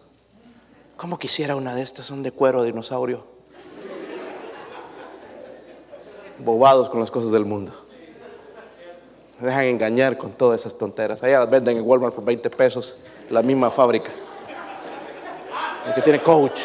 ¿Cómo 0.99 1.19
quisiera 1.19 1.57
una 1.57 1.75
de 1.75 1.81
estas? 1.81 2.05
Son 2.05 2.23
de 2.23 2.33
cuero 2.33 2.63
dinosaurio. 2.63 3.25
Bobados 6.39 6.91
con 6.91 7.01
las 7.01 7.11
cosas 7.11 7.31
del 7.31 7.47
mundo. 7.47 7.73
Dejan 9.41 9.65
engañar 9.65 10.19
con 10.19 10.33
todas 10.33 10.61
esas 10.61 10.77
tonteras. 10.77 11.23
Allá 11.23 11.39
las 11.39 11.51
venden 11.51 11.79
en 11.79 11.83
Walmart 11.83 12.15
por 12.15 12.25
20 12.27 12.51
pesos, 12.51 13.01
la 13.31 13.41
misma 13.41 13.71
fábrica 13.71 14.13
el 15.87 15.95
que 15.95 16.03
tiene 16.03 16.23
coach. 16.23 16.61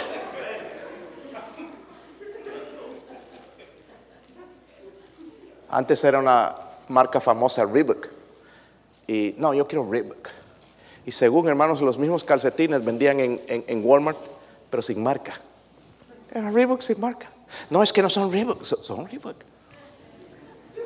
Antes 5.69 6.03
era 6.03 6.19
una 6.19 6.55
marca 6.87 7.19
famosa, 7.19 7.65
Reebok. 7.65 8.07
Y 9.07 9.35
no, 9.37 9.53
yo 9.53 9.67
quiero 9.67 9.89
Reebok. 9.89 10.29
Y 11.05 11.11
según 11.11 11.47
hermanos, 11.47 11.81
los 11.81 11.97
mismos 11.97 12.23
calcetines 12.23 12.83
vendían 12.83 13.19
en, 13.19 13.41
en, 13.47 13.85
Walmart, 13.85 14.17
pero 14.69 14.81
sin 14.81 15.01
marca. 15.01 15.33
Era 16.31 16.49
Reebok 16.51 16.81
sin 16.81 16.99
marca. 16.99 17.29
No 17.69 17.81
es 17.81 17.93
que 17.93 18.01
no 18.01 18.09
son 18.09 18.31
Reebok, 18.31 18.63
son 18.63 19.07
Reebok. 19.07 19.35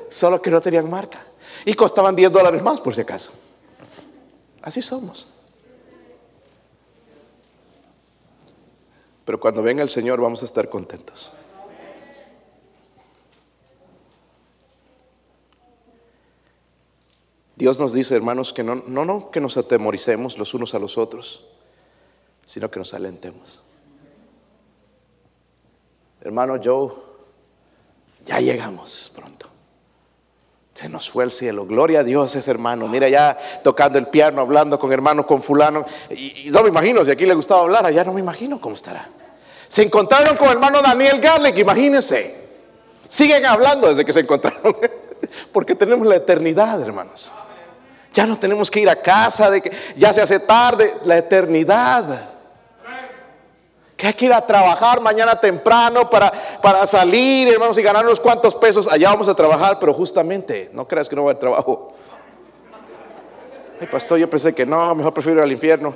Solo 0.09 0.41
que 0.41 0.51
no 0.51 0.61
tenían 0.61 0.89
marca. 0.89 1.23
Y 1.65 1.73
costaban 1.73 2.15
10 2.15 2.31
dólares 2.31 2.61
más 2.61 2.79
por 2.81 2.93
si 2.93 3.01
acaso. 3.01 3.33
Así 4.61 4.81
somos. 4.81 5.40
Pero 9.25 9.39
cuando 9.39 9.61
venga 9.61 9.83
el 9.83 9.89
Señor 9.89 10.19
vamos 10.19 10.41
a 10.41 10.45
estar 10.45 10.69
contentos. 10.69 11.31
Dios 17.61 17.79
nos 17.79 17.93
dice, 17.93 18.15
hermanos, 18.15 18.53
que 18.53 18.63
no, 18.63 18.75
no, 18.87 19.05
no 19.05 19.29
que 19.29 19.39
nos 19.39 19.55
atemoricemos 19.55 20.39
los 20.39 20.55
unos 20.55 20.73
a 20.73 20.79
los 20.79 20.97
otros, 20.97 21.45
sino 22.47 22.71
que 22.71 22.79
nos 22.79 22.95
alentemos. 22.95 23.61
Hermano 26.21 26.59
Joe, 26.63 26.91
ya 28.25 28.39
llegamos 28.39 29.11
pronto. 29.15 29.50
Se 30.81 30.89
nos 30.89 31.11
fue 31.11 31.23
el 31.23 31.31
cielo. 31.31 31.67
Gloria 31.67 31.99
a 31.99 32.03
Dios 32.03 32.35
ese 32.35 32.49
hermano. 32.49 32.87
Mira 32.87 33.07
ya 33.07 33.37
tocando 33.63 33.99
el 33.99 34.07
piano, 34.07 34.41
hablando 34.41 34.79
con 34.79 34.91
hermanos, 34.91 35.27
con 35.27 35.39
fulano. 35.39 35.85
Y, 36.09 36.49
no 36.49 36.63
me 36.63 36.69
imagino, 36.69 37.05
si 37.05 37.11
aquí 37.11 37.27
le 37.27 37.35
gustaba 37.35 37.61
hablar, 37.61 37.85
allá 37.85 38.03
no 38.03 38.13
me 38.13 38.19
imagino 38.19 38.59
cómo 38.59 38.73
estará. 38.73 39.07
Se 39.67 39.83
encontraron 39.83 40.35
con 40.37 40.49
hermano 40.49 40.81
Daniel 40.81 41.21
Garlic, 41.21 41.55
imagínense. 41.59 42.35
Siguen 43.07 43.45
hablando 43.45 43.89
desde 43.89 44.03
que 44.03 44.11
se 44.11 44.21
encontraron. 44.21 44.75
Porque 45.53 45.75
tenemos 45.75 46.07
la 46.07 46.15
eternidad, 46.15 46.81
hermanos. 46.81 47.31
Ya 48.11 48.25
no 48.25 48.39
tenemos 48.39 48.71
que 48.71 48.79
ir 48.79 48.89
a 48.89 48.95
casa, 48.95 49.51
de 49.51 49.61
que 49.61 49.71
ya 49.97 50.11
se 50.11 50.21
hace 50.23 50.39
tarde, 50.39 50.95
la 51.05 51.15
eternidad. 51.15 52.30
Que 54.01 54.07
hay 54.07 54.13
que 54.15 54.25
ir 54.25 54.33
a 54.33 54.41
trabajar 54.41 54.99
mañana 54.99 55.39
temprano 55.39 56.09
para, 56.09 56.31
para 56.59 56.87
salir, 56.87 57.47
hermanos, 57.49 57.77
y 57.77 57.83
ganar 57.83 58.03
unos 58.03 58.19
cuantos 58.19 58.55
pesos. 58.55 58.87
Allá 58.87 59.11
vamos 59.11 59.29
a 59.29 59.35
trabajar, 59.35 59.77
pero 59.79 59.93
justamente, 59.93 60.71
no 60.73 60.87
creas 60.87 61.07
que 61.07 61.15
no 61.15 61.21
va 61.21 61.29
a 61.29 61.31
haber 61.33 61.39
trabajo. 61.39 61.93
Ay, 63.79 63.85
pastor, 63.85 64.17
yo 64.17 64.27
pensé 64.27 64.55
que 64.55 64.65
no, 64.65 64.95
mejor 64.95 65.13
prefiero 65.13 65.41
ir 65.41 65.43
al 65.43 65.51
infierno. 65.51 65.93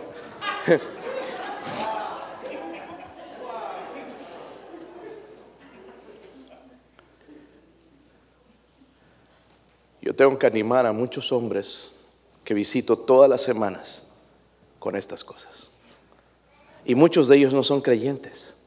Yo 10.00 10.16
tengo 10.16 10.38
que 10.38 10.46
animar 10.46 10.86
a 10.86 10.92
muchos 10.92 11.32
hombres 11.32 11.96
que 12.44 12.54
visito 12.54 13.00
todas 13.00 13.28
las 13.28 13.42
semanas 13.42 14.12
con 14.78 14.96
estas 14.96 15.24
cosas. 15.24 15.65
Y 16.86 16.96
muchos 16.96 17.28
de 17.28 17.38
ellos 17.38 17.54
no 17.54 17.64
son 17.64 17.82
creyentes. 17.82 18.58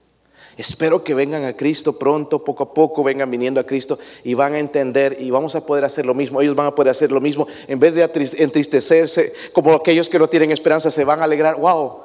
Espero 0.57 1.05
que 1.05 1.14
vengan 1.14 1.45
a 1.45 1.57
Cristo 1.57 1.99
pronto, 1.99 2.43
poco 2.43 2.64
a 2.64 2.75
poco 2.75 3.05
vengan 3.05 3.31
viniendo 3.31 3.61
a 3.61 3.64
Cristo 3.64 3.97
y 4.25 4.35
van 4.35 4.55
a 4.55 4.59
entender 4.59 5.16
y 5.21 5.31
vamos 5.31 5.55
a 5.55 5.64
poder 5.64 5.85
hacer 5.85 6.05
lo 6.05 6.14
mismo. 6.14 6.41
Ellos 6.41 6.57
van 6.57 6.66
a 6.66 6.75
poder 6.75 6.91
hacer 6.91 7.12
lo 7.12 7.21
mismo. 7.21 7.47
En 7.69 7.79
vez 7.79 7.95
de 7.95 8.03
entristecerse 8.03 9.33
como 9.53 9.73
aquellos 9.73 10.09
que 10.09 10.19
no 10.19 10.29
tienen 10.29 10.51
esperanza, 10.51 10.91
se 10.91 11.05
van 11.05 11.21
a 11.21 11.25
alegrar. 11.25 11.57
¡Wow! 11.57 12.01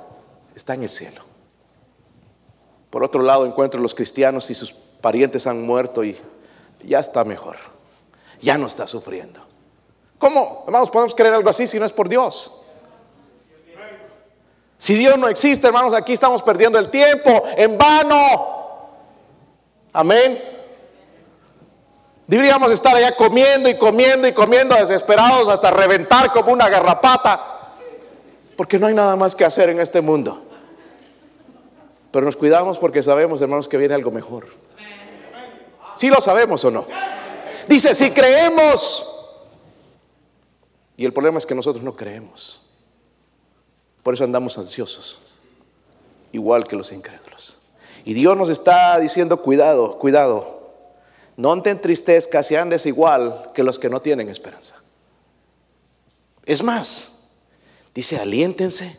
Está 0.55 0.75
en 0.75 0.83
el 0.83 0.89
cielo. 0.89 1.21
Por 2.91 3.03
otro 3.03 3.23
lado, 3.23 3.47
encuentro 3.47 3.81
los 3.81 3.95
cristianos 3.95 4.51
y 4.51 4.53
sus 4.53 4.71
parientes 4.71 5.47
han 5.47 5.63
muerto 5.63 6.03
y 6.03 6.15
ya 6.83 6.99
está 6.99 7.23
mejor 7.23 7.57
ya 8.43 8.57
no 8.57 8.67
está 8.67 8.85
sufriendo. 8.85 9.39
¿Cómo, 10.19 10.63
hermanos, 10.67 10.91
podemos 10.91 11.15
creer 11.15 11.33
algo 11.33 11.49
así 11.49 11.65
si 11.65 11.79
no 11.79 11.85
es 11.85 11.93
por 11.93 12.07
Dios? 12.07 12.62
Si 14.77 14.95
Dios 14.95 15.17
no 15.17 15.27
existe, 15.27 15.67
hermanos, 15.67 15.93
aquí 15.93 16.13
estamos 16.13 16.41
perdiendo 16.41 16.77
el 16.77 16.89
tiempo 16.89 17.43
en 17.55 17.77
vano. 17.77 18.63
Amén. 19.93 20.41
Deberíamos 22.27 22.71
estar 22.71 22.95
allá 22.95 23.15
comiendo 23.15 23.69
y 23.69 23.77
comiendo 23.77 24.27
y 24.27 24.33
comiendo 24.33 24.75
desesperados 24.75 25.47
hasta 25.49 25.71
reventar 25.71 26.31
como 26.31 26.51
una 26.51 26.69
garrapata. 26.69 27.39
Porque 28.55 28.79
no 28.79 28.87
hay 28.87 28.93
nada 28.93 29.15
más 29.15 29.35
que 29.35 29.45
hacer 29.45 29.69
en 29.69 29.79
este 29.79 30.01
mundo. 30.01 30.41
Pero 32.11 32.25
nos 32.25 32.35
cuidamos 32.35 32.77
porque 32.77 33.01
sabemos, 33.01 33.41
hermanos, 33.41 33.67
que 33.67 33.77
viene 33.77 33.95
algo 33.95 34.11
mejor. 34.11 34.47
Si 35.95 36.07
¿Sí 36.07 36.09
lo 36.09 36.21
sabemos 36.21 36.63
o 36.65 36.71
no? 36.71 36.85
Dice, 37.67 37.95
si 37.95 38.11
creemos. 38.11 39.09
Y 40.95 41.05
el 41.05 41.13
problema 41.13 41.39
es 41.39 41.45
que 41.45 41.55
nosotros 41.55 41.83
no 41.83 41.93
creemos. 41.95 42.62
Por 44.03 44.13
eso 44.13 44.25
andamos 44.25 44.57
ansiosos, 44.57 45.21
igual 46.33 46.67
que 46.67 46.75
los 46.75 46.91
incrédulos. 46.91 47.59
Y 48.05 48.13
Dios 48.13 48.35
nos 48.35 48.49
está 48.49 48.99
diciendo, 48.99 49.41
cuidado, 49.41 49.97
cuidado. 49.97 50.61
No 51.37 51.59
te 51.61 51.71
entristezcas 51.71 52.51
y 52.51 52.57
andes 52.57 52.85
igual 52.85 53.51
que 53.55 53.63
los 53.63 53.79
que 53.79 53.89
no 53.89 54.01
tienen 54.01 54.29
esperanza. 54.29 54.75
Es 56.45 56.61
más, 56.61 57.31
dice, 57.95 58.19
aliéntense 58.19 58.97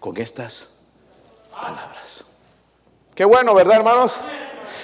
con 0.00 0.18
estas 0.18 0.80
palabras. 1.52 2.24
Qué 3.14 3.24
bueno, 3.24 3.54
¿verdad, 3.54 3.76
hermanos? 3.76 4.18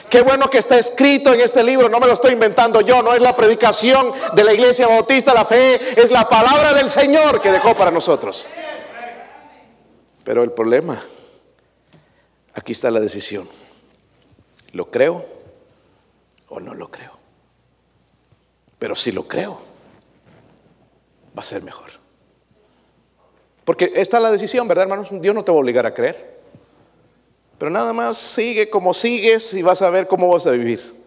Qué 0.09 0.23
bueno 0.23 0.49
que 0.49 0.59
está 0.59 0.79
escrito 0.79 1.33
en 1.33 1.41
este 1.41 1.63
libro, 1.63 1.89
no 1.89 2.01
me 2.01 2.07
lo 2.07 2.13
estoy 2.13 2.33
inventando 2.33 2.81
yo, 2.81 3.03
no 3.03 3.15
es 3.15 3.21
la 3.21 3.35
predicación 3.37 4.13
de 4.35 4.45
la 4.45 4.53
iglesia 4.53 4.89
bautista, 4.89 5.35
la 5.35 5.45
fe, 5.45 6.01
es 6.01 6.11
la 6.11 6.29
palabra 6.29 6.73
del 6.73 6.89
Señor 6.89 7.41
que 7.41 7.51
dejó 7.51 7.75
para 7.75 7.91
nosotros. 7.91 8.49
Pero 10.25 10.43
el 10.43 10.53
problema, 10.53 11.03
aquí 12.55 12.73
está 12.73 12.91
la 12.91 13.01
decisión. 13.01 13.49
¿Lo 14.73 14.91
creo 14.91 15.27
o 16.49 16.61
no 16.61 16.75
lo 16.75 16.91
creo? 16.91 17.13
Pero 18.79 18.95
si 18.95 19.13
lo 19.13 19.27
creo, 19.27 19.61
va 21.37 21.43
a 21.43 21.45
ser 21.45 21.63
mejor. 21.63 21.91
Porque 23.65 23.93
esta 23.95 24.17
es 24.17 24.23
la 24.23 24.31
decisión, 24.31 24.67
¿verdad, 24.67 24.85
hermanos? 24.85 25.09
Dios 25.11 25.35
no 25.35 25.45
te 25.45 25.53
va 25.53 25.59
a 25.59 25.61
obligar 25.61 25.87
a 25.87 25.95
creer. 25.95 26.41
Pero 27.59 27.71
nada 27.71 27.93
más 27.93 28.17
sigue 28.17 28.71
como 28.71 28.95
sigues 28.95 29.53
y 29.55 29.63
vas 29.63 29.83
a 29.83 29.91
ver 29.91 30.07
cómo 30.07 30.29
vas 30.29 30.47
a 30.47 30.53
vivir. 30.53 31.00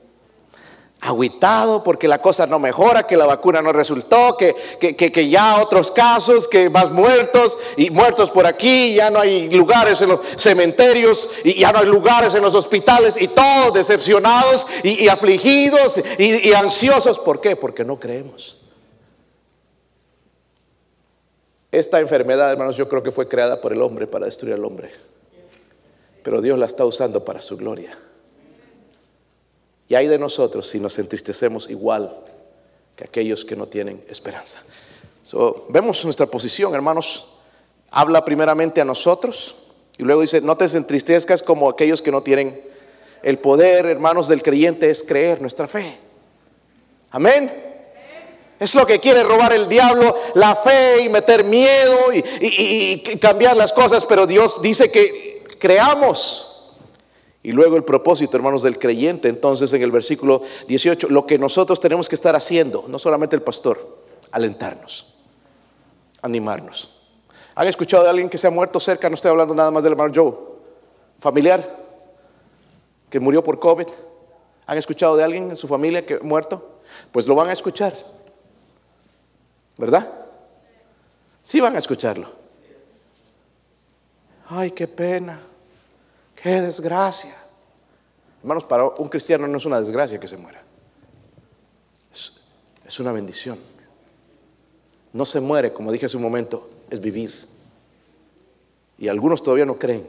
Aguitado 1.06 1.84
porque 1.84 2.08
la 2.08 2.22
cosa 2.22 2.48
no 2.48 2.60
mejora, 2.60 3.04
que 3.04 3.18
la 3.18 3.26
vacuna 3.26 3.62
no 3.62 3.74
resultó, 3.74 4.38
que, 4.38 4.56
que, 4.80 5.30
ya 5.30 5.62
otros 5.62 5.92
casos, 5.92 6.48
que 6.48 6.70
más 6.70 6.92
muertos 6.92 7.60
y 7.78 7.90
muertos 7.90 8.32
por 8.32 8.46
aquí, 8.46 8.96
ya 8.96 9.10
no 9.10 9.20
hay 9.20 9.50
lugares 9.50 10.02
en 10.02 10.10
los 10.10 10.22
cementerios 10.38 11.30
y 11.44 11.60
ya 11.60 11.72
no 11.72 11.80
hay 11.80 11.86
lugares 11.86 12.36
en 12.36 12.42
los 12.42 12.56
hospitales 12.56 13.22
y 13.22 13.28
todos 13.28 13.74
decepcionados 13.74 14.66
y, 14.84 15.08
afligidos 15.08 16.02
y, 16.18 16.50
y 16.50 16.54
ansiosos. 16.54 17.20
¿Por 17.20 17.42
qué? 17.42 17.56
Porque 17.56 17.84
no 17.84 18.00
creemos. 18.00 18.62
Esta 21.72 22.00
enfermedad, 22.00 22.52
hermanos, 22.52 22.78
yo 22.78 22.88
creo 22.88 23.04
que 23.04 23.12
fue 23.12 23.28
creada 23.28 23.60
por 23.60 23.74
el 23.74 23.82
hombre 23.82 24.08
para 24.08 24.26
destruir 24.26 24.54
al 24.54 24.64
hombre 24.64 24.92
pero 26.24 26.42
Dios 26.42 26.58
la 26.58 26.66
está 26.66 26.86
usando 26.86 27.24
para 27.24 27.42
su 27.42 27.58
gloria. 27.58 27.98
Hay 29.96 30.08
de 30.08 30.18
nosotros 30.18 30.68
si 30.68 30.80
nos 30.80 30.98
entristecemos 31.00 31.70
igual 31.70 32.16
que 32.96 33.06
aquellos 33.06 33.44
que 33.46 33.56
no 33.56 33.68
tienen 33.68 34.04
esperanza. 34.10 34.64
vemos 35.70 36.04
nuestra 36.06 36.26
posición, 36.26 36.74
hermanos. 36.74 37.30
Habla 37.92 38.26
primeramente 38.26 38.82
a 38.82 38.86
nosotros 38.86 39.68
y 39.98 40.04
luego 40.04 40.22
dice, 40.22 40.42
no 40.42 40.58
te 40.58 40.66
entristezcas 40.66 41.44
como 41.44 41.70
aquellos 41.70 42.02
que 42.02 42.12
no 42.12 42.24
tienen 42.24 42.60
el 43.22 43.38
poder, 43.40 43.86
hermanos, 43.86 44.28
del 44.28 44.42
creyente 44.42 44.90
es 44.90 45.04
creer 45.04 45.42
nuestra 45.42 45.68
fe. 45.68 45.98
Amén. 47.12 47.52
Es 48.60 48.76
lo 48.76 48.86
que 48.86 49.00
quiere 49.00 49.24
robar 49.24 49.54
el 49.54 49.68
diablo, 49.68 50.16
la 50.36 50.56
fe 50.56 51.04
y 51.04 51.10
meter 51.10 51.44
miedo 51.44 51.98
y 52.14 53.20
cambiar 53.20 53.56
las 53.56 53.74
cosas, 53.74 54.06
pero 54.06 54.26
Dios 54.26 54.62
dice 54.62 54.92
que 54.92 55.44
creamos. 55.60 56.53
Y 57.44 57.52
luego 57.52 57.76
el 57.76 57.84
propósito, 57.84 58.38
hermanos, 58.38 58.64
del 58.64 58.80
creyente, 58.80 59.28
entonces 59.28 59.72
en 59.74 59.84
el 59.84 59.92
versículo 59.92 60.42
18, 60.66 61.10
lo 61.10 61.28
que 61.28 61.38
nosotros 61.38 61.80
tenemos 61.82 62.08
que 62.08 62.16
estar 62.16 62.36
haciendo, 62.38 62.86
no 62.88 62.98
solamente 62.98 63.36
el 63.36 63.42
pastor, 63.42 64.00
alentarnos, 64.32 65.14
animarnos. 66.22 67.02
¿Han 67.56 67.68
escuchado 67.68 68.04
de 68.04 68.10
alguien 68.10 68.30
que 68.30 68.38
se 68.38 68.48
ha 68.48 68.50
muerto 68.50 68.80
cerca? 68.80 69.10
No 69.10 69.16
estoy 69.16 69.32
hablando 69.32 69.54
nada 69.54 69.72
más 69.72 69.84
del 69.84 69.92
hermano 69.92 70.14
Joe, 70.16 70.34
familiar, 71.20 71.64
que 73.10 73.20
murió 73.20 73.44
por 73.44 73.60
COVID. 73.60 73.88
¿Han 74.66 74.78
escuchado 74.78 75.18
de 75.18 75.26
alguien 75.26 75.50
en 75.50 75.58
su 75.58 75.68
familia 75.68 76.06
que 76.06 76.14
ha 76.16 76.20
muerto? 76.20 76.80
Pues 77.12 77.28
lo 77.28 77.36
van 77.36 77.50
a 77.50 77.54
escuchar, 77.54 77.94
¿verdad? 79.78 80.10
Sí 81.44 81.60
van 81.60 81.76
a 81.76 81.80
escucharlo. 81.80 82.30
Ay, 84.48 84.72
qué 84.72 84.88
pena. 84.88 85.40
Qué 86.44 86.60
desgracia. 86.62 87.34
Hermanos, 88.42 88.66
para 88.66 88.84
un 88.84 89.08
cristiano 89.08 89.48
no 89.48 89.58
es 89.58 89.66
una 89.66 89.80
desgracia 89.80 90.20
que 90.20 90.28
se 90.28 90.36
muera. 90.36 90.62
Es, 92.86 93.00
una 93.00 93.14
bendición. 93.14 93.58
No 95.14 95.26
se 95.26 95.40
muere, 95.40 95.72
como 95.72 95.90
dije 95.90 96.06
hace 96.06 96.18
un 96.18 96.24
momento, 96.24 96.70
es 96.90 97.00
vivir. 97.00 97.34
Y 98.98 99.08
algunos 99.08 99.42
todavía 99.42 99.66
no 99.66 99.80
creen. 99.80 100.06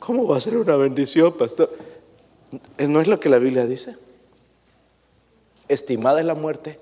¿Cómo 0.00 0.26
va 0.26 0.38
a 0.38 0.40
ser 0.40 0.56
una 0.56 0.74
bendición, 0.74 1.32
pastor? 1.32 1.70
¿No 2.78 3.00
es 3.00 3.06
lo 3.06 3.20
que 3.20 3.28
la 3.28 3.38
Biblia 3.38 3.66
dice? 3.66 3.96
Estimada 5.68 6.18
es 6.18 6.26
la 6.26 6.34
muerte. 6.34 6.80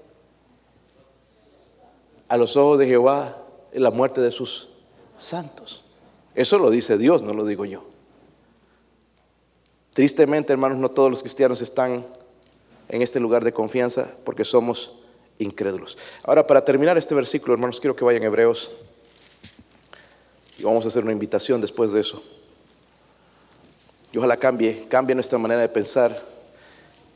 A 2.29 2.39
los 2.39 2.57
ojos 2.57 2.79
de 2.79 2.87
Jehová 2.87 3.37
es 3.73 3.83
la 3.83 3.91
muerte 3.91 4.23
de 4.23 4.33
sus 4.33 4.71
santos. 5.19 5.85
Eso 6.35 6.57
lo 6.57 6.71
dice 6.71 6.97
Dios, 6.97 7.21
no 7.21 7.35
lo 7.35 7.45
digo 7.45 7.67
yo. 7.67 7.92
Tristemente, 9.93 10.53
hermanos, 10.53 10.79
no 10.79 10.91
todos 10.91 11.11
los 11.11 11.21
cristianos 11.21 11.61
están 11.61 12.05
en 12.89 13.03
este 13.03 13.21
lugar 13.21 13.45
de 13.45 13.53
confianza 13.53 14.11
porque 14.25 14.45
somos 14.45 15.01
incrédulos. 15.39 15.99
Ahora, 16.23 16.47
para 16.47 16.65
terminar 16.65 16.97
este 16.97 17.15
versículo, 17.15 17.55
hermanos, 17.55 17.81
quiero 17.81 17.95
que 17.95 18.05
vayan 18.05 18.23
a 18.23 18.27
Hebreos 18.27 18.71
y 20.59 20.63
vamos 20.63 20.85
a 20.85 20.89
hacer 20.89 21.03
una 21.03 21.13
invitación 21.13 21.61
después 21.61 21.93
de 21.93 22.01
eso. 22.01 22.23
Y 24.13 24.19
ojalá 24.19 24.37
cambie, 24.37 24.85
cambie 24.89 25.15
nuestra 25.15 25.39
manera 25.39 25.61
de 25.61 25.69
pensar. 25.69 26.23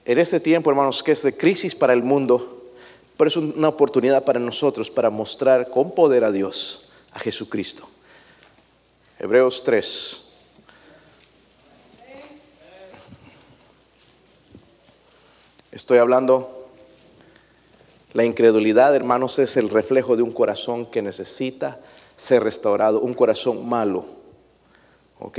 En 0.04 0.18
este 0.18 0.40
tiempo, 0.40 0.70
hermanos, 0.70 1.02
que 1.02 1.12
es 1.12 1.22
de 1.22 1.36
crisis 1.36 1.74
para 1.74 1.92
el 1.92 2.02
mundo, 2.02 2.72
pero 3.16 3.28
es 3.28 3.36
una 3.36 3.68
oportunidad 3.68 4.24
para 4.24 4.38
nosotros 4.38 4.90
para 4.90 5.10
mostrar 5.10 5.70
con 5.70 5.92
poder 5.92 6.24
a 6.24 6.32
Dios, 6.32 6.90
a 7.12 7.18
Jesucristo. 7.18 7.88
Hebreos 9.18 9.62
3. 9.64 10.25
Estoy 15.76 15.98
hablando, 15.98 16.70
la 18.14 18.24
incredulidad, 18.24 18.96
hermanos, 18.96 19.38
es 19.38 19.58
el 19.58 19.68
reflejo 19.68 20.16
de 20.16 20.22
un 20.22 20.32
corazón 20.32 20.86
que 20.86 21.02
necesita 21.02 21.78
ser 22.16 22.42
restaurado, 22.42 23.00
un 23.00 23.12
corazón 23.12 23.68
malo. 23.68 24.06
¿Ok? 25.18 25.38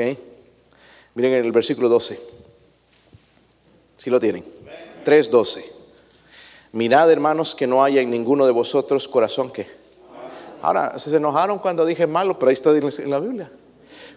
Miren 1.15 1.33
el 1.33 1.51
versículo 1.51 1.89
12. 1.89 2.19
Si 3.97 4.11
lo 4.11 4.19
tienen. 4.19 4.45
3.12. 5.03 5.65
Mirad, 6.71 7.11
hermanos, 7.11 7.55
que 7.55 7.65
no 7.65 7.83
haya 7.83 8.01
en 8.01 8.11
ninguno 8.11 8.45
de 8.45 8.51
vosotros 8.51 9.07
corazón 9.07 9.49
que. 9.49 9.65
Ahora, 10.61 10.99
se 10.99 11.17
enojaron 11.17 11.57
cuando 11.57 11.83
dije 11.83 12.05
malo, 12.05 12.37
pero 12.37 12.49
ahí 12.49 12.53
está 12.53 12.69
en 12.77 13.09
la 13.09 13.19
Biblia. 13.19 13.51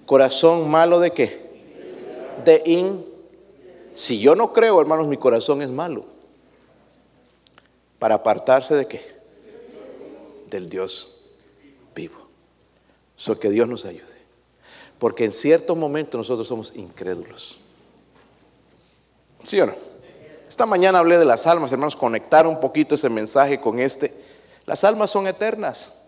Corazón 0.05 0.71
malo 0.71 1.01
de 1.01 1.13
qué? 1.13 2.43
De 2.45 2.63
in. 2.67 3.10
Si 4.01 4.19
yo 4.19 4.35
no 4.35 4.55
creo, 4.55 4.81
hermanos, 4.81 5.09
mi 5.09 5.19
corazón 5.19 5.61
es 5.61 5.69
malo. 5.69 6.07
Para 7.99 8.15
apartarse 8.15 8.75
de 8.75 8.87
qué? 8.87 9.15
Del 10.49 10.71
Dios 10.71 11.27
vivo. 11.95 12.17
So 13.15 13.39
que 13.39 13.51
Dios 13.51 13.69
nos 13.69 13.85
ayude. 13.85 14.07
Porque 14.99 15.27
en 15.27 15.35
cierto 15.35 15.77
momento 15.77 16.17
nosotros 16.17 16.49
somos 16.49 16.75
incrédulos. 16.77 17.59
¿Sí 19.47 19.61
o 19.61 19.67
no? 19.67 19.75
Esta 20.49 20.65
mañana 20.65 21.01
hablé 21.01 21.19
de 21.19 21.27
las 21.27 21.47
almas, 21.47 21.71
hermanos, 21.71 21.95
conectar 21.95 22.47
un 22.47 22.59
poquito 22.59 22.95
ese 22.95 23.11
mensaje 23.11 23.61
con 23.61 23.79
este. 23.79 24.15
Las 24.65 24.83
almas 24.83 25.11
son 25.11 25.27
eternas. 25.27 26.01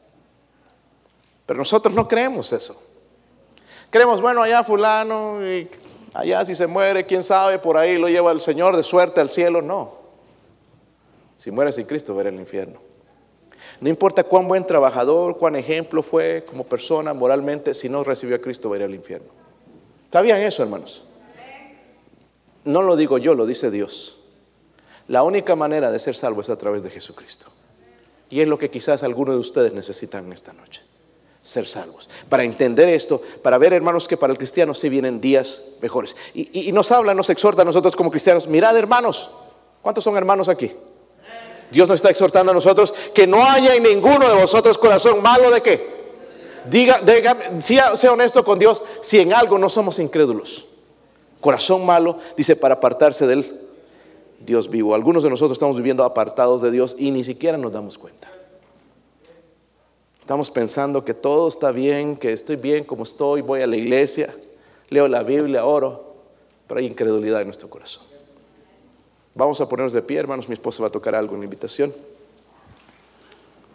Pero 1.45 1.59
nosotros 1.59 1.95
no 1.95 2.09
creemos 2.09 2.55
eso. 2.55 2.83
Creemos, 3.91 4.23
bueno, 4.23 4.41
allá 4.41 4.65
fulano, 4.65 5.47
y 5.47 5.69
allá 6.15 6.45
si 6.45 6.55
se 6.55 6.67
muere, 6.67 7.05
quién 7.05 7.25
sabe, 7.25 7.59
por 7.59 7.77
ahí 7.77 7.99
lo 7.99 8.09
lleva 8.09 8.33
el 8.33 8.41
Señor 8.41 8.77
de 8.77 8.83
suerte 8.83 9.21
al 9.21 9.31
cielo. 9.31 9.63
No. 9.63 9.95
Si 11.37 11.51
muere 11.51 11.73
sin 11.73 11.87
Cristo, 11.87 12.15
verá 12.15 12.29
el 12.29 12.37
infierno. 12.37 12.81
No 13.81 13.89
importa 13.89 14.23
cuán 14.25 14.47
buen 14.47 14.67
trabajador, 14.67 15.37
cuán 15.37 15.57
ejemplo 15.57 16.03
fue 16.03 16.45
como 16.49 16.65
persona 16.65 17.15
moralmente, 17.15 17.75
si 17.75 17.89
no 17.89 18.05
recibió 18.05 18.37
a 18.37 18.39
Cristo, 18.39 18.71
verá 18.71 18.85
el 18.85 18.95
infierno. 18.95 19.29
¿Está 20.05 20.21
bien 20.21 20.37
eso, 20.39 20.63
hermanos? 20.63 21.05
No 22.65 22.83
lo 22.83 22.97
digo 22.97 23.19
yo, 23.19 23.35
lo 23.35 23.47
dice 23.47 23.71
Dios. 23.71 24.21
La 25.09 25.25
única 25.25 25.57
manera 25.57 25.91
de 25.91 25.99
ser 25.99 26.15
salvo 26.15 26.43
es 26.43 26.51
a 26.51 26.59
través 26.59 26.83
de 26.83 26.91
Jesucristo. 26.91 27.47
Y 28.31 28.41
es 28.41 28.49
lo 28.49 28.59
que 28.59 28.71
quizás 28.71 29.03
algunos 29.03 29.35
de 29.35 29.41
ustedes 29.41 29.73
necesitan 29.73 30.33
esta 30.33 30.53
noche 30.53 30.83
ser 31.43 31.67
salvos. 31.67 32.09
Para 32.29 32.45
entender 32.45 32.89
esto, 32.89 33.21
para 33.43 33.59
ver, 33.59 33.73
hermanos, 33.73 34.07
que 34.07 34.17
para 34.17 34.33
el 34.33 34.39
cristiano 34.39 34.75
sí 34.75 34.89
vienen 34.89 35.21
días 35.21 35.65
mejores. 35.81 36.17
Y, 36.35 36.71
nos 36.73 36.91
habla, 36.93 37.15
nos 37.15 37.29
exhorta 37.31 37.63
a 37.63 37.65
nosotros 37.65 37.97
como 37.97 38.11
cristianos. 38.11 38.47
Mirad, 38.47 38.77
hermanos, 38.77 39.31
¿cuántos 39.83 40.05
son 40.05 40.17
hermanos 40.17 40.49
aquí? 40.49 40.73
Dios 41.71 41.89
nos 41.89 41.97
está 41.97 42.11
exhortando 42.11 42.53
a 42.53 42.55
nosotros 42.55 42.95
que 43.15 43.27
no 43.27 43.43
haya 43.43 43.75
en 43.75 43.83
ninguno 43.83 44.29
de 44.29 44.35
vosotros 44.35 44.79
corazón 44.79 45.23
malo 45.23 45.51
de 45.51 45.63
qué. 45.63 46.03
Diga, 46.71 47.01
diga 47.01 47.37
sea, 47.61 47.97
sea 47.97 48.13
honesto 48.13 48.45
con 48.45 48.59
Dios, 48.59 48.85
si 49.01 49.19
en 49.19 49.33
algo 49.33 49.59
no 49.59 49.69
somos 49.69 49.99
incrédulos. 49.99 50.67
Corazón 51.41 51.85
malo, 51.85 52.19
dice, 52.37 52.55
para 52.55 52.75
apartarse 52.75 53.27
del 53.27 53.61
Dios 54.39 54.71
vivo. 54.71 54.95
Algunos 54.95 55.25
de 55.25 55.31
nosotros 55.31 55.57
estamos 55.57 55.77
viviendo 55.77 56.05
apartados 56.05 56.63
de 56.63 56.71
Dios 56.71 56.95
y 56.99 57.11
ni 57.11 57.25
siquiera 57.25 57.59
nos 57.59 57.73
damos 57.73 57.99
cuenta. 57.99 58.32
Estamos 60.23 60.53
pensando 60.53 61.05
que 61.05 61.15
todo 61.15 61.49
está 61.49 61.73
bien, 61.73 62.17
que 62.17 62.31
estoy 62.31 62.55
bien 62.55 62.85
como 62.85 63.03
estoy, 63.03 63.41
voy 63.41 63.61
a 63.61 63.67
la 63.67 63.77
iglesia, 63.77 64.33
leo 64.89 65.09
la 65.09 65.25
Biblia, 65.25 65.65
oro, 65.65 66.15
pero 66.69 66.79
hay 66.79 66.87
incredulidad 66.87 67.41
en 67.41 67.49
nuestro 67.49 67.69
corazón. 67.69 68.05
Vamos 69.35 69.61
a 69.61 69.69
ponernos 69.69 69.93
de 69.93 70.01
pie, 70.01 70.21
hermanos. 70.21 70.49
Mi 70.49 70.53
esposa 70.53 70.81
va 70.81 70.87
a 70.91 70.93
tocar 70.93 71.17
algo 71.17 71.35
en 71.35 71.41
la 71.41 71.47
invitación. 71.47 71.93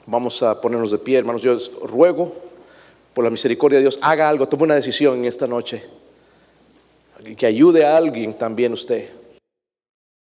Vamos 0.05 0.41
a 0.41 0.61
ponernos 0.61 0.89
de 0.89 0.99
pie, 0.99 1.17
hermanos. 1.17 1.41
Yo 1.41 1.57
ruego, 1.83 2.33
por 3.13 3.25
la 3.25 3.29
misericordia 3.29 3.79
de 3.79 3.83
Dios, 3.83 3.99
haga 4.01 4.29
algo, 4.29 4.47
tome 4.47 4.63
una 4.63 4.75
decisión 4.75 5.17
en 5.17 5.25
esta 5.25 5.47
noche. 5.47 5.83
Que 7.35 7.45
ayude 7.45 7.85
a 7.85 7.97
alguien 7.97 8.33
también 8.33 8.71
usted. 8.71 9.09